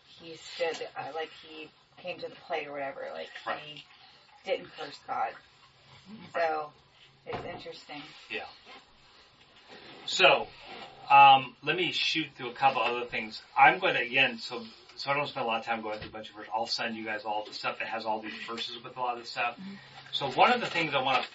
[0.07, 1.69] he stood, uh, like he
[2.01, 3.59] came to the plate or whatever, like Right.
[3.59, 3.83] he
[4.45, 5.29] didn't curse God.
[6.33, 6.71] So,
[7.25, 8.01] it's interesting.
[8.29, 8.45] Yeah.
[10.05, 10.47] So,
[11.09, 13.41] um, let me shoot through a couple other things.
[13.57, 14.63] I'm going to again, so
[14.95, 16.51] so I don't spend a lot of time going through a bunch of verses.
[16.53, 19.15] I'll send you guys all the stuff that has all these verses with a lot
[19.15, 19.57] of this stuff.
[20.11, 21.29] So one of the things I want to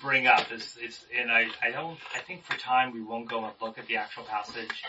[0.00, 3.44] bring up is it's and I I don't I think for time we won't go
[3.44, 4.84] and look at the actual passage,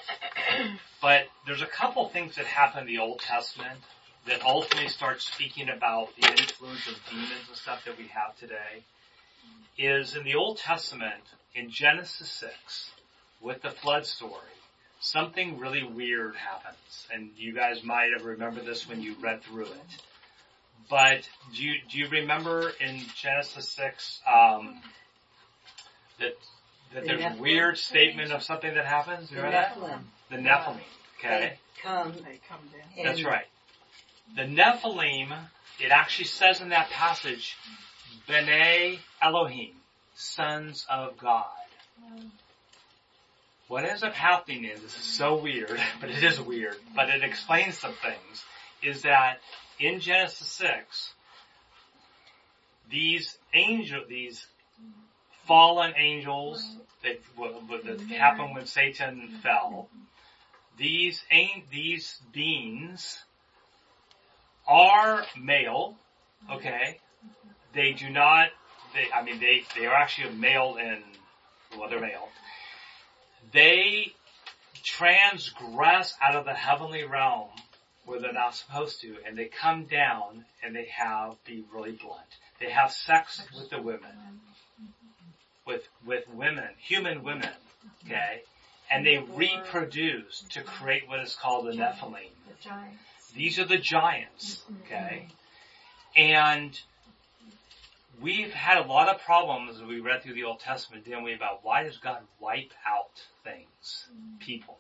[1.02, 3.80] but there's a couple things that happen in the Old Testament
[4.28, 8.84] that ultimately starts speaking about the influence of demons and stuff that we have today
[9.78, 11.24] is in the Old Testament,
[11.56, 12.92] in Genesis 6,
[13.42, 14.34] with the flood story,
[15.00, 17.08] something really weird happens.
[17.14, 20.02] And you guys might have remembered this when you read through it.
[20.90, 24.82] But do you, do you remember in Genesis 6, um,
[26.20, 26.34] that,
[26.94, 27.40] that The there's a Nephilim?
[27.40, 29.30] weird statement of something that happens?
[29.32, 29.78] You The remember that?
[29.78, 30.00] Nephilim.
[30.30, 30.80] The Nephilim.
[31.20, 31.40] Okay.
[31.40, 32.12] They come.
[32.14, 33.06] They come down.
[33.06, 33.46] That's right.
[34.36, 35.36] The Nephilim,
[35.80, 37.58] it actually says in that passage,
[38.28, 39.74] B'nai Elohim,
[40.16, 41.46] sons of God.
[43.68, 47.24] What ends up happening is, this is so weird, but it is weird, but it
[47.24, 48.46] explains some things,
[48.82, 49.40] is that
[49.80, 51.14] in Genesis 6,
[52.90, 54.46] these angel, these
[55.46, 56.64] fallen angels
[57.04, 59.90] that, that happened when Satan fell,
[60.78, 61.24] these,
[61.72, 63.24] these beings
[64.68, 65.96] are male,
[66.52, 67.00] okay?
[67.74, 68.50] They do not,
[68.94, 71.04] they, I mean, they, they are actually male and,
[71.78, 72.30] well, they're male.
[73.54, 74.14] They
[74.84, 77.50] transgress out of the heavenly realm
[78.06, 82.22] where they're not supposed to, and they come down and they have, be really blunt,
[82.60, 84.40] they have sex with the women.
[85.66, 87.50] With, with women, human women,
[88.06, 88.44] okay?
[88.90, 92.30] And they reproduce to create what is called the Nephilim.
[93.38, 94.82] These are the giants, mm-hmm.
[94.84, 95.28] okay?
[96.16, 96.80] And
[98.20, 101.34] we've had a lot of problems as we read through the Old Testament, didn't we,
[101.34, 104.40] about why does God wipe out things, mm-hmm.
[104.40, 104.78] people?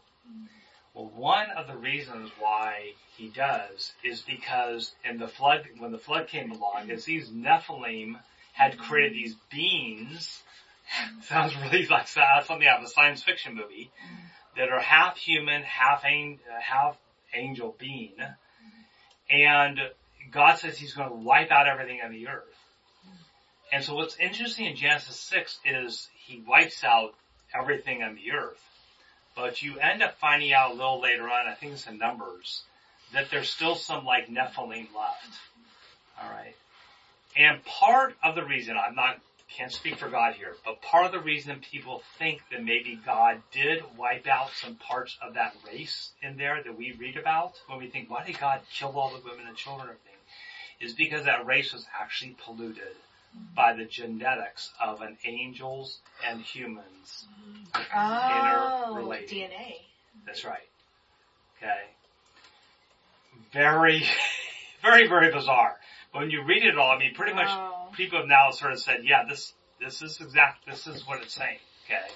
[0.93, 5.99] Well, one of the reasons why he does is because in the flood, when the
[5.99, 8.19] flood came along, is these Nephilim
[8.53, 10.41] had created these beings,
[11.21, 14.25] sounds really like something out of a science fiction movie, mm-hmm.
[14.57, 16.97] that are half human, half, an, uh, half
[17.33, 18.15] angel being,
[19.29, 19.79] and
[20.31, 22.43] God says He's going to wipe out everything on the earth.
[23.71, 27.13] And so what's interesting in Genesis 6 is He wipes out
[27.53, 28.61] everything on the earth.
[29.35, 32.63] But you end up finding out a little later on, I think it's in Numbers,
[33.13, 35.29] that there's still some like Nephilim left.
[36.21, 36.55] Alright?
[37.35, 39.19] And part of the reason, I'm not,
[39.55, 43.41] can't speak for God here, but part of the reason people think that maybe God
[43.51, 47.79] did wipe out some parts of that race in there that we read about when
[47.79, 50.13] we think, why did God kill all the women and children and everything?
[50.79, 52.95] Is because that race was actually polluted
[53.55, 57.25] by the genetics of an angels and humans
[57.95, 59.49] Oh, interrelating.
[59.49, 59.75] DNA.
[60.25, 60.67] That's right.
[61.57, 61.81] Okay.
[63.53, 64.03] Very,
[64.81, 65.75] very, very bizarre.
[66.11, 67.49] But when you read it all, I mean, pretty much.
[67.97, 71.33] People have now sort of said, yeah, this, this is exact, this is what it's
[71.33, 71.57] saying.
[71.85, 72.07] Okay.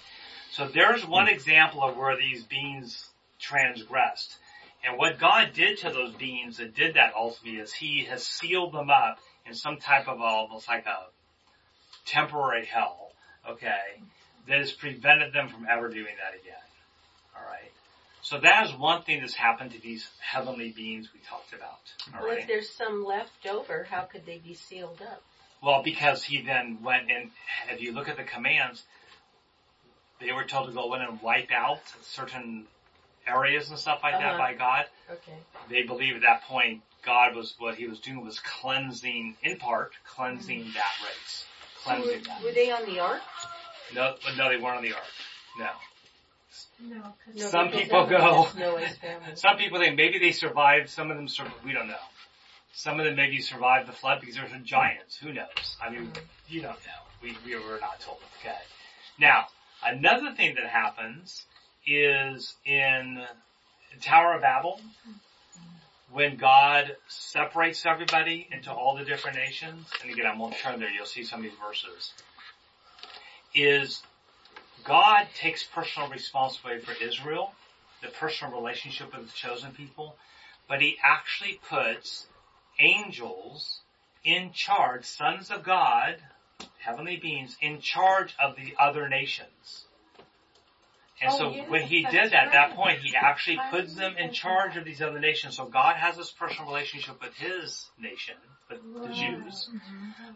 [0.51, 1.33] So there's one hmm.
[1.33, 3.09] example of where these beings
[3.39, 4.37] transgressed.
[4.83, 8.73] And what God did to those beings that did that ultimately is He has sealed
[8.73, 11.07] them up in some type of almost like a
[12.05, 13.11] temporary hell,
[13.47, 14.01] okay,
[14.47, 16.55] that has prevented them from ever doing that again.
[17.35, 17.71] Alright?
[18.23, 21.79] So that is one thing that's happened to these heavenly beings we talked about.
[22.13, 22.39] Well, Alright?
[22.39, 25.21] if there's some left over, how could they be sealed up?
[25.61, 27.29] Well, because he then went and,
[27.71, 28.83] if you look at the commands,
[30.19, 32.65] they were told to go in and wipe out certain
[33.27, 34.38] areas and stuff like that Uh-huh.
[34.38, 34.85] by God.
[35.09, 35.38] Okay.
[35.69, 39.91] They believe at that point God was, what he was doing was cleansing, in part,
[40.07, 41.45] cleansing that race.
[41.85, 42.43] So were, Cleansing that.
[42.43, 43.21] were they on the ark?
[43.93, 45.03] No, but no, they weren't on the ark.
[45.59, 45.69] No.
[46.83, 49.35] No, because No, Some because people that go- was Noah's family.
[49.35, 51.95] Some people think maybe they survived, some of them survived, we don't know.
[52.73, 55.77] Some of them maybe survived the flood because there were giants, who knows?
[55.81, 56.11] I mean,
[56.48, 57.02] you don't know.
[57.22, 58.57] We, we were not told, okay.
[59.19, 59.48] Now,
[59.84, 61.45] another thing that happens
[61.85, 63.22] is in
[64.02, 64.80] Tower of Babel,
[66.11, 70.89] when God separates everybody into all the different nations, and again, I won't turn there,
[70.89, 72.14] you'll see some of these verses,
[73.53, 74.02] is
[74.84, 77.53] God takes personal responsibility for Israel,
[78.02, 80.15] the personal relationship with the chosen people,
[80.68, 82.26] but he actually puts
[82.81, 83.81] angels
[84.23, 86.17] in charge, sons of God,
[86.79, 89.85] heavenly beings, in charge of the other nations.
[91.21, 94.17] And Oh, so yes, when he did that, at that point, he actually puts them
[94.17, 95.55] in charge of these other nations.
[95.55, 98.35] So God has this personal relationship with his nation,
[98.69, 99.69] with the Jews.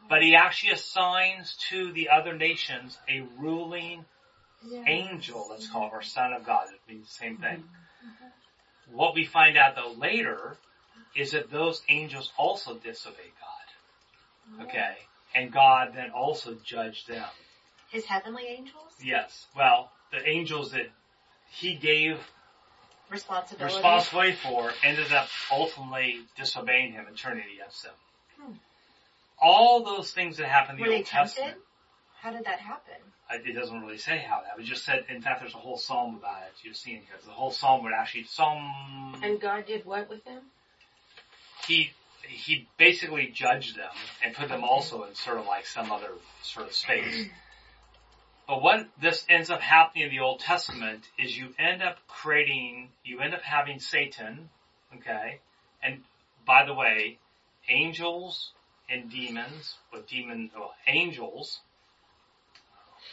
[0.08, 4.06] But he actually assigns to the other nations a ruling
[4.68, 4.84] Yes.
[4.88, 6.68] angel, let's call it, or son of God.
[6.74, 7.64] It means the same thing.
[8.92, 10.58] What we find out though later
[11.16, 14.66] is that those angels also disobeyed God.
[14.66, 14.96] Okay?
[15.34, 17.26] And God then also judged them.
[17.90, 18.94] His heavenly angels?
[19.04, 19.48] Yes.
[19.56, 20.88] Well, the angels that
[21.50, 22.20] he gave
[23.10, 23.76] Responsibility.
[23.76, 27.94] responsibility for ended up ultimately disobeying him and turning against him.
[28.42, 28.54] Hmm.
[29.40, 31.36] All those things that happened in Were the they Old tempted?
[31.36, 31.58] Testament,
[32.20, 32.96] How did that happen?
[33.30, 34.60] It doesn't really say how that.
[34.62, 36.54] It just said, in fact, there's a whole psalm about it.
[36.64, 37.26] You've seen it.
[37.26, 40.42] The whole psalm would actually, psalm, And God did what with them?
[41.68, 41.92] He,
[42.28, 43.92] he basically judged them
[44.24, 46.12] and put them also in sort of like some other
[46.44, 47.28] sort of space.
[48.48, 52.90] But what this ends up happening in the Old Testament is you end up creating,
[53.04, 54.50] you end up having Satan,
[54.98, 55.40] okay?
[55.82, 56.04] And
[56.46, 57.18] by the way,
[57.68, 58.52] angels
[58.88, 61.60] and demons, what demon, well, angels,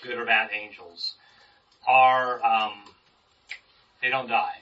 [0.02, 1.14] good or bad angels,
[1.86, 2.84] are, um,
[4.02, 4.58] they don't die.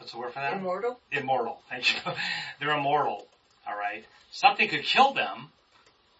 [0.00, 0.54] What's the word for that?
[0.54, 0.98] Immortal?
[1.12, 1.60] Immortal.
[1.68, 2.12] Thank you.
[2.58, 3.28] They're immortal.
[3.68, 4.02] All right.
[4.32, 5.50] Something could kill them,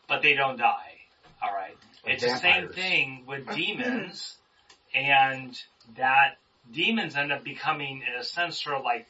[0.07, 0.98] but they don't die.
[1.43, 1.74] All right.
[2.05, 4.36] Like it's the same thing with demons,
[4.94, 5.59] and
[5.97, 6.36] that
[6.70, 9.07] demons end up becoming, in a sense, sort of like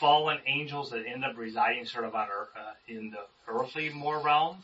[0.00, 4.18] fallen angels that end up residing sort of on earth, uh, in the earthly more
[4.18, 4.56] realm.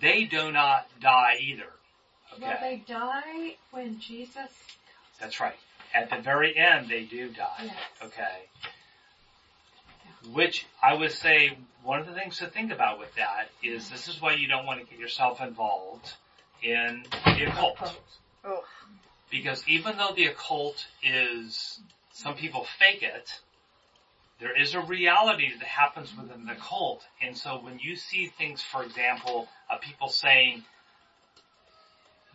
[0.00, 1.70] They do not die either.
[2.40, 2.58] Will Okay.
[2.86, 4.50] they die when Jesus?
[5.20, 5.54] That's right.
[5.94, 7.62] At the very end, they do die.
[7.62, 7.74] Yes.
[8.02, 8.48] Okay.
[10.32, 14.08] Which I would say one of the things to think about with that is this
[14.08, 16.12] is why you don't want to get yourself involved
[16.62, 17.78] in the occult.
[18.44, 18.64] Oh.
[19.30, 21.80] Because even though the occult is,
[22.12, 23.40] some people fake it,
[24.40, 27.02] there is a reality that happens within the occult.
[27.22, 30.64] And so when you see things, for example, of people saying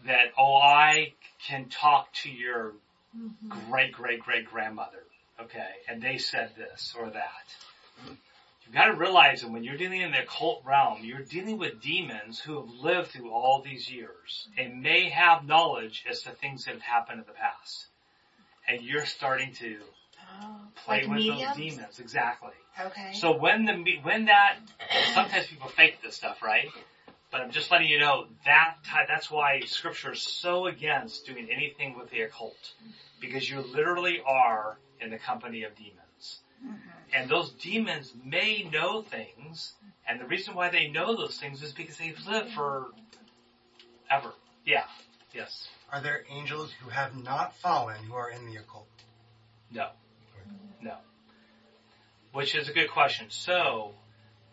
[0.06, 1.14] that, oh, I
[1.48, 2.73] can talk to your
[3.18, 3.72] Mm-hmm.
[3.72, 5.03] great great great grandmother,
[5.40, 8.15] okay, and they said this or that.
[8.65, 11.81] You've got to realize that when you're dealing in the occult realm, you're dealing with
[11.81, 16.65] demons who have lived through all these years and may have knowledge as to things
[16.65, 17.88] that have happened in the past.
[18.68, 19.77] And you're starting to
[20.44, 20.56] oh,
[20.86, 21.48] play Like with mediums?
[21.48, 22.53] those demons, exactly.
[22.80, 23.14] Okay.
[23.14, 24.57] So when the me- when that
[25.15, 26.69] sometimes people fake this stuff, right?
[27.31, 31.47] But I'm just letting you know that ty- that's why Scripture is so against doing
[31.51, 32.73] anything with the occult,
[33.22, 36.76] because you literally are in the company of demons, mm-hmm.
[37.14, 39.73] and those demons may know things,
[40.07, 42.88] and the reason why they know those things is because they've lived for
[44.10, 44.34] ever.
[44.65, 44.85] Yeah.
[45.34, 45.68] Yes.
[45.91, 48.88] Are there angels who have not fallen who are in the occult?
[49.72, 49.89] No.
[50.81, 50.95] No.
[52.34, 53.27] Which is a good question.
[53.30, 53.93] So,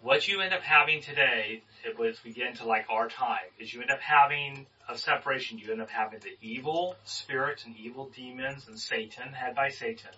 [0.03, 3.73] what you end up having today, it was we get into like our time, is
[3.73, 5.59] you end up having a separation.
[5.59, 10.11] You end up having the evil spirits and evil demons and Satan, head by Satan.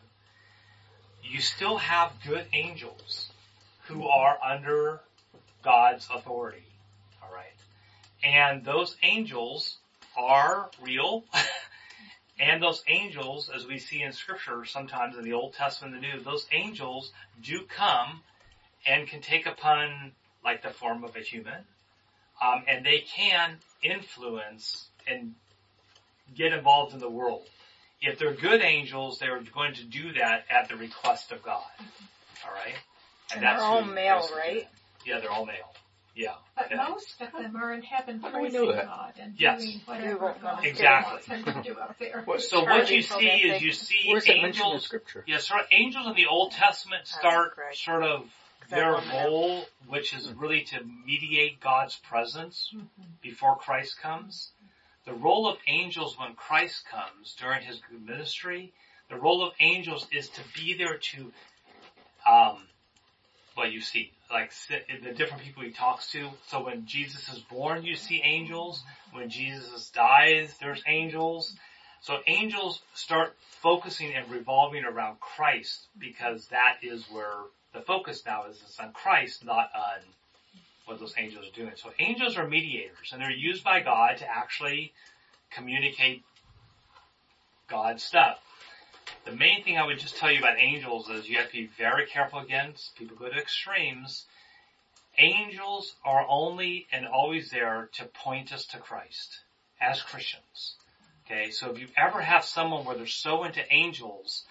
[1.22, 3.30] You still have good angels
[3.86, 5.00] who are under
[5.62, 6.64] God's authority.
[7.22, 7.46] Alright.
[8.22, 9.78] And those angels
[10.16, 11.24] are real
[12.40, 16.08] And those angels, as we see in scripture, sometimes in the Old Testament and the
[16.08, 17.10] New, those angels
[17.42, 18.22] do come
[18.86, 20.12] and can take upon
[20.48, 21.60] like the form of a human.
[22.42, 25.34] Um, and they can influence and
[26.34, 27.46] get involved in the world.
[28.00, 31.64] If they're good angels, they're going to do that at the request of God.
[32.46, 32.74] Alright?
[33.34, 34.68] And that's they're all male, that's who- right?
[35.04, 35.74] Yeah, they're all male.
[36.14, 36.34] Yeah.
[36.56, 36.88] But Yeah.
[36.88, 38.82] most of them are in heaven How do we praising know?
[38.82, 39.60] God and Yes.
[39.64, 40.36] doing whatever.
[40.40, 41.12] God Exactly.
[41.12, 42.24] wants them to do up there.
[42.38, 44.84] So what you see is you see Where's in angels.
[44.84, 45.24] scripture?
[45.26, 48.30] Yeah, sort of angels in the Old Testament start sort of that
[48.68, 52.72] their role, which is really to mediate God's presence
[53.22, 54.50] before Christ comes.
[55.06, 58.72] The role of angels when Christ comes during his ministry,
[59.08, 61.32] the role of angels is to be there to,
[62.26, 62.58] um,
[63.56, 66.28] well, you see, like the different people he talks to.
[66.48, 68.84] So when Jesus is born, you see angels.
[69.12, 71.56] When Jesus dies, there's angels.
[72.02, 78.46] So angels start focusing and revolving around Christ because that is where the focus now
[78.46, 78.58] is.
[78.80, 80.00] On Christ, not on
[80.88, 81.72] what those angels are doing.
[81.76, 84.92] So angels are mediators and they're used by God to actually
[85.50, 86.22] communicate
[87.68, 88.38] God's stuff.
[89.24, 91.70] The main thing I would just tell you about angels is you have to be
[91.76, 94.24] very careful against people go to extremes.
[95.18, 99.40] Angels are only and always there to point us to Christ
[99.80, 100.76] as Christians.
[101.26, 104.44] Okay, so if you ever have someone where they're so into angels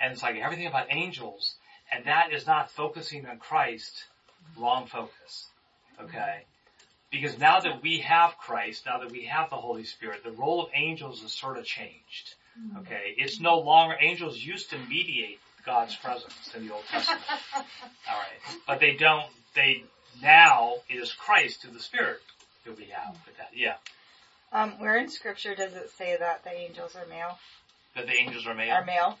[0.00, 1.56] and it's like everything about angels
[1.92, 4.04] and that is not focusing on Christ,
[4.56, 5.46] wrong focus.
[6.00, 6.44] Okay?
[7.10, 10.62] Because now that we have Christ, now that we have the Holy Spirit, the role
[10.62, 12.34] of angels has sort of changed.
[12.78, 13.14] Okay?
[13.18, 17.22] It's no longer, angels used to mediate God's presence in the Old Testament.
[18.08, 18.62] Alright.
[18.66, 19.84] But they don't, they,
[20.22, 22.20] now it is Christ through the Spirit
[22.64, 23.50] that we have with that.
[23.54, 23.74] Yeah.
[24.52, 27.38] Um, where in scripture does it say that the angels are male?
[27.96, 28.74] That the angels are male?
[28.74, 29.18] Are male?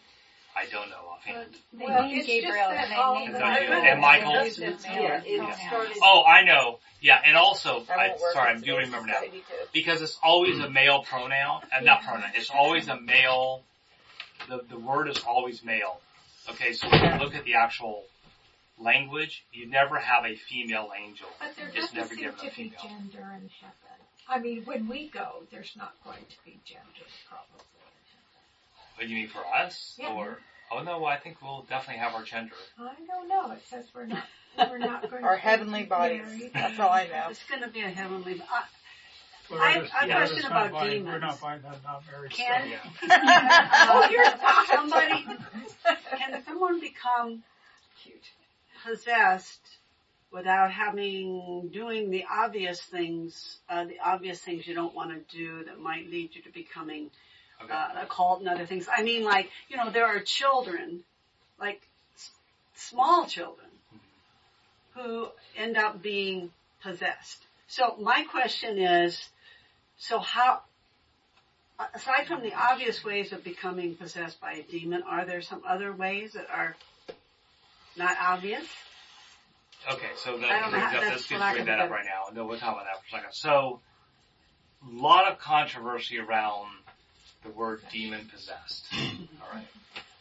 [0.54, 1.56] I don't know offhand.
[1.72, 4.00] They Well, named it's Gabriel just and that they all named the And Bible and
[4.00, 4.44] Michael?
[4.44, 5.38] uses male Yeah, it
[5.68, 5.98] pronouns.
[6.02, 6.78] Oh, I know.
[7.00, 9.20] Yeah, and also, I, won't work sorry, I do today's remember now.
[9.72, 13.62] Because it's always a male pronoun, uh, not pronoun, it's always a male,
[14.48, 16.00] the, the word is always male.
[16.50, 18.04] Okay, so when you look at the actual
[18.78, 21.28] language, you never have a female angel.
[21.40, 23.82] But there It's doesn't never seem given a to be gender in heaven.
[24.28, 27.64] I mean, when we go, there's not going to be gender probably.
[28.96, 29.96] What do you mean for us?
[29.98, 30.08] Yeah.
[30.12, 30.38] Or,
[30.70, 32.54] oh no, I think we'll definitely have our gender.
[32.78, 33.50] I don't know.
[33.52, 34.24] It says we're not.
[34.58, 36.22] We're not going Our to heavenly bodies.
[36.26, 36.50] married.
[36.54, 37.28] That's all I know.
[37.30, 38.40] It's going to be a heavenly.
[38.50, 38.62] I,
[39.50, 41.22] But I- we're just- I we're question about not buying- We're demons.
[41.22, 42.96] not buying that, not married Can- stuff.
[43.10, 45.26] oh, here's somebody.
[46.18, 47.42] Can someone become
[48.84, 49.60] possessed
[50.32, 55.64] without having doing the obvious things, uh, the obvious things you don't want to do
[55.64, 57.10] that might lead you to becoming
[57.64, 57.72] Okay.
[57.72, 58.88] uh, a cult and other things.
[58.94, 61.00] I mean, like you know, there are children,
[61.60, 61.80] like
[62.16, 62.30] s-
[62.74, 63.68] small children,
[64.94, 66.50] who end up being
[66.82, 67.38] possessed.
[67.68, 69.28] So my question is,
[69.96, 70.62] so how?
[71.94, 75.92] Aside from the obvious ways of becoming possessed by a demon, are there some other
[75.92, 76.76] ways that are
[77.96, 78.66] not obvious?
[79.90, 82.04] Okay, so I that don't brings know, up, that's let's just bring that up right
[82.04, 82.32] now.
[82.32, 83.32] No, we'll talk about that for a second.
[83.32, 83.80] So,
[84.86, 86.68] a lot of controversy around
[87.42, 88.86] the word demon possessed.
[89.42, 89.66] Alright.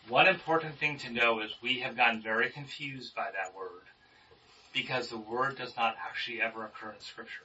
[0.08, 3.84] One important thing to know is we have gotten very confused by that word
[4.74, 7.44] because the word does not actually ever occur in scripture.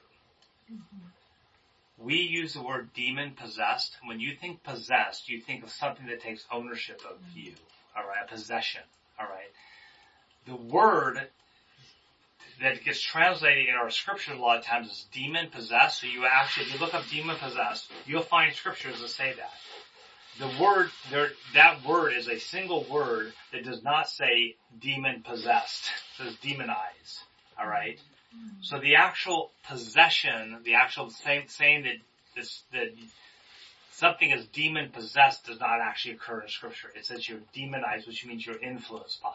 [1.97, 3.97] We use the word demon possessed.
[4.05, 7.53] When you think possessed, you think of something that takes ownership of you.
[7.97, 8.81] Alright, a possession.
[9.19, 9.51] Alright.
[10.45, 11.27] The word
[12.61, 16.01] that gets translated in our scripture a lot of times is demon possessed.
[16.01, 19.51] So you actually, if you look up demon possessed, you'll find scriptures that say that.
[20.39, 25.89] The word, there, that word is a single word that does not say demon possessed.
[26.19, 27.19] It says demonize.
[27.59, 27.99] Alright?
[28.61, 31.95] So the actual possession, the actual saying, saying that
[32.35, 32.89] this, that
[33.91, 36.89] something is demon possessed does not actually occur in scripture.
[36.95, 39.33] It says you're demonized, which means you're influenced by.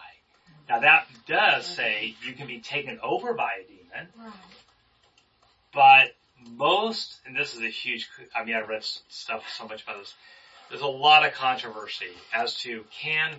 [0.69, 4.33] Now that does say you can be taken over by a demon, Right.
[5.75, 6.15] but
[6.57, 10.15] most, and this is a huge, I mean I read stuff so much about this,
[10.73, 13.35] there's a lot of controversy as to can,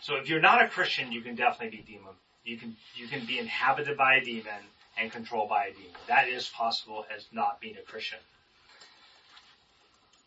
[0.00, 3.26] so if you're not a Christian, you can definitely be demon, you can, you can
[3.26, 4.64] be inhabited by a demon
[4.98, 5.92] and controlled by a demon.
[6.08, 8.18] That is possible as not being a Christian.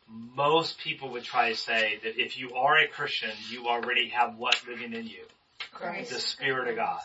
[0.07, 4.37] Most people would try to say that if you are a Christian, you already have
[4.37, 5.23] what living in you?
[5.73, 6.11] Christ.
[6.11, 7.01] The Spirit of God.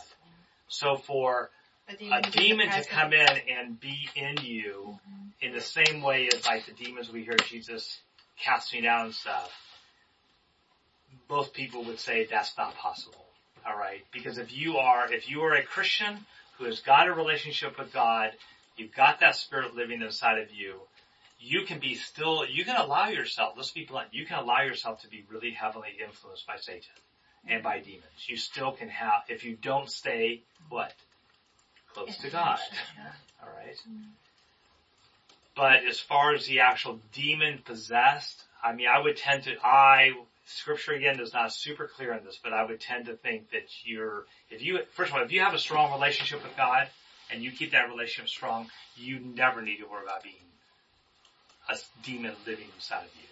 [0.69, 1.49] So for
[1.89, 5.29] A a demon, demon to come in and be in you mm-hmm.
[5.41, 8.01] in the same way as like the demons we hear Jesus
[8.43, 9.51] casting down and stuff,
[11.29, 13.25] most people would say that's not possible.
[13.67, 16.19] All right, because if you are if you are a Christian
[16.59, 18.31] who has got a relationship with God,
[18.77, 20.75] you've got that Spirit living inside of you.
[21.39, 22.47] You can be still.
[22.47, 23.55] You can allow yourself.
[23.57, 24.09] Let's be blunt.
[24.13, 26.95] You can allow yourself to be really heavily influenced by Satan
[27.49, 28.27] and by demons.
[28.27, 30.93] You still can have if you don't stay what
[31.93, 32.59] close to God.
[33.43, 33.77] All right.
[35.57, 40.13] But as far as the actual demon possessed, I mean, I would tend to, I,
[40.47, 43.65] scripture again is not super clear on this, but I would tend to think that
[43.85, 46.89] you're, if you, first of all, if you have a strong relationship with God
[47.31, 50.35] and you keep that relationship strong, you never need to worry about being
[51.71, 53.29] a demon living inside of you.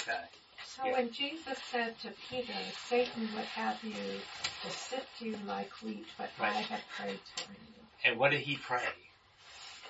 [0.00, 0.22] Okay.
[0.64, 2.52] So when Jesus said to Peter,
[2.88, 4.20] Satan would have you
[4.62, 7.58] to sift you like wheat, but I have prayed for you.
[8.04, 8.82] And what did he pray?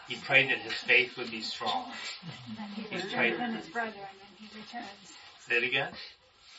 [0.09, 1.93] He prayed that his faith would be strong.
[2.59, 5.13] And he prayed- his brother and then he returns.
[5.49, 5.93] Say it again?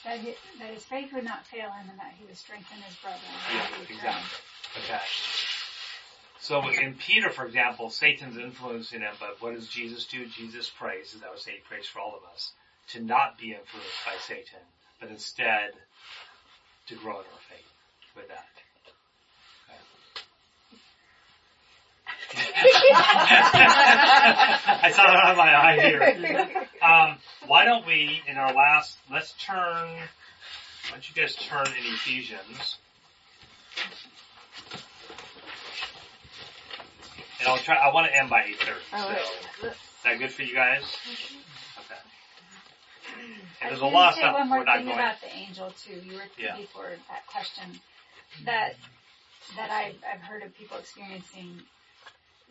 [0.03, 2.95] That, he, that his faith would not fail him and that he would strengthen his
[2.97, 3.17] brother.
[3.53, 4.23] Yeah, then he returns.
[4.75, 4.85] exactly.
[4.85, 5.01] Okay.
[6.39, 10.25] So in Peter, for example, Satan's influencing him, but what does Jesus do?
[10.27, 12.51] Jesus prays, as I would say, he prays for all of us,
[12.89, 14.59] to not be influenced by Satan,
[14.99, 15.71] but instead
[16.87, 17.67] to grow in our faith
[18.15, 18.56] with that.
[24.81, 26.53] I saw it on my eye here.
[26.79, 27.17] Um,
[27.47, 32.77] why don't we, in our last, let's turn, why don't you guys turn in Ephesians.
[37.39, 38.55] And I'll try, I want to end by 8.30,
[38.91, 40.83] so, is that good for you guys?
[41.79, 41.95] Okay.
[43.61, 45.71] And there's a lot of stuff one more we're not thing going, about the angel
[45.83, 45.99] too.
[46.05, 46.57] You were Yeah.
[46.57, 47.79] before that question
[48.45, 48.75] that
[49.55, 51.61] that I've I've heard of people experiencing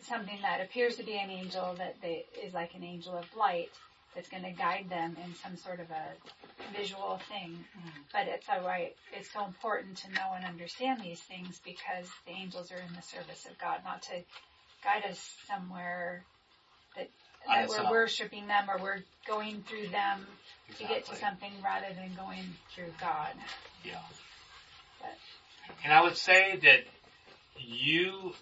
[0.03, 3.69] something that appears to be an angel that they is like an angel of light
[4.15, 7.51] that's going to guide them in some sort of a visual thing.
[7.51, 8.01] Mm-hmm.
[8.11, 8.95] But it's all right.
[9.13, 13.01] It's so important to know and understand these things because the angels are in the
[13.01, 14.23] service of God, not to
[14.83, 16.23] guide us somewhere
[16.95, 17.09] that
[17.47, 20.25] that we're worshiping them or we're going through them
[20.77, 22.43] to get to something rather than going
[22.73, 23.33] through God.
[23.85, 23.99] Yeah.
[24.99, 25.15] But
[25.83, 26.83] And I would say that
[27.59, 28.33] you,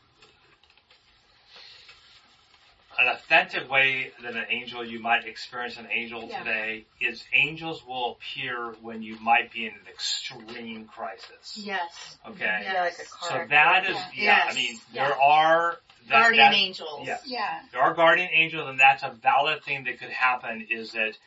[2.99, 6.39] an authentic way that an angel, you might experience an angel Yeah.
[6.39, 11.57] today is angels will appear when you might be in an extreme crisis.
[11.57, 12.17] Yes.
[12.27, 12.61] Okay?
[12.63, 14.55] Yeah, like a car So that is, yeah, I Yes.
[14.55, 15.07] mean, Yeah.
[15.09, 17.07] there are, that, Guardian that- angels.
[17.07, 17.21] Yes.
[17.25, 21.17] yeah, There are guardian angels and that's a valid thing that could happen is that,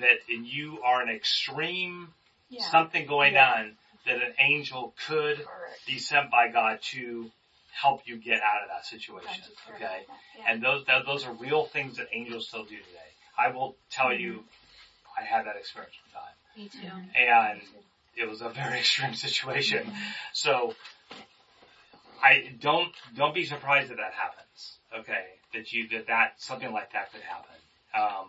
[0.00, 2.14] that in you are an extreme
[2.48, 3.52] yeah, something going Yeah.
[3.54, 3.76] on
[4.06, 5.86] that an angel could correct.
[5.86, 7.30] be sent by God to
[7.72, 9.44] help you get out of that situation.
[9.74, 10.06] Okay, that.
[10.38, 10.44] Yeah.
[10.52, 13.10] and those that, those are real things that angels still do today.
[13.36, 14.44] I will tell you,
[15.18, 17.18] I had that experience one time, Me too.
[17.18, 17.60] and
[18.14, 19.90] it was a very extreme situation.
[20.32, 20.74] So
[22.22, 24.76] I don't don't be surprised that that happens.
[25.00, 25.24] Okay,
[25.54, 27.54] that you that that something like that could happen.
[27.94, 28.26] Um,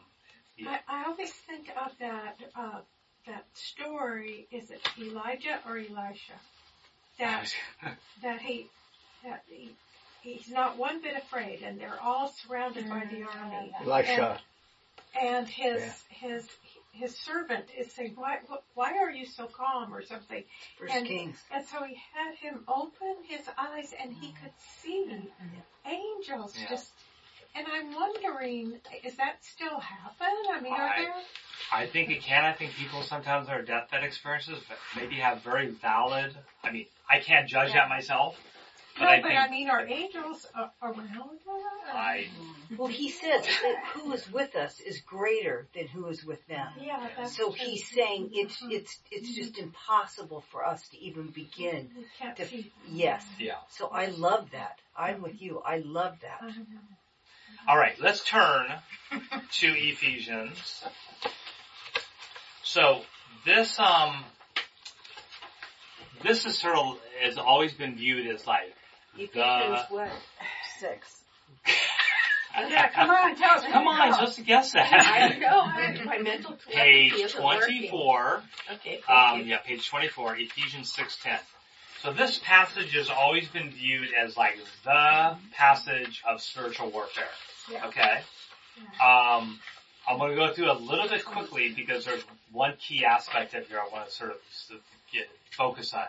[0.57, 0.77] yeah.
[0.87, 2.79] I, I always think of that uh,
[3.27, 4.47] that story.
[4.51, 6.33] Is it Elijah or Elisha?
[7.19, 7.53] That
[7.83, 8.69] that that he,
[10.21, 13.43] he's not one bit afraid, and they're all surrounded by the mm-hmm.
[13.43, 13.71] army.
[13.85, 14.39] Elisha.
[15.19, 15.93] And his Yeah.
[16.09, 16.49] his
[16.91, 18.39] his servant is saying, "Why
[18.73, 20.43] why are you so calm?" or something.
[20.77, 21.37] First And- Kings.
[21.51, 24.43] And so he had him open his eyes, and he mm-hmm.
[24.43, 25.89] could see mm-hmm.
[25.89, 26.69] angels Yeah.
[26.69, 26.91] just.
[27.55, 30.33] And I'm wondering, is that still happen?
[30.51, 31.13] I mean, are I- there?
[31.71, 32.43] I think it can.
[32.43, 36.35] I think people sometimes their deathbed experiences but maybe have very valid.
[36.63, 37.81] I mean, I can't judge Yeah.
[37.81, 38.39] that myself,
[38.97, 41.95] but no, I but think I mean, are angels a- around that?
[41.95, 42.27] I
[42.77, 46.67] Well, he says that who is with us is greater than who is with them.
[46.79, 47.55] Yeah, that's So true.
[47.65, 48.71] he's saying it's Mhm.
[48.71, 51.91] it's it's just impossible for us to even begin.
[51.95, 52.71] We can't to- see.
[52.87, 53.25] Yes.
[53.39, 53.57] yeah.
[53.69, 54.79] So I love that.
[54.95, 55.59] I'm with you.
[55.61, 56.39] I love that.
[56.41, 56.67] I don't.
[57.67, 58.67] All right, let's turn
[59.11, 60.83] to Ephesians.
[62.63, 63.03] So
[63.45, 64.23] this um
[66.23, 68.73] this is sort of has always been viewed as like
[69.15, 69.33] Ephesians
[69.89, 70.11] the what?
[70.79, 71.19] Six.
[72.55, 73.63] Yeah, come on, tell us.
[73.65, 75.29] come on, just guess I that.
[75.31, 75.59] don't know.
[75.61, 78.43] I, my mental Page twenty-four.
[78.75, 79.01] Okay.
[79.09, 81.39] Um, yeah, page 24, Ephesians 6.10.
[82.03, 87.23] So this passage has always been viewed as like the passage of spiritual warfare.
[87.71, 87.87] Yeah.
[87.87, 88.19] Okay?
[89.03, 89.59] Um,
[90.07, 93.67] I'm going to go through a little bit quickly because there's one key aspect of
[93.67, 96.05] here I want to sort of sort of get focus on.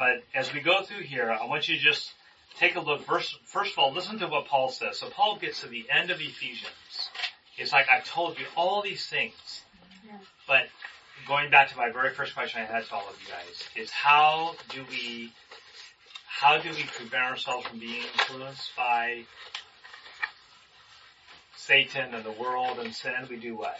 [0.00, 2.12] But as we go through here, I want you to just
[2.58, 3.02] take a look.
[3.02, 4.98] First, first of all, listen to what Paul says.
[4.98, 6.70] So Paul gets to the end of Ephesians.
[7.58, 9.32] It's like I've told you all these things,
[10.46, 10.66] but
[11.26, 13.90] going back to my very first question I had to all of you guys, is
[13.90, 15.32] how do we,
[16.26, 19.24] how do we prevent ourselves from being influenced by
[21.56, 23.14] Satan and the world and sin?
[23.30, 23.78] We do what?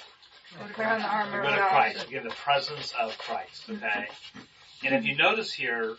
[0.74, 1.66] Put on the armor We go of to.
[1.66, 2.06] Christ.
[2.06, 3.64] We get the presence of Christ.
[3.68, 4.06] Okay?
[4.84, 5.96] And if you notice here,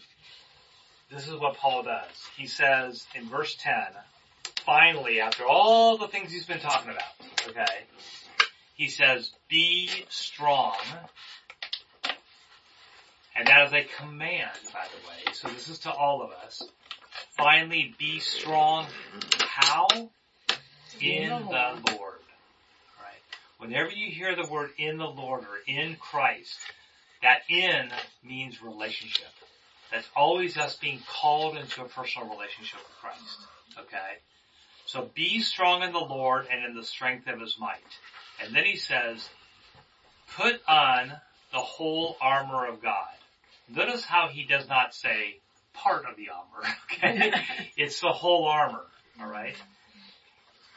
[1.12, 2.30] this is what Paul does.
[2.36, 3.74] He says in verse 10,
[4.66, 7.86] finally, after all the things he's been talking about, okay,
[8.74, 10.76] he says, be strong.
[13.36, 15.34] And that is a command, by the way.
[15.34, 16.64] So this is to all of us.
[17.38, 18.88] Finally, be strong.
[19.40, 19.88] How?
[21.00, 22.20] In the Lord.
[22.98, 23.22] Right?
[23.60, 26.58] Whenever you hear the word in the Lord or in Christ,
[27.22, 27.90] that in
[28.24, 29.28] means relationship.
[29.92, 33.40] That's always us being called into a personal relationship with Christ.
[33.80, 34.20] Okay?
[34.86, 37.78] So be strong in the Lord and in the strength of his might.
[38.44, 39.28] And then he says,
[40.36, 41.12] put on
[41.52, 43.08] the whole armor of God.
[43.70, 45.40] Notice how he does not say
[45.74, 47.34] part of the armor, okay?
[47.78, 48.86] it's the whole armor,
[49.22, 49.56] alright?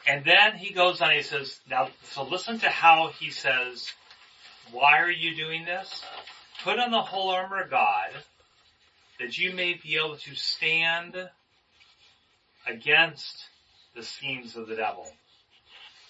[0.07, 3.87] And then he goes on, he says, now, so listen to how he says,
[4.71, 6.03] why are you doing this?
[6.63, 8.09] Put on the whole armor of God
[9.21, 11.15] that you may be able to stand
[12.65, 13.45] against
[13.95, 15.07] the schemes of the devil.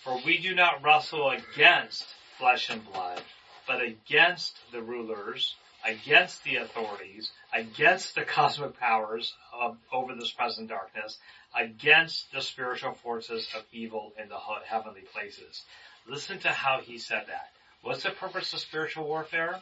[0.04, 2.06] For we do not wrestle against
[2.40, 3.22] flesh and blood,
[3.68, 5.56] but against the rulers,
[5.86, 11.18] against the authorities, against the cosmic powers of, over this present darkness,
[11.54, 15.64] against the spiritual forces of evil in the heavenly places.
[16.08, 17.50] Listen to how he said that.
[17.82, 19.60] What's the purpose of spiritual warfare?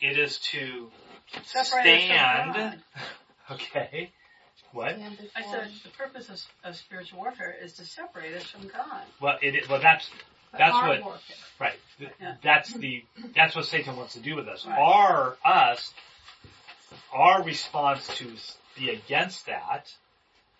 [0.00, 0.90] It is to
[1.54, 2.82] stand.
[3.48, 4.10] Okay.
[4.72, 4.96] What?
[5.36, 9.02] I said the purpose of, of spiritual warfare is to separate us from God.
[9.22, 10.10] Well, it, it- well, that's
[10.50, 11.36] But that's our what warfare.
[11.60, 11.78] right.
[12.00, 12.34] Th- Yeah.
[12.42, 13.04] That's the
[13.36, 14.66] that's what Satan wants to do with us.
[14.66, 14.76] Right.
[14.76, 15.94] Our us,
[17.12, 19.88] our response to s- be against that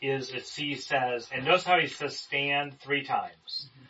[0.00, 3.32] is that he says, and notice how he says stand three times,
[3.72, 3.84] mm-hmm.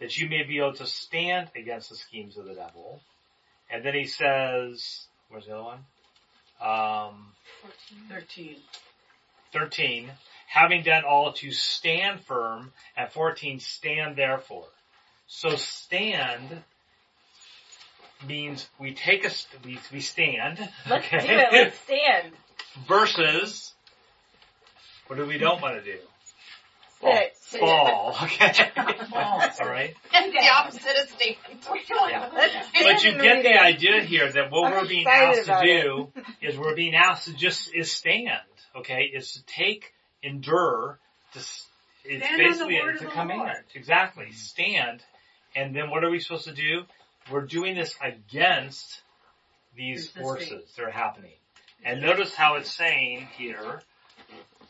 [0.00, 3.00] that you may be able to stand against the schemes of the devil,
[3.70, 5.78] and then he says, where's the other one?
[6.62, 7.26] Um,
[8.08, 8.56] 13.
[9.52, 10.10] 13,
[10.46, 14.66] having done all to stand firm, and 14, stand therefore.
[15.26, 16.62] So stand
[18.26, 20.58] means we take a, st- we, we stand,
[20.88, 21.48] Let's okay, do it.
[21.52, 22.32] Let's stand.
[22.88, 23.72] versus,
[25.06, 25.98] what do we don't want to do?
[27.02, 27.60] Sit.
[27.60, 28.70] Fall, okay?
[29.14, 29.94] Alright?
[30.12, 31.36] the opposite of stand.
[32.08, 32.30] Yeah.
[32.82, 35.82] But you get the idea here that what I'm we're being asked to about it.
[35.82, 36.12] do
[36.42, 38.30] is we're being asked to just is stand,
[38.76, 39.10] okay?
[39.14, 39.92] Is to take,
[40.22, 40.98] endure,
[41.34, 41.66] to, s-
[42.04, 43.40] it's Stand on the basically word it's of a the command.
[43.40, 43.64] Lord.
[43.74, 44.32] Exactly.
[44.32, 45.02] Stand,
[45.54, 46.82] and then what are we supposed to do?
[47.30, 49.02] We're doing this against
[49.76, 50.22] these Resisting.
[50.22, 51.32] forces that are happening.
[51.84, 53.82] And notice how it's saying here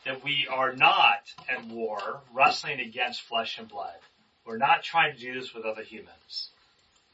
[0.05, 3.95] that we are not at war wrestling against flesh and blood.
[4.45, 6.51] We're not trying to do this with other humans.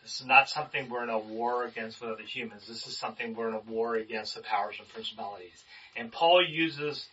[0.02, 2.66] This is not something we're in a war against with other humans.
[2.66, 5.64] This is something we're in a war against the powers and principalities.
[5.96, 7.06] And Paul uses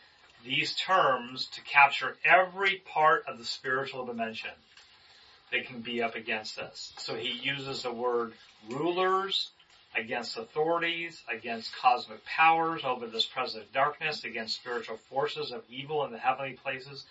[0.46, 4.52] these terms to capture every part of the spiritual dimension
[5.52, 6.94] that can be up against us.
[6.98, 8.34] So he uses the word
[8.70, 9.50] rulers,
[9.98, 16.12] against authorities, against cosmic powers over this present darkness, against spiritual forces of evil in
[16.12, 17.06] the heavenly places.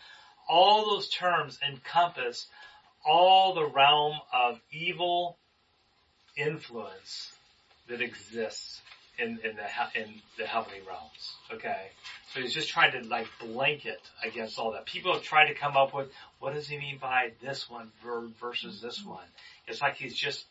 [0.49, 2.47] All those terms encompass
[3.07, 5.37] all the realm of evil
[6.37, 7.33] influence
[7.89, 8.81] that exists
[9.19, 11.37] in, in the in the heavenly realms.
[11.53, 11.89] Okay,
[12.33, 14.87] so he's just trying to like blanket against all that.
[14.87, 16.09] People have tried to come up with
[16.41, 19.27] what does he mean by this one ver- versus this one.
[19.69, 20.45] It's like he's just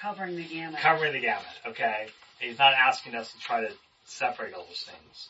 [0.00, 0.80] Covering the gamut.
[0.80, 2.06] covering the gamut, okay?
[2.40, 3.72] And he's not asking us to try to
[4.04, 5.28] separate all those things.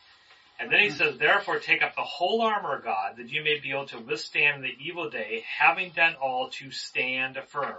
[0.58, 0.96] And then he mm-hmm.
[0.96, 3.98] says, therefore take up the whole armor of God that you may be able to
[3.98, 7.76] withstand the evil day, having done all to stand firm.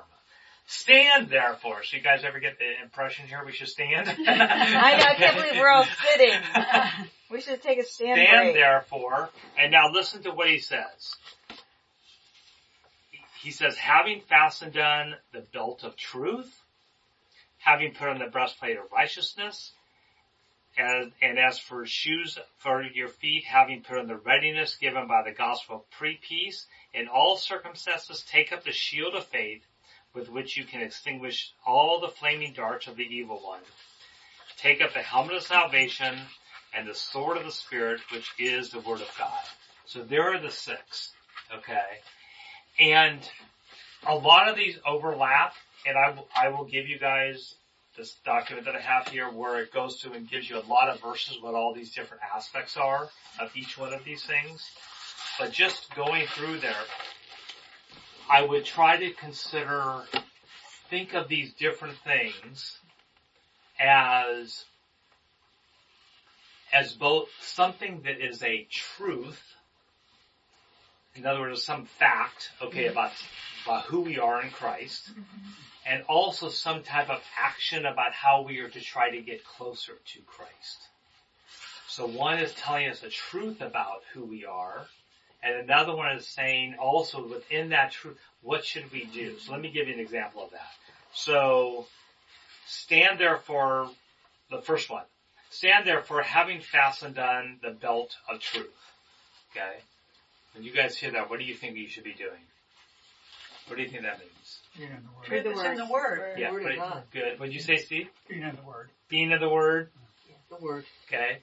[0.68, 1.84] Stand therefore.
[1.84, 4.08] So you guys ever get the impression here we should stand?
[4.10, 4.26] I know.
[4.28, 6.40] I can't believe we're all sitting.
[7.34, 8.54] We should take a stand, Stand break.
[8.54, 11.16] therefore, and now listen to what he says.
[13.42, 16.63] He says, having fastened on the belt of truth,
[17.64, 19.72] having put on the breastplate of righteousness,
[20.78, 25.24] and, and as for shoes for your feet, having put on the readiness given by
[25.24, 29.62] the gospel of pre-peace, in all circumstances take up the shield of faith
[30.14, 33.62] with which you can extinguish all the flaming darts of the evil one.
[34.58, 36.16] Take up the helmet of salvation
[36.76, 39.44] and the sword of the Spirit, which is the Word of God.
[39.86, 41.12] So there are the six.
[41.56, 42.00] Okay?
[42.80, 43.20] And
[44.08, 45.54] a lot of these overlap,
[45.86, 47.56] and I will, I will give you guys
[47.98, 50.90] this document that I have here where it goes to and gives you a lot
[50.90, 54.68] of verses what all these different aspects are of each one of these things.
[55.40, 56.76] But just going through there,
[58.30, 60.04] I would try to consider,
[60.90, 62.78] think of these different things
[63.80, 64.66] as,
[66.72, 69.42] as both something that is a truth,
[71.16, 72.92] in other words, some fact, okay, mm-hmm.
[72.92, 73.12] about,
[73.66, 75.50] about who we are in Christ, mm-hmm.
[75.86, 79.94] And also some type of action about how we are to try to get closer
[80.14, 80.90] to Christ.
[81.88, 84.86] So one is telling us the truth about who we are,
[85.44, 89.38] and another one is saying also within that truth, what should we do?
[89.40, 90.72] So let me give you an example of that.
[91.14, 91.86] So
[92.66, 93.90] stand there for
[94.50, 95.04] the first one.
[95.50, 98.74] Stand there for having fastened on the belt of truth.
[99.52, 99.76] Okay?
[100.54, 102.42] When you guys hear that, what do you think you should be doing?
[103.68, 104.33] What do you think that means?
[104.78, 105.44] Being in the Word.
[105.44, 106.40] Truth is in the word.
[106.40, 107.04] Yeah, Word of pretty God.
[107.12, 107.40] good.
[107.40, 108.08] What did you say, Steve?
[108.28, 108.90] Being in the Word.
[109.10, 109.90] Being in the Word.
[110.50, 110.86] The word.
[111.08, 111.40] Okay.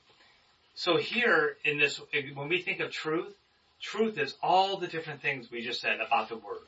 [0.74, 2.00] So here in this,
[2.34, 3.34] when we think of truth,
[3.80, 6.66] truth is all the different things we just said about the Word.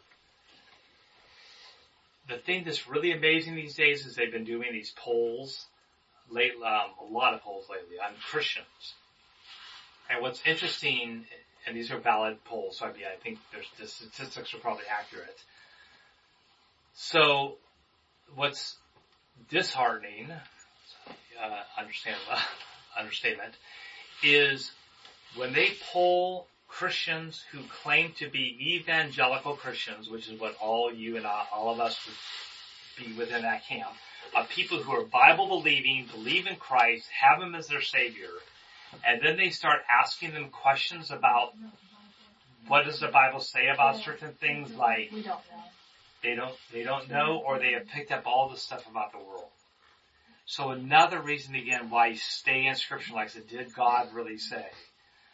[2.29, 5.67] The thing that's really amazing these days is they've been doing these polls,
[6.31, 8.67] late, um, a lot of polls lately on Christians.
[10.09, 11.25] And what's interesting,
[11.67, 14.85] and these are valid polls, so I mean, I think there's, the statistics are probably
[14.91, 15.39] accurate.
[16.95, 17.57] So,
[18.35, 18.77] what's
[19.49, 22.17] disheartening, uh, understand,
[22.99, 23.55] understatement,
[24.23, 24.71] is
[25.37, 31.17] when they poll Christians who claim to be evangelical Christians, which is what all you
[31.17, 33.91] and I, all of us would be within that camp,
[34.37, 38.31] of people who are Bible believing, believe in Christ, have Him as their Savior,
[39.07, 41.55] and then they start asking them questions about
[42.69, 45.11] what does the Bible say about certain things like.
[46.23, 49.19] They don't they don't know or they have picked up all the stuff about the
[49.19, 49.51] world.
[50.47, 54.39] So another reason again why you stay in scripture like I said, did God really
[54.39, 54.67] say?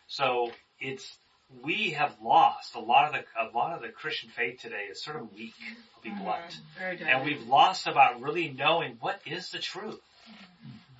[0.07, 1.19] So it's
[1.63, 5.03] we have lost a lot of the a lot of the Christian faith today is
[5.03, 5.55] sort of weak,
[5.97, 6.25] I'll be mm-hmm.
[6.25, 6.61] blunt.
[6.79, 10.01] Very And we've lost about really knowing what is the truth.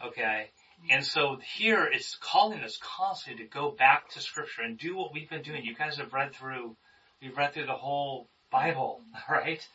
[0.05, 0.51] Okay?
[0.91, 5.13] And so here it's calling us constantly to go back to scripture and do what
[5.13, 5.65] we've been doing.
[5.65, 6.77] You guys have read through,
[7.21, 9.01] we've read through the whole Bible,
[9.31, 9.67] right?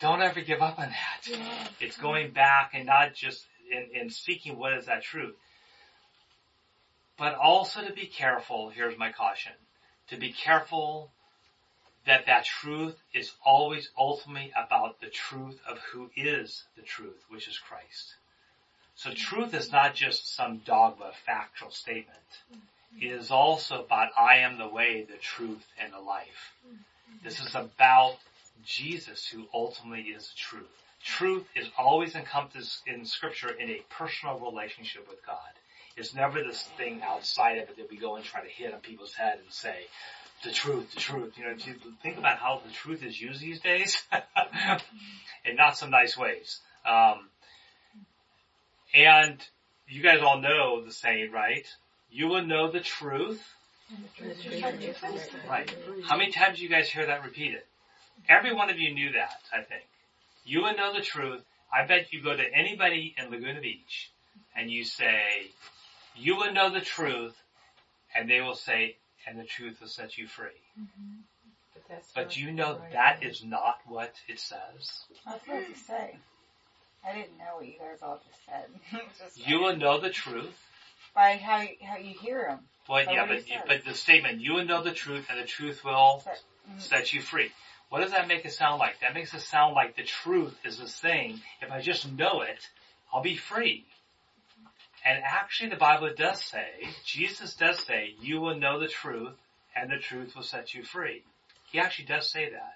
[0.00, 1.38] Don't ever give up on that.
[1.80, 5.34] It's going back and not just in, in seeking what is that truth.
[7.16, 9.52] But also to be careful, here's my caution,
[10.10, 11.10] to be careful
[12.06, 17.48] that that truth is always ultimately about the truth of who is the truth, which
[17.48, 18.14] is Christ.
[18.94, 22.18] So truth is not just some dogma, factual statement.
[22.52, 23.02] Mm-hmm.
[23.02, 26.54] It is also about I am the way, the truth, and the life.
[26.66, 26.76] Mm-hmm.
[27.22, 28.16] This is about
[28.64, 30.66] Jesus who ultimately is truth.
[31.02, 35.38] Truth is always encompassed in scripture in a personal relationship with God.
[35.96, 38.80] It's never this thing outside of it that we go and try to hit on
[38.80, 39.86] people's head and say,
[40.44, 41.34] the truth, the truth.
[41.36, 41.54] You know,
[42.02, 44.00] think about how the truth is used these days,
[45.44, 46.60] in not some nice ways.
[46.84, 47.28] Um,
[48.94, 49.44] and
[49.88, 51.66] you guys all know the saying, right?
[52.10, 53.42] You will know the truth.
[55.48, 55.74] Right.
[56.08, 57.62] How many times do you guys hear that repeated?
[58.28, 59.84] Every one of you knew that, I think.
[60.44, 61.42] You will know the truth.
[61.72, 64.10] I bet you go to anybody in Laguna Beach
[64.56, 65.50] and you say,
[66.16, 67.34] you will know the truth,
[68.14, 68.96] and they will say,
[69.26, 70.48] and the truth will set you free.
[72.14, 75.04] But do you know that is not what it says.
[75.26, 76.16] I was about to say.
[77.06, 78.66] I didn't know what you guys all just said.
[79.18, 80.67] Just You will know the truth.
[81.14, 82.60] By how you, how you hear them.
[82.88, 83.62] Well, But yeah, what but, it says.
[83.66, 86.80] but the statement, you will know the truth and the truth will mm.
[86.80, 87.50] set you free.
[87.90, 89.00] What does that make it sound like?
[89.00, 91.40] That makes it sound like the truth is this thing.
[91.62, 92.66] If I just know it,
[93.12, 93.86] I'll be free.
[95.04, 96.66] And actually the Bible does say,
[97.04, 99.34] Jesus does say, you will know the truth
[99.74, 101.22] and the truth will set you free.
[101.70, 102.74] He actually does say that.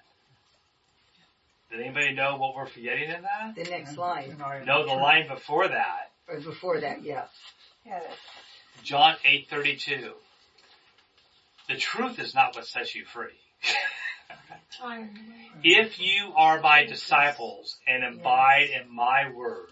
[1.69, 3.55] Did anybody know what we're forgetting in that?
[3.55, 4.37] The next line.
[4.65, 6.11] No, the line before that.
[6.27, 7.25] Or before that, yeah.
[8.83, 10.13] John 8:32.
[11.67, 13.37] The truth is not what sets you free.
[15.63, 19.69] if you are my disciples and abide in my word,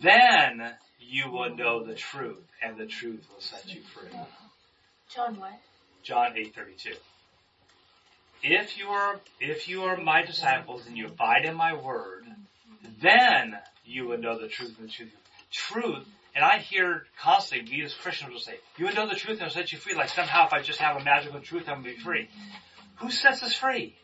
[0.00, 4.10] then you will know the truth and the truth will set you free.
[5.14, 5.60] John what?
[6.02, 6.96] John 8:32.
[8.42, 12.24] If you are if you are my disciples and you abide in my word,
[13.00, 15.14] then you will know the truth and the truth.
[15.50, 19.40] Truth, and I hear constantly we as Christians will say, "You will know the truth
[19.40, 21.82] and it'll set you free." Like somehow if I just have a magical truth, I'm
[21.82, 22.28] gonna be free.
[22.96, 23.96] Who sets us free?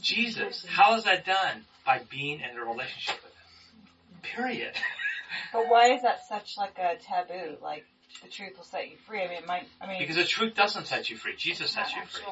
[0.00, 0.66] Jesus.
[0.66, 1.64] How is that done?
[1.84, 4.20] By being in a relationship with Him.
[4.22, 4.74] Period.
[5.52, 7.58] But why is that such like a taboo?
[7.60, 7.84] Like
[8.22, 9.22] the truth will set you free.
[9.22, 9.68] I mean, it might.
[9.80, 11.34] I mean, Because the truth doesn't set you free.
[11.36, 12.22] Jesus sets you free.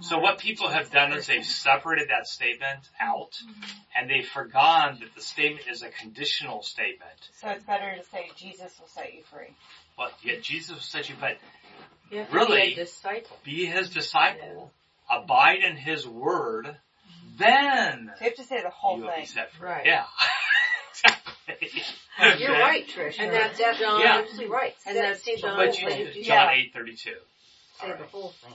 [0.00, 3.62] So what people have done is they've separated that statement out mm-hmm.
[3.96, 7.10] and they've forgotten that the statement is a conditional statement.
[7.40, 9.54] so it's better to say Jesus will set you free.
[9.96, 11.38] Well, yet Jesus will set you, but
[12.10, 12.70] You Really?
[12.70, 13.36] be disciple.
[13.44, 14.72] be his disciple,
[15.10, 17.36] abide in his word, mm-hmm.
[17.38, 19.26] then So you have to say the whole you will be thing.
[19.26, 19.68] set free.
[19.68, 19.86] Right.
[19.86, 20.04] Yeah.
[21.48, 21.82] exactly.
[22.38, 23.16] You're right, Trish.
[23.18, 24.74] And You're that's definitely John- absolutely right.
[24.86, 26.06] and that's say the John whole But you, thing.
[26.14, 26.50] John Yeah.
[26.52, 27.16] eight thirty two.
[27.80, 28.54] Say the whole thing.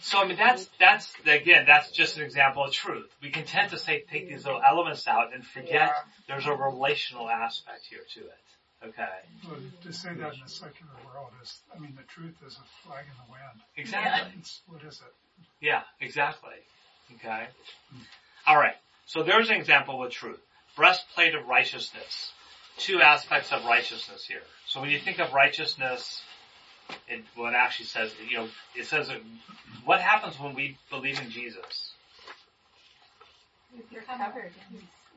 [0.00, 3.10] So I mean that's that's again that's just an example of truth.
[3.22, 5.92] We can tend to say take these little elements out and forget Yeah.
[6.28, 8.88] there's a relational aspect here to it.
[8.88, 9.04] Okay.
[9.48, 12.88] Well, to say that in the secular world is, I mean, the truth is a
[12.88, 13.62] flag in the wind.
[13.76, 14.32] Exactly.
[14.40, 15.44] It's, what is it?
[15.60, 16.50] Yeah, exactly.
[17.14, 17.46] Okay.
[18.44, 18.74] All right.
[19.06, 20.40] So there's an example with truth.
[20.74, 22.32] Breastplate of righteousness.
[22.78, 24.42] Two aspects of righteousness here.
[24.66, 26.22] So when you think of righteousness,
[27.08, 29.10] it, well, it actually says, you know, it says,
[29.84, 31.92] what happens when we believe in Jesus?
[34.06, 34.52] Covered.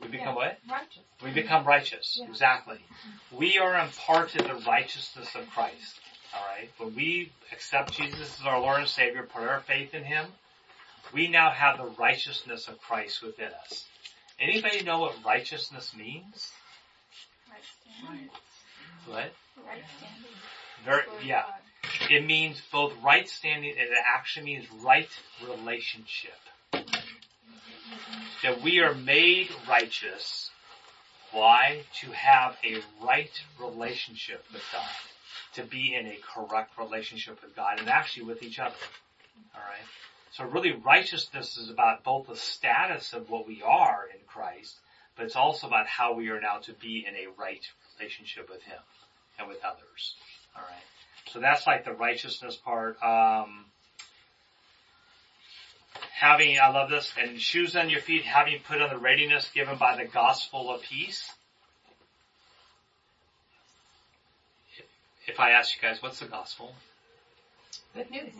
[0.02, 0.58] We become what?
[0.70, 1.02] Righteous.
[1.22, 2.18] We become righteous.
[2.20, 2.28] Yeah.
[2.28, 2.78] Exactly.
[3.32, 6.00] We are imparted the righteousness of Christ.
[6.34, 6.70] Alright?
[6.78, 10.26] When we accept Jesus as our Lord and Savior, put our faith in Him,
[11.12, 13.84] we now have the righteousness of Christ within us.
[14.38, 16.50] Anybody know what righteousness means?
[18.02, 18.30] Right standing.
[19.06, 19.32] What?
[19.66, 20.26] Right standing.
[20.84, 21.44] Very, yeah.
[22.10, 25.08] It means both right standing and it actually means right
[25.46, 26.38] relationship.
[28.42, 30.50] That we are made righteous.
[31.32, 31.84] Why?
[32.00, 34.88] To have a right relationship with God.
[35.54, 38.76] To be in a correct relationship with God and actually with each other.
[39.54, 39.80] Alright?
[40.32, 44.76] So really righteousness is about both the status of what we are in Christ,
[45.16, 47.64] but it's also about how we are now to be in a right
[47.98, 48.78] relationship with Him
[49.38, 50.14] and with others.
[50.54, 50.82] Alright?
[51.32, 53.02] So that's like the righteousness part.
[53.02, 53.66] Um,
[56.12, 59.76] having, I love this, and shoes on your feet, having put on the readiness given
[59.76, 61.30] by the gospel of peace.
[65.26, 66.72] If I ask you guys, what's the gospel?
[67.94, 68.32] Good news.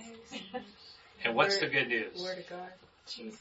[1.25, 2.23] And what's the good news?
[2.23, 2.69] Word of God.
[3.09, 3.41] Jesus.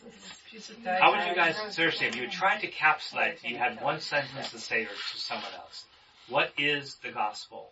[0.50, 4.00] Jesus died How would you guys, seriously, if you tried to capsulate, you had one
[4.00, 5.84] sentence to say to someone else.
[6.30, 7.72] What is the gospel?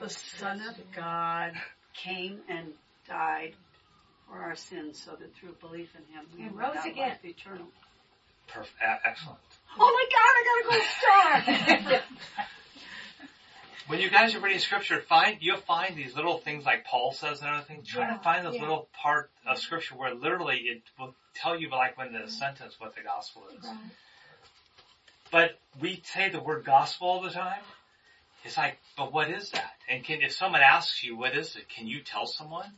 [0.00, 1.52] The Son of God
[1.94, 2.72] came and
[3.06, 3.54] died
[4.26, 7.10] for our sins so that through belief in Him we And rose again.
[7.10, 7.66] life eternal.
[8.48, 8.74] Perfect.
[9.04, 9.38] excellent.
[9.78, 10.32] Oh my God!
[10.36, 12.02] I gotta go star.
[13.88, 17.40] When you guys are reading scripture, find you'll find these little things like Paul says
[17.40, 17.86] and other things.
[17.88, 18.62] Try Yeah, to find those yeah.
[18.62, 22.94] little part of scripture where literally it will tell you like when the sentence what
[22.94, 23.64] the gospel is.
[23.64, 23.76] Right.
[25.32, 27.62] But we say the word gospel all the time.
[28.44, 29.72] It's like, but what is that?
[29.88, 32.70] And can if someone asks you what is it, can you tell someone?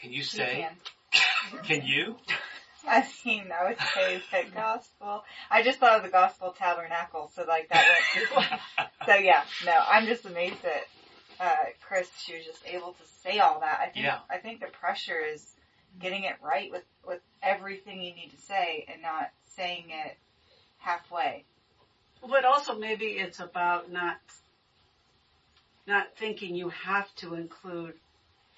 [0.00, 0.66] Can you You say?
[1.12, 1.62] can.
[1.64, 2.16] Can you?
[2.88, 5.24] I mean, I would say the gospel.
[5.50, 7.84] I just thought of the gospel tabernacle, so like that
[8.36, 8.90] went.
[9.06, 10.84] so yeah, no, I'm just amazed that
[11.40, 13.78] uh, Chris, she was just able to say all that.
[13.80, 14.18] I think Yeah.
[14.30, 15.54] I think the pressure is
[16.00, 20.16] getting it right with with everything you need to say and not saying it
[20.78, 21.44] halfway.
[22.28, 24.16] But also maybe it's about not
[25.86, 27.94] not thinking you have to include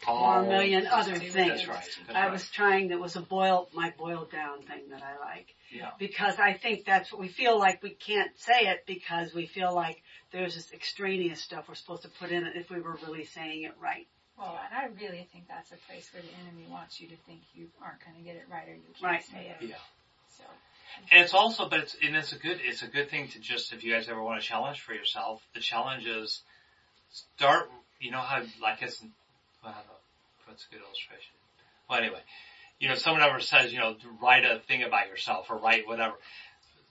[0.07, 1.35] oh, four million other things.
[1.35, 1.77] That's right.
[2.07, 2.33] That's I right.
[2.33, 5.55] was trying, that was a boil, my boiled down thing that I like.
[5.71, 5.91] Yeah.
[5.99, 9.75] Because I think that's what we feel like we can't say it because we feel
[9.75, 10.03] like
[10.33, 13.65] there's this extraneous stuff we're supposed to put in it if we were really saying
[13.65, 14.07] it right.
[14.39, 17.41] Well, and I really think that's a place where the enemy wants you to think
[17.55, 19.25] you aren't going to get it right or you can't Right.
[19.25, 19.67] say it.
[19.67, 19.75] Yeah.
[20.31, 20.45] So,
[21.11, 23.73] And it's also, but it's, and it's a good, it's a good thing to just,
[23.73, 26.43] if you guys ever want a challenge for yourself, the challenge is
[27.11, 27.71] start,
[28.01, 29.01] you know how, like it's,
[29.63, 29.93] well, I don't know,
[30.47, 31.33] what's a good illustration?
[31.89, 32.21] Well, anyway,
[32.79, 36.15] you know, someone ever says, you know, write a thing about yourself or write whatever.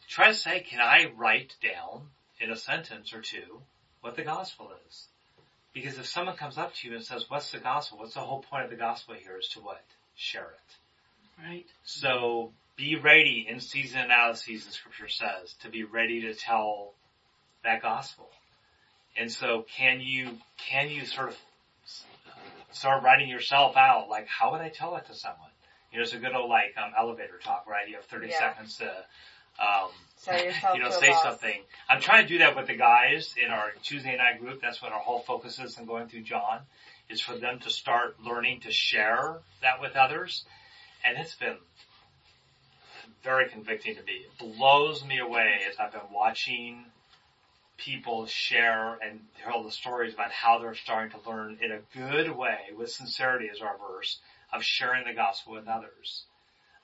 [0.08, 2.08] Try to say, can I write down
[2.40, 3.62] in a sentence or two
[4.02, 5.08] what the gospel is?
[5.74, 8.00] Because if someone comes up to you and says, what's the gospel?
[8.00, 9.84] What's the whole point of the gospel here is to what?
[10.16, 11.44] Share it.
[11.46, 11.66] Right?
[11.84, 16.34] So be ready in season and out of season, scripture says, to be ready to
[16.36, 16.94] tell
[17.64, 18.30] that gospel.
[19.18, 21.38] And so can you, can you sort of
[22.72, 25.50] start writing yourself out, like how would I tell it to someone?
[25.92, 27.88] You know, it's a good old like, um, elevator talk, right?
[27.88, 28.38] You have 30 Yeah.
[28.38, 28.90] seconds to,
[29.60, 29.90] um,
[30.74, 31.24] you know, say boss.
[31.24, 31.62] something.
[31.90, 34.62] I'm trying to do that with the guys in our Tuesday night group.
[34.62, 36.60] That's what our whole focus is in going through John,
[37.10, 40.46] is for them to start learning to share that with others.
[41.06, 41.56] And it's been
[43.24, 44.26] very convicting to me.
[44.26, 46.86] It blows me away as I've been watching
[47.78, 52.32] people share and tell the stories about how they're starting to learn in a good
[52.32, 54.20] way, with sincerity as our verse,
[54.52, 56.24] of sharing the gospel with others.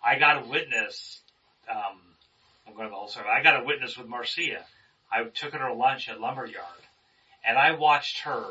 [0.04, 1.22] I got a witness,
[1.70, 2.00] um,
[2.68, 3.28] I'm going to the whole story.
[3.28, 4.66] I got a witness with Marcia.
[5.12, 6.84] I took her to lunch at Lumberyard
[7.46, 8.46] and I watched her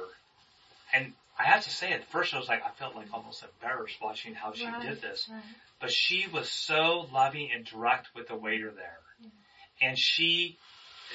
[0.92, 3.96] and I have to say at first I was like, I felt like almost embarrassed
[4.00, 5.28] watching how she Right, did this.
[5.30, 5.42] right.
[5.80, 8.98] But she was so loving and direct with the waiter there.
[9.80, 10.56] And she,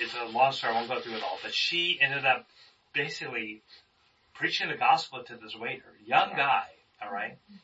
[0.01, 2.45] it's a long story, I won't go through it all, but she ended up
[2.93, 3.61] basically
[4.33, 6.65] preaching the gospel to this waiter, young guy,
[7.01, 7.33] alright?
[7.33, 7.55] Mm-hmm.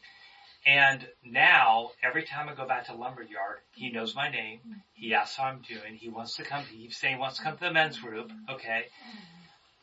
[0.66, 4.80] And now, every time I go back to Lumberyard, he knows my name, mm-hmm.
[4.94, 7.58] he asks how I'm doing, he wants to come, he's saying he wants to come
[7.58, 8.54] to the men's group, mm-hmm.
[8.56, 8.86] okay?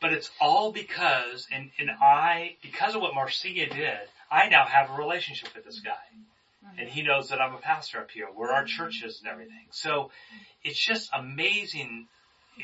[0.01, 3.99] But it's all because, and, and I, because of what Marcia did,
[4.31, 5.93] I now have a relationship with this guy.
[6.65, 6.79] Mm-hmm.
[6.79, 8.69] And he knows that I'm a pastor up here, where our mm-hmm.
[8.69, 9.67] church is and everything.
[9.71, 10.11] So
[10.65, 12.07] it's just amazing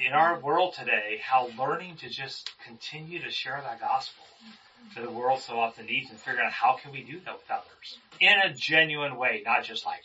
[0.07, 5.01] in our world today how learning to just continue to share that gospel mm-hmm.
[5.01, 7.51] that the world so often needs and figuring out how can we do that with
[7.51, 10.03] others in a genuine way, not just like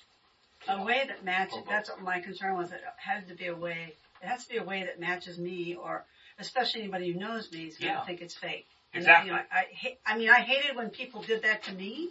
[0.68, 3.94] A way that matches, that's what my concern was, it has to be a way,
[4.22, 6.06] it has to be a way that matches me or
[6.42, 8.06] especially anybody who knows me is going to Yeah.
[8.06, 8.68] think it's fake.
[8.94, 9.30] And, Exactly.
[9.30, 12.10] You know, I, ha- I mean, I hated when people did that to me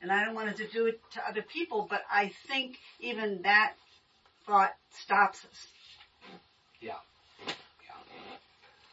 [0.00, 3.74] and I don't want to do it to other people, but I think even that
[4.46, 5.66] thought stops us.
[6.80, 6.94] Yeah.
[7.46, 8.26] Yeah.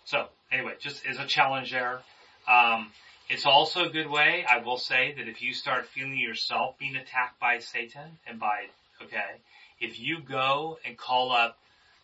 [0.05, 2.01] So anyway, just as a challenge there.
[2.47, 2.91] Um,
[3.29, 6.95] it's also a good way, I will say, that if you start feeling yourself being
[6.95, 8.65] attacked by Satan and by,
[9.03, 9.37] okay,
[9.79, 11.57] if you go and call up,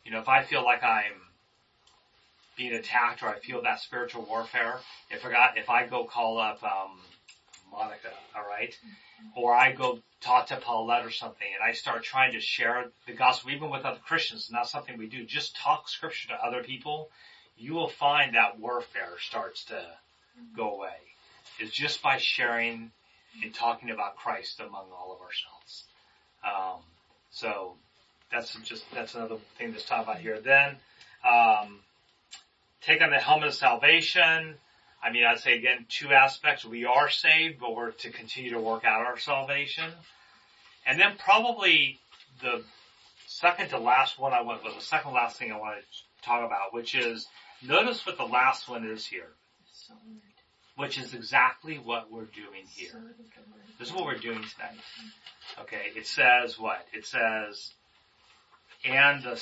[0.04, 1.14] you know, if I feel like I'm
[2.56, 4.80] being attacked or I feel that spiritual warfare,
[5.10, 7.00] if I got, if I go call up, um,
[7.72, 8.78] Monica, alright?
[9.36, 13.14] Or I go talk to Paulette or something and I start trying to share the
[13.14, 17.10] gospel even with other Christians, not something we do, just talk scripture to other people,
[17.58, 19.82] you will find that warfare starts to
[20.56, 20.96] go away.
[21.60, 22.92] It's just by sharing
[23.44, 25.84] and talking about Christ among all of ourselves.
[26.44, 26.82] Um,
[27.32, 27.76] so
[28.32, 30.40] that's just, that's another thing that's talked about here.
[30.40, 30.78] Then,
[31.28, 31.80] um,
[32.86, 34.56] take on the helmet of salvation.
[35.04, 36.66] I mean, I'd say again, two aspects.
[36.66, 39.92] We are saved, but we're to continue to work out our salvation.
[40.86, 42.00] And then probably
[42.42, 42.64] the
[43.28, 46.46] second to last one I went with, the second last thing I want to talk
[46.46, 47.28] about, which is,
[47.62, 49.30] notice what the last one is here,
[50.76, 53.02] which is exactly what we're doing here.
[53.80, 54.80] This is what we're doing tonight.
[55.62, 56.86] Okay, it says what?
[56.94, 57.74] It says,
[58.84, 59.42] and the,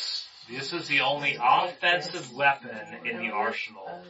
[0.49, 4.03] this is the only offensive weapon in the arsenal.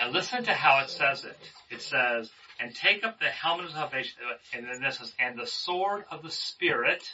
[0.00, 1.36] And listen to how it says it.
[1.70, 2.30] It says,
[2.60, 4.14] and take up the helmet of salvation,
[4.54, 7.04] and then this is, and the sword of the Spirit,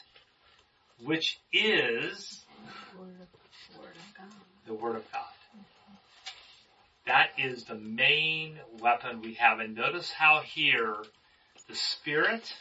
[1.02, 2.44] which is
[4.66, 5.22] the Word of God.
[7.06, 9.58] That is the main weapon we have.
[9.58, 10.94] And notice how here
[11.68, 12.52] the Spirit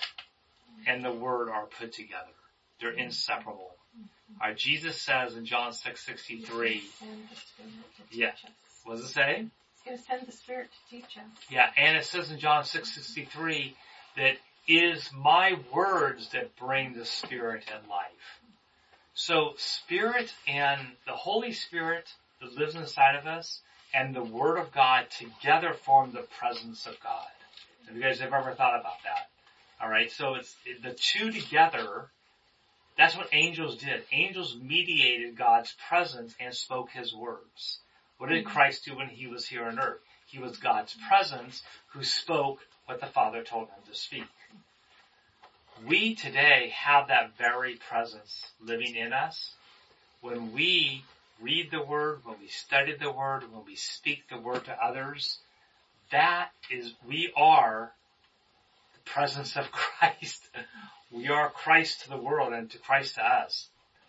[0.88, 2.32] and the Word are put together.
[2.80, 3.76] They're inseparable.
[4.41, 6.81] Alright, Jesus says in John 6:63,
[8.11, 8.31] yeah.
[8.84, 9.45] What does it say?
[9.84, 11.23] He's going to send the Spirit to teach us.
[11.49, 13.73] Yeah, and it says in John 6:63
[14.18, 14.38] that
[14.68, 18.39] is my words that bring the spirit and life.
[19.14, 22.07] So spirit and the Holy Spirit
[22.39, 23.61] that lives inside of us
[23.93, 27.26] and the Word of God together form the presence of God.
[27.88, 29.30] Have you guys have ever thought about that?
[29.84, 32.11] Alright, so it's the two together,
[32.99, 34.03] that's what angels did.
[34.11, 37.80] Angels mediated God's presence and spoke His words.
[38.17, 38.51] What did mm-hmm.
[38.51, 40.01] Christ do when He was here on earth?
[40.27, 41.61] He was God's presence
[41.93, 44.26] who spoke what the Father told Him to speak.
[45.88, 49.53] We today have that very presence living in us.
[50.19, 51.05] When we
[51.41, 55.38] read the Word, when we study the Word, when we speak the Word to others,
[56.11, 57.93] that is, we are
[58.93, 60.43] the presence of Christ.
[61.11, 63.68] We are Christ to the world and to Christ to us.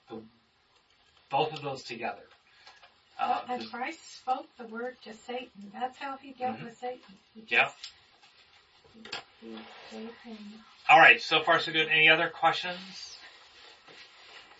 [0.08, 0.20] The,
[1.30, 2.22] both of those together.
[3.18, 5.70] Um, and Christ spoke the word to Satan.
[5.72, 6.64] That's how he dealt Mhm.
[6.64, 7.18] with Satan.
[7.34, 7.92] He just,
[9.02, 9.10] yeah.
[9.40, 9.58] he
[9.90, 10.38] gave
[10.88, 11.20] All right.
[11.20, 11.88] So far, so good.
[11.88, 13.18] Any other questions?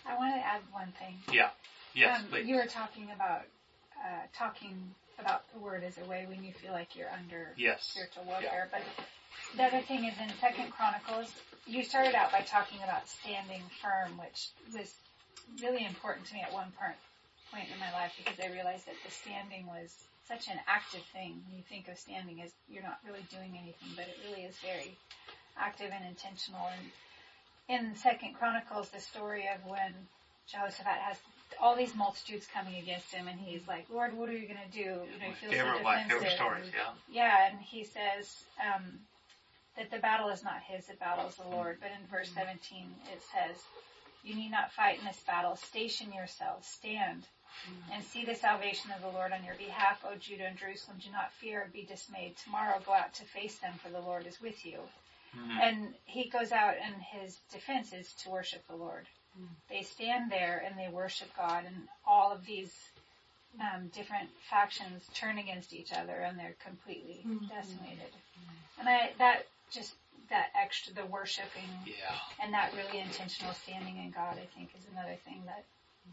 [0.05, 1.21] I want to add one thing.
[1.31, 1.49] Yeah.
[1.93, 2.47] Yes, um, please.
[2.47, 3.43] You were talking about
[3.97, 7.83] uh, talking about the word as a way when you feel like you're under Yes.
[7.83, 8.67] spiritual warfare.
[8.71, 8.81] But
[9.55, 11.31] the other thing is in Second Chronicles,
[11.65, 14.93] you started out by talking about standing firm, which was
[15.61, 16.97] really important to me at one point
[17.51, 19.91] point in my life because I realized that the standing was
[20.25, 21.43] such an active thing.
[21.45, 24.55] When you think of standing as you're not really doing anything, but it really is
[24.63, 24.95] very
[25.57, 26.63] active and intentional.
[26.71, 26.87] And
[27.67, 29.93] in Second Chronicles the story of when
[30.47, 31.17] Jehoshaphat has
[31.59, 34.71] all these multitudes coming against him, and he's like, "Lord, what are you going to
[34.71, 36.11] do?" You know, he feels Favorite, so defensive.
[36.17, 36.93] favorite stories, yeah.
[37.09, 38.99] Yeah, and he says um,
[39.77, 41.77] that the battle is not his, the battle is the Lord.
[41.79, 42.57] But in verse 17
[43.11, 43.57] it says,
[44.23, 45.55] You need not fight in this battle.
[45.55, 47.23] Station yourselves, stand,
[47.93, 50.97] and see the salvation of the Lord on your behalf, O Judah and Jerusalem.
[51.03, 52.35] Do not fear or be dismayed.
[52.43, 54.79] Tomorrow go out to face them, for the Lord is with you.
[55.37, 55.59] Mm-hmm.
[55.61, 59.05] And he goes out, and his defense is to worship the Lord.
[59.37, 59.53] Mm-hmm.
[59.69, 62.73] They stand there and they worship God, and all of these
[63.59, 67.45] um, different factions turn against each other, and they're completely mm-hmm.
[67.47, 68.11] decimated.
[68.79, 69.93] And I that just
[70.29, 72.15] that extra the worshiping Yeah.
[72.41, 75.65] and that really intentional standing in God, I think, is another thing that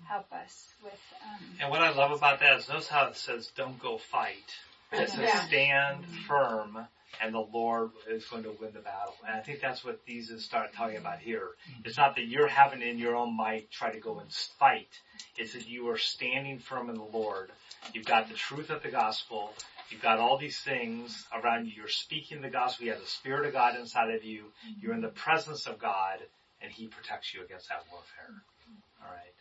[0.05, 1.01] help us with.
[1.23, 4.57] Um, And what I love about that is notice how it says, don't go fight.
[4.93, 5.47] It says Yeah.
[5.47, 6.27] stand mm-hmm.
[6.27, 6.89] firm
[7.21, 9.15] and the Lord is going to win the battle.
[9.27, 11.07] And I think that's what these is start talking mm-hmm.
[11.07, 11.51] about here.
[11.71, 11.83] Mm-hmm.
[11.87, 14.89] It's not that you're having in your own might try to go and fight.
[15.37, 17.51] It's that you are standing firm in the Lord.
[17.93, 19.55] You've got the truth of the gospel.
[19.91, 21.73] You've got all these things around you.
[21.77, 22.87] You're speaking the gospel.
[22.87, 24.43] You have the Spirit of God inside of you.
[24.43, 24.81] Mm-hmm.
[24.81, 26.19] You're in the presence of God
[26.61, 28.43] and He protects you against that warfare.
[28.69, 29.05] Mm-hmm.
[29.05, 29.35] Alright.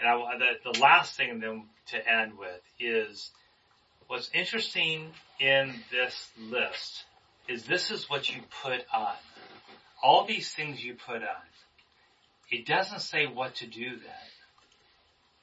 [0.00, 3.30] And I, the, the last thing then to end with is
[4.06, 5.10] what's interesting
[5.40, 7.04] in this list
[7.48, 9.14] is this is what you put on.
[10.02, 11.48] All these things you put on.
[12.50, 14.28] It doesn't say what to do then,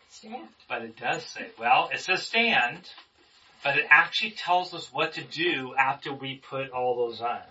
[0.09, 0.47] Stand.
[0.67, 2.89] but it does say, well, it says stand,
[3.63, 7.41] but it actually tells us what to do after we put all those on.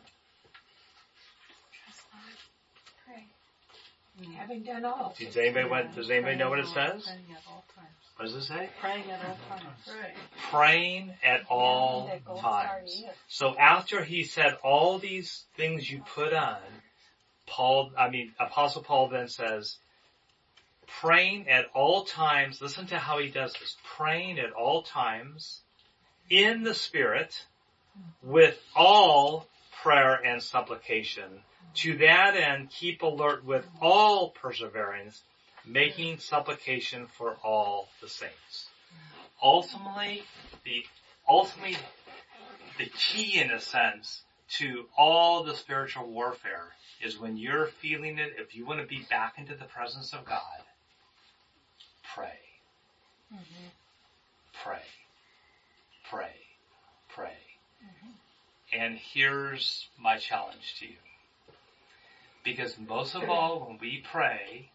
[3.05, 4.35] pray.
[4.37, 5.15] Having done all.
[5.19, 7.05] Does anybody, what, does anybody know what it says?
[7.05, 7.89] Praying at all times.
[8.17, 8.71] What does it say?
[8.81, 9.99] Praying at all times.
[10.51, 13.05] Praying at all the gold star times.
[13.29, 16.59] So after he said all these things you put on,
[17.47, 19.77] Paul, I mean, Apostle Paul then says,
[20.87, 25.61] praying at all times, listen to how he does this, praying at all times
[26.31, 27.45] in the Spirit
[28.23, 29.47] with all
[29.83, 31.43] prayer and supplication.
[31.75, 35.23] To that end, keep alert with all perseverance,
[35.67, 38.69] making supplication for all the saints.
[39.43, 40.23] Ultimately,
[40.65, 40.85] the
[41.29, 41.77] ultimately
[42.79, 46.69] the key in a sense to all the spiritual warfare
[47.03, 50.25] is when you're feeling it, if you want to be back into the presence of
[50.25, 50.41] God,
[52.15, 52.39] pray.
[53.33, 53.67] Mm-hmm.
[54.63, 54.83] Pray.
[56.11, 56.35] Pray.
[57.09, 57.37] Pray.
[57.83, 58.81] Mm-hmm.
[58.81, 60.97] And here's my challenge to you.
[62.45, 64.71] Because most of all, when we pray,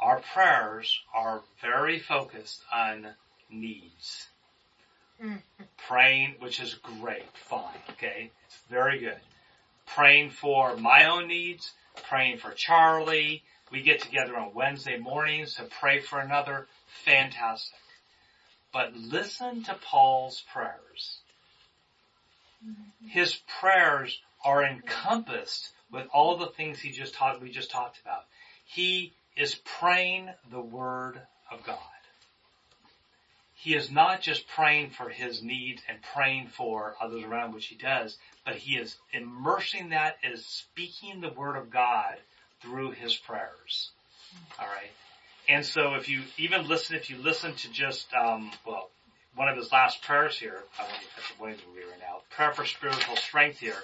[0.00, 3.08] our prayers are very focused on
[3.50, 4.26] needs.
[5.22, 5.64] Mm-hmm.
[5.88, 8.30] Praying, which is great, fine, okay?
[8.46, 9.20] It's very good.
[9.86, 11.72] Praying for my own needs,
[12.08, 13.42] praying for Charlie.
[13.70, 16.66] We get together on Wednesday mornings to pray for another.
[17.04, 17.78] Fantastic.
[18.74, 21.20] But listen to Paul's prayers.
[23.06, 28.24] His prayers are encompassed with all the things he just talked, we just talked about.
[28.64, 31.20] He is praying the word
[31.52, 31.78] of God.
[33.54, 37.76] He is not just praying for his needs and praying for others around, which he
[37.76, 42.16] does, but he is immersing that as speaking the word of God
[42.60, 43.92] through his prayers.
[44.58, 44.90] Alright?
[45.48, 48.90] And so if you even listen, if you listen to just, um, well,
[49.34, 52.20] one of his last prayers here, I won't even put the Williams movie right now,
[52.30, 53.76] prayer for spiritual strength here,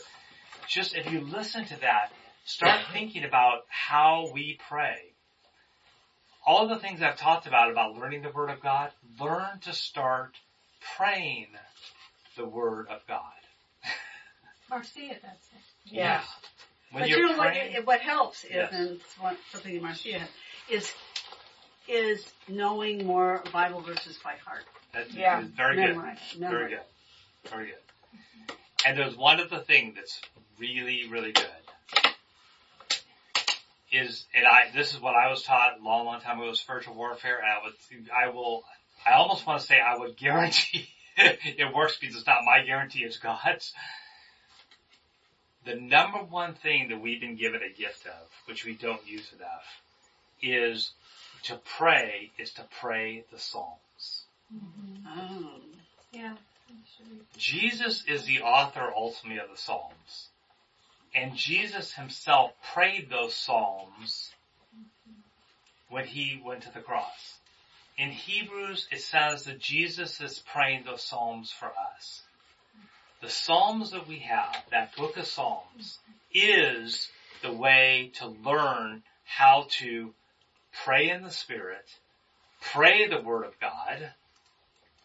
[0.69, 2.13] just if you listen to that,
[2.45, 4.97] start thinking about how we pray.
[6.47, 10.35] All the things I've talked about, about learning the Word of God, learn to start
[10.97, 11.49] praying
[12.37, 13.21] the Word of God.
[14.71, 15.61] Marcia does it.
[15.85, 16.23] Yeah.
[16.93, 19.75] When but you're you know what, praying, it- what helps is, and it's one, something
[19.75, 20.21] that Marcia
[20.71, 20.91] is,
[21.91, 24.65] is knowing more Bible verses by heart.
[24.93, 25.41] That's Yeah.
[25.57, 25.97] very good.
[25.97, 26.71] Memorize, Very memorize.
[27.43, 27.51] good.
[27.51, 28.57] Very good.
[28.85, 30.21] And there's one other thing that's
[30.59, 31.47] really, really good.
[33.93, 36.95] Is, and I, this is what I was taught a long, long time ago, spiritual
[36.95, 38.63] warfare, and I would, I will,
[39.05, 43.01] I almost want to say I would guarantee it works because it's not my guarantee,
[43.01, 43.73] it's God's.
[45.65, 49.29] The number one thing that we've been given a gift of, which we don't use
[49.35, 49.65] enough,
[50.41, 50.93] is
[51.45, 54.25] to pray, is to pray the Psalms.
[54.55, 55.07] Mm-hmm.
[55.07, 55.51] Oh.
[56.13, 56.35] Yeah.
[57.37, 60.29] Jesus is the author ultimately of the Psalms.
[61.15, 64.31] And Jesus himself prayed those Psalms
[65.89, 67.39] when he went to the cross.
[67.99, 72.23] In Hebrews, it says that Jesus is praying those Psalms for us.
[73.21, 75.99] The Psalms that we have, that book of Psalms,
[76.33, 77.09] is
[77.43, 80.15] the way to learn how to
[80.73, 81.87] pray in the Spirit,
[82.61, 84.11] pray the Word of God,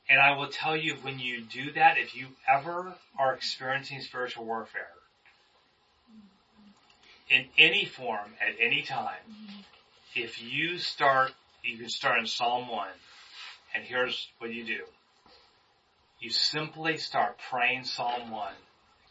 [0.10, 4.46] and I will tell you when you do that, if you ever are experiencing spiritual
[4.46, 4.88] warfare,
[7.30, 9.22] in any form, at any time,
[10.14, 11.32] if you start,
[11.64, 12.88] you can start in Psalm 1,
[13.74, 14.82] and here's what you do.
[16.20, 18.54] You simply start praying Psalm 1,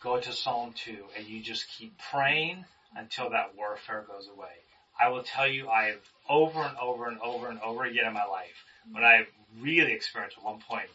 [0.00, 2.64] go to Psalm 2, and you just keep praying
[2.96, 4.63] until that warfare goes away.
[5.00, 8.12] I will tell you, I have over and over and over and over again in
[8.12, 9.26] my life, when I
[9.60, 10.88] really experienced at one point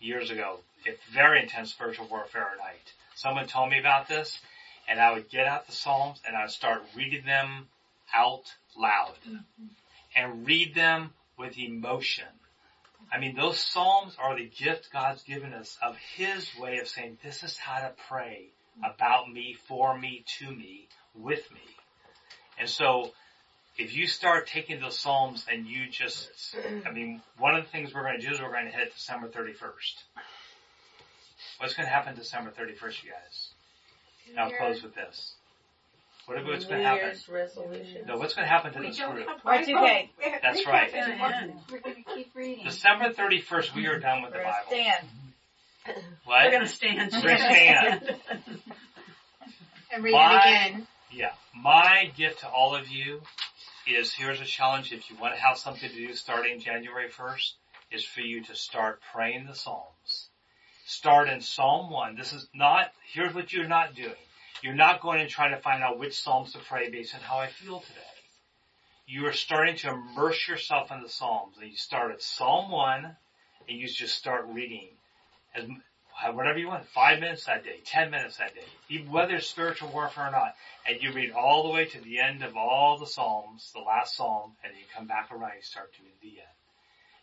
[0.00, 0.60] years ago,
[1.12, 2.92] very intense spiritual warfare at night.
[3.14, 4.38] Someone told me about this,
[4.88, 7.68] and I would get out the Psalms and I would start reading them
[8.14, 8.44] out
[8.76, 9.14] loud.
[10.16, 12.24] And read them with emotion.
[13.12, 17.18] I mean, those Psalms are the gift God's given us of His way of saying,
[17.22, 18.48] this is how to pray
[18.84, 21.60] about me, for me, to me, with me.
[22.58, 23.12] And so,
[23.80, 26.28] if you start taking those Psalms and you just,
[26.86, 28.92] I mean, one of the things we're going to do is we're going to hit
[28.94, 30.20] December 31st.
[31.58, 33.48] What's going to happen December 31st, you guys?
[34.28, 35.34] And I'll close with this.
[36.26, 37.12] What if what's going to happen?
[37.30, 38.02] resolution.
[38.06, 39.26] No, what's going to happen to We this group?
[39.26, 40.08] have Y2K.
[40.42, 40.92] That's right.
[41.70, 42.64] We're going to keep reading.
[42.64, 44.68] December 31st, we are done with the We're gonna Bible.
[44.68, 45.06] stand.
[46.24, 46.44] What?
[46.44, 47.12] We're gonna stand.
[47.12, 48.16] We're gonna stand.
[49.92, 50.86] And read My- it again.
[51.10, 51.30] Yeah.
[51.56, 53.22] My gift to all of you
[53.90, 57.52] is here's a challenge if you want to have something to do starting January 1st
[57.90, 60.28] is for you to start praying the Psalms.
[60.86, 62.16] Start in Psalm 1.
[62.16, 64.12] This is not, here's what you're not doing.
[64.62, 67.38] You're not going and trying to find out which Psalms to pray based on how
[67.38, 68.00] I feel today.
[69.06, 73.16] You are starting to immerse yourself in the Psalms and you start at Psalm 1
[73.68, 74.88] and you just start reading
[75.54, 75.64] as
[76.28, 80.28] whatever you want, five minutes that day, ten minutes that day, whether it's spiritual warfare
[80.28, 80.54] or not,
[80.86, 84.16] and you read all the way to the end of all the Psalms, the last
[84.16, 86.46] Psalm, and you come back around, you start to the end.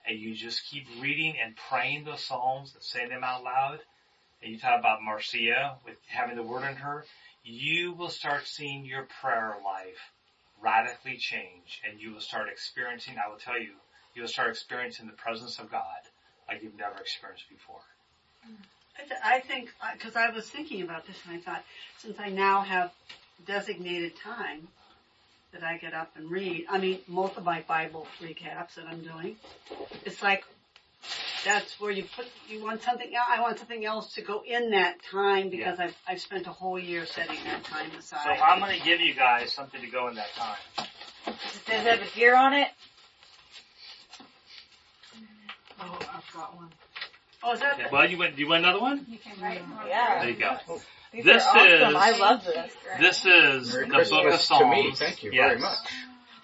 [0.07, 3.79] And you just keep reading and praying those Psalms and saying them out loud.
[4.41, 7.05] And you talk about Marcia with having the word in her,
[7.43, 10.13] you will start seeing your prayer life
[10.61, 13.73] radically change and you will start experiencing, I will tell you,
[14.15, 15.81] you will start experiencing the presence of God
[16.47, 17.81] like you've never experienced before.
[18.43, 18.57] Th-
[19.23, 21.63] I think, because I was thinking about this and I thought,
[21.99, 22.91] since I now have
[23.45, 24.67] designated time
[25.53, 29.01] that I get up and read, I mean, most of my Bible recaps that I'm
[29.01, 29.35] doing,
[30.05, 30.43] it's like,
[31.45, 34.71] that's where you put, you want something, el- I want something else to go in
[34.71, 38.37] that time because I've, I've spent a whole year setting that time aside.
[38.37, 40.87] So I'm going to give you guys something to go in that time.
[41.25, 41.35] Does
[41.67, 42.67] it have a gear on it?
[45.79, 46.69] Oh, I've got one.
[47.47, 48.35] Oh, is that, well, you went.
[48.35, 49.05] do you want another one?
[49.09, 49.79] You can write more.
[49.87, 50.19] Yeah.
[50.19, 50.57] There you go.
[51.13, 51.89] These This are awesome.
[51.89, 52.73] is- I love this.
[52.99, 54.61] This is Merry the Book of Christmas Psalms.
[54.61, 54.95] to me.
[54.95, 55.77] Thank you very much.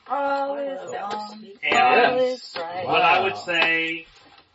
[0.07, 1.47] All is on.
[1.61, 2.85] And is right.
[2.85, 4.05] what I would say,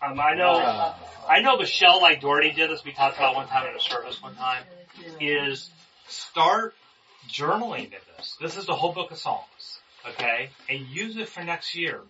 [0.03, 0.95] um, I know, Wow.
[1.29, 4.23] I know Michelle, like Doherty did this, we talked about one time at a service
[4.23, 4.65] one time,
[5.21, 5.71] is
[6.07, 6.75] start
[7.29, 8.37] journaling in this.
[8.41, 10.49] This is the whole book of Psalms, okay?
[10.71, 12.01] And use it for next year.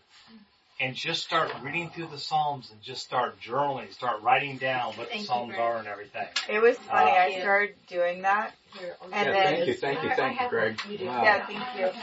[0.80, 5.08] And just start reading through the Psalms and just start journaling, start writing down what
[5.08, 5.60] the Thank you, Psalms Greg.
[5.60, 6.26] are and everything.
[6.48, 7.10] It was funny.
[7.10, 10.16] Uh, I started doing that, Here, and Yeah, then thank you, thank you, I- I
[10.16, 10.80] thank you, Greg.
[11.00, 11.22] Wow.
[11.24, 11.94] yeah, thank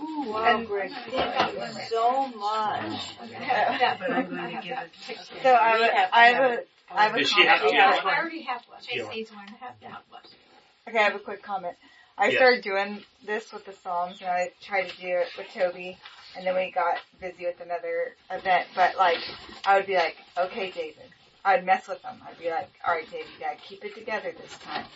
[0.00, 0.04] you.
[0.04, 3.16] Ooh, wow, And- Greg, thank you so much.
[3.30, 5.18] Yeah, but I'm going to give it.
[5.42, 6.58] So I have, a, I have a,
[6.90, 7.70] I have a Does she have comment.
[7.70, 7.92] to Yeah.
[7.96, 8.14] have one?
[8.14, 8.78] I already have one.
[8.90, 9.02] Yeah.
[9.04, 9.46] It needs one.
[9.46, 10.22] I have to have one.
[10.88, 11.76] Okay, I have a quick comment.
[12.16, 12.36] I Yes.
[12.36, 15.98] started doing this with the Psalms, and I tried to do it with Toby,
[16.36, 18.66] and then we got busy with another event.
[18.74, 19.18] But like,
[19.64, 21.04] I would be like, "Okay, David."
[21.44, 22.22] I'd mess with him.
[22.28, 24.86] I'd be like, "All right, David, you gotta keep it together this time."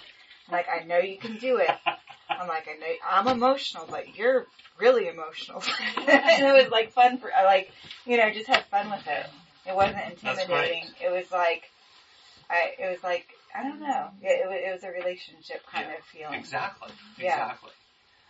[0.51, 1.71] Like, I know you can do it.
[2.31, 4.47] I'm like, I know I'm emotional, but you're
[4.79, 5.63] really emotional.
[5.97, 7.71] and it was like fun for, I like,
[8.05, 9.27] you know, just had fun with it.
[9.67, 10.85] It wasn't intimidating.
[11.03, 11.71] It was like,
[12.49, 14.09] I, it was like, I don't know.
[14.23, 15.97] It, it, was, it was a relationship kind Yeah.
[15.97, 16.39] of feeling.
[16.39, 16.91] Exactly.
[17.19, 17.33] Yeah.
[17.33, 17.71] Exactly.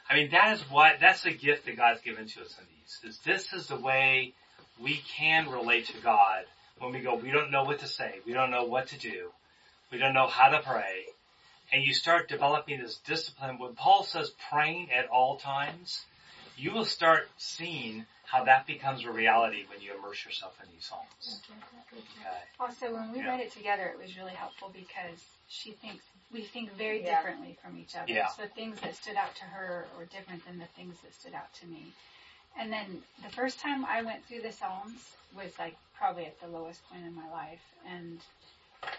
[0.09, 3.01] I mean, that is what, that's the gift that God's given to us in these,
[3.05, 4.33] is this is the way
[4.81, 6.45] we can relate to God
[6.79, 9.31] when we go, we don't know what to say, we don't know what to do,
[9.91, 11.07] we don't know how to pray,
[11.73, 13.59] and you start developing this discipline.
[13.59, 16.05] When Paul says praying at all times,
[16.57, 20.85] you will start seeing how that becomes a reality when you immerse yourself in these
[20.85, 21.43] psalms.
[21.93, 22.37] Okay.
[22.61, 23.29] Also, when we Yeah.
[23.29, 27.17] read it together, it was really helpful because she thinks we think very Yeah.
[27.17, 28.13] differently from each other.
[28.13, 28.27] Yeah.
[28.29, 31.53] So things that stood out to her were different than the things that stood out
[31.55, 31.93] to me.
[32.59, 36.49] And then the first time I went through the Psalms was like probably at the
[36.49, 38.19] lowest point in my life, and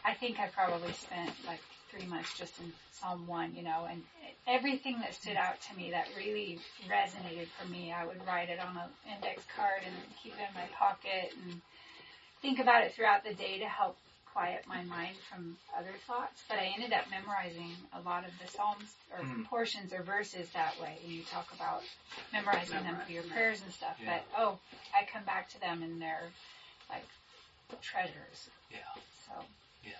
[0.05, 4.03] I think I probably spent like three months just in Psalm one, you know, and
[4.45, 8.59] everything that stood out to me that really resonated for me, I would write it
[8.59, 11.61] on an index card and keep it in my pocket and
[12.41, 13.97] think about it throughout the day to help
[14.37, 16.43] quiet my mind from other thoughts.
[16.47, 19.43] But I ended up memorizing a lot of the Psalms or Hmm.
[19.45, 20.99] portions or verses that way.
[21.03, 21.81] And you talk about
[22.31, 23.97] memorizing them for your prayers and stuff.
[23.99, 24.19] Yeah.
[24.19, 24.59] But oh,
[24.93, 26.29] I come back to them and they're
[26.87, 27.07] like
[27.81, 28.49] treasures.
[28.69, 28.77] Yeah.
[29.25, 29.43] So
[29.83, 29.93] Yeah.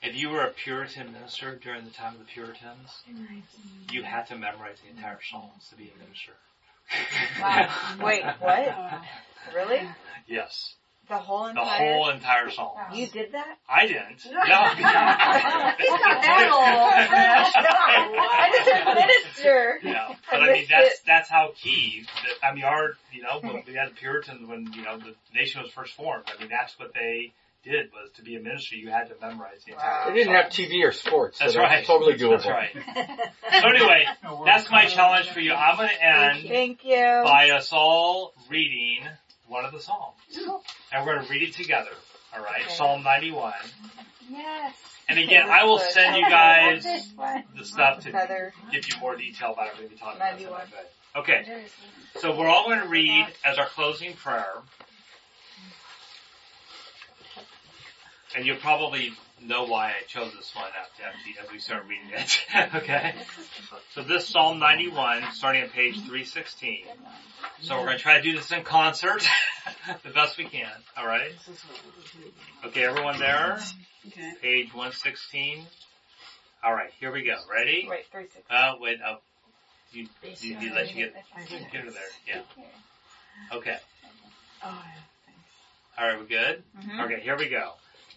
[0.00, 3.04] If you were a Puritan minister during the time of the Puritans,
[3.92, 6.32] you had to memorize the entire Psalms to be a minister.
[7.38, 7.68] Wow.
[8.00, 9.02] Wait, what?
[9.54, 9.86] Really?
[10.26, 10.74] Yes.
[11.08, 11.92] The whole The entire.
[11.94, 12.72] whole entire Psalm.
[12.92, 13.58] You did that?
[13.68, 14.24] I didn't.
[14.24, 14.40] No.
[14.74, 17.64] He's not that old.
[17.66, 19.78] I just said minister.
[19.82, 21.00] Yeah, but I mean that's it.
[21.06, 22.04] that's how key.
[22.06, 25.14] That, I mean, our you know when we had the Puritans when you know the
[25.34, 26.24] nation was first formed.
[26.34, 27.32] I mean that's what they
[27.64, 28.76] did was to be a minister.
[28.76, 30.10] You had to memorize the entire.
[30.10, 31.84] They didn't have TV or sports, so That's that's right.
[31.86, 32.42] totally doable.
[32.42, 33.20] That's right.
[33.62, 34.04] So anyway,
[34.44, 35.54] that's my challenge for you.
[35.54, 36.96] I'm going to end Thank you.
[37.24, 39.06] by us all reading
[39.46, 40.14] one of the Psalms,
[40.92, 41.90] and we're going to read it together.
[42.36, 42.74] All right, Okay.
[42.74, 43.52] Psalm 91.
[44.30, 44.74] yes.
[45.08, 46.84] And again, I will send you guys
[47.56, 49.90] the stuff to give you more detail about it.
[49.90, 50.62] Be talking about 91.
[51.16, 51.64] Okay.
[52.16, 54.52] So we're all going to read as our closing prayer.
[58.34, 59.12] And you'll probably
[59.46, 62.40] know why I chose this one after, after as we start reading it.
[62.82, 63.14] okay?
[63.94, 66.84] So this Psalm 91, starting on page 316.
[67.60, 69.26] So we're going to try to do this in concert
[70.04, 70.70] the best we can.
[70.98, 71.32] Alright?
[72.66, 73.60] Okay, everyone there?
[74.08, 74.32] Okay.
[74.40, 75.64] Page 116.
[76.64, 77.36] Alright, here we go.
[77.50, 77.86] Ready?
[77.88, 78.44] Wait, three six.
[78.50, 79.18] Uh, wait, oh.
[79.92, 80.08] You,
[80.40, 81.14] you, you let you get,
[81.72, 82.02] get her there.
[82.26, 82.40] Yeah.
[83.56, 83.76] Okay.
[85.98, 86.62] Alright, we're good?
[87.00, 87.74] Okay, here we go.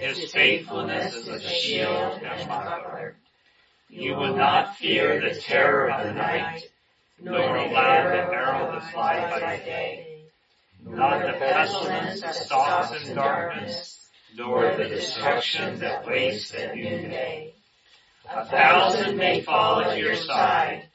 [0.00, 3.16] His faithfulness is a shield and buckler.
[3.90, 6.62] You will not fear the terror of the night,
[7.20, 10.22] nor allow the arrow that flies by day,
[10.82, 17.52] nor the pestilence that stalks in darkness, nor the destruction that wastes at noonday.
[18.26, 20.88] A thousand may fall at your side,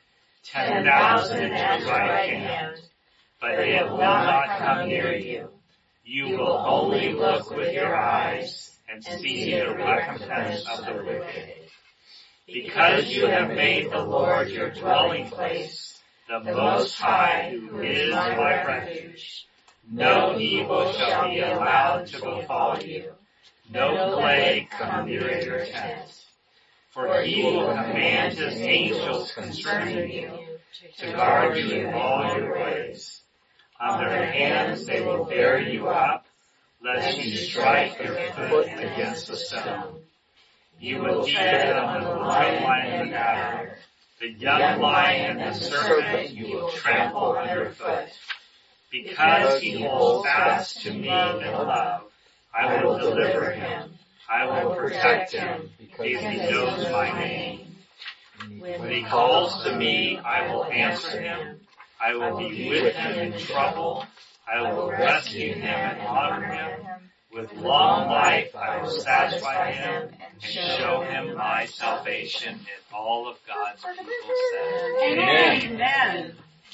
[0.43, 2.77] ten thousand at your right hand,
[3.39, 5.49] but it will not come near you.
[6.03, 11.53] You will only look with your eyes and see the recompense of the wicked.
[12.47, 18.35] Because you have made the Lord your dwelling place, the Most High, who is my
[18.35, 19.47] refuge,
[19.91, 23.11] no evil shall be allowed to befall you,
[23.71, 26.11] no plague come near your tent.
[26.91, 30.31] For he will command his angels concerning you,
[30.99, 33.21] to guard you in all your ways.
[33.81, 36.24] On their hands they will bear you up,
[36.83, 40.01] lest you strike your foot against a stone.
[40.79, 43.77] You will tread on the lion and the adder,
[44.19, 48.09] the young lion and the serpent you will trample underfoot.
[48.91, 52.03] Because he holds fast to me in love,
[52.53, 53.91] I will deliver him.
[54.29, 57.75] I will protect him, because he knows my name.
[58.59, 61.59] When he calls to me, I will answer him.
[62.01, 64.05] I will be with him in trouble.
[64.47, 66.71] I will rescue him and honor him.
[67.33, 72.53] With long life I will satisfy him and show him my salvation.
[72.53, 75.61] And all of God's people said, Amen.
[75.73, 76.35] Amen.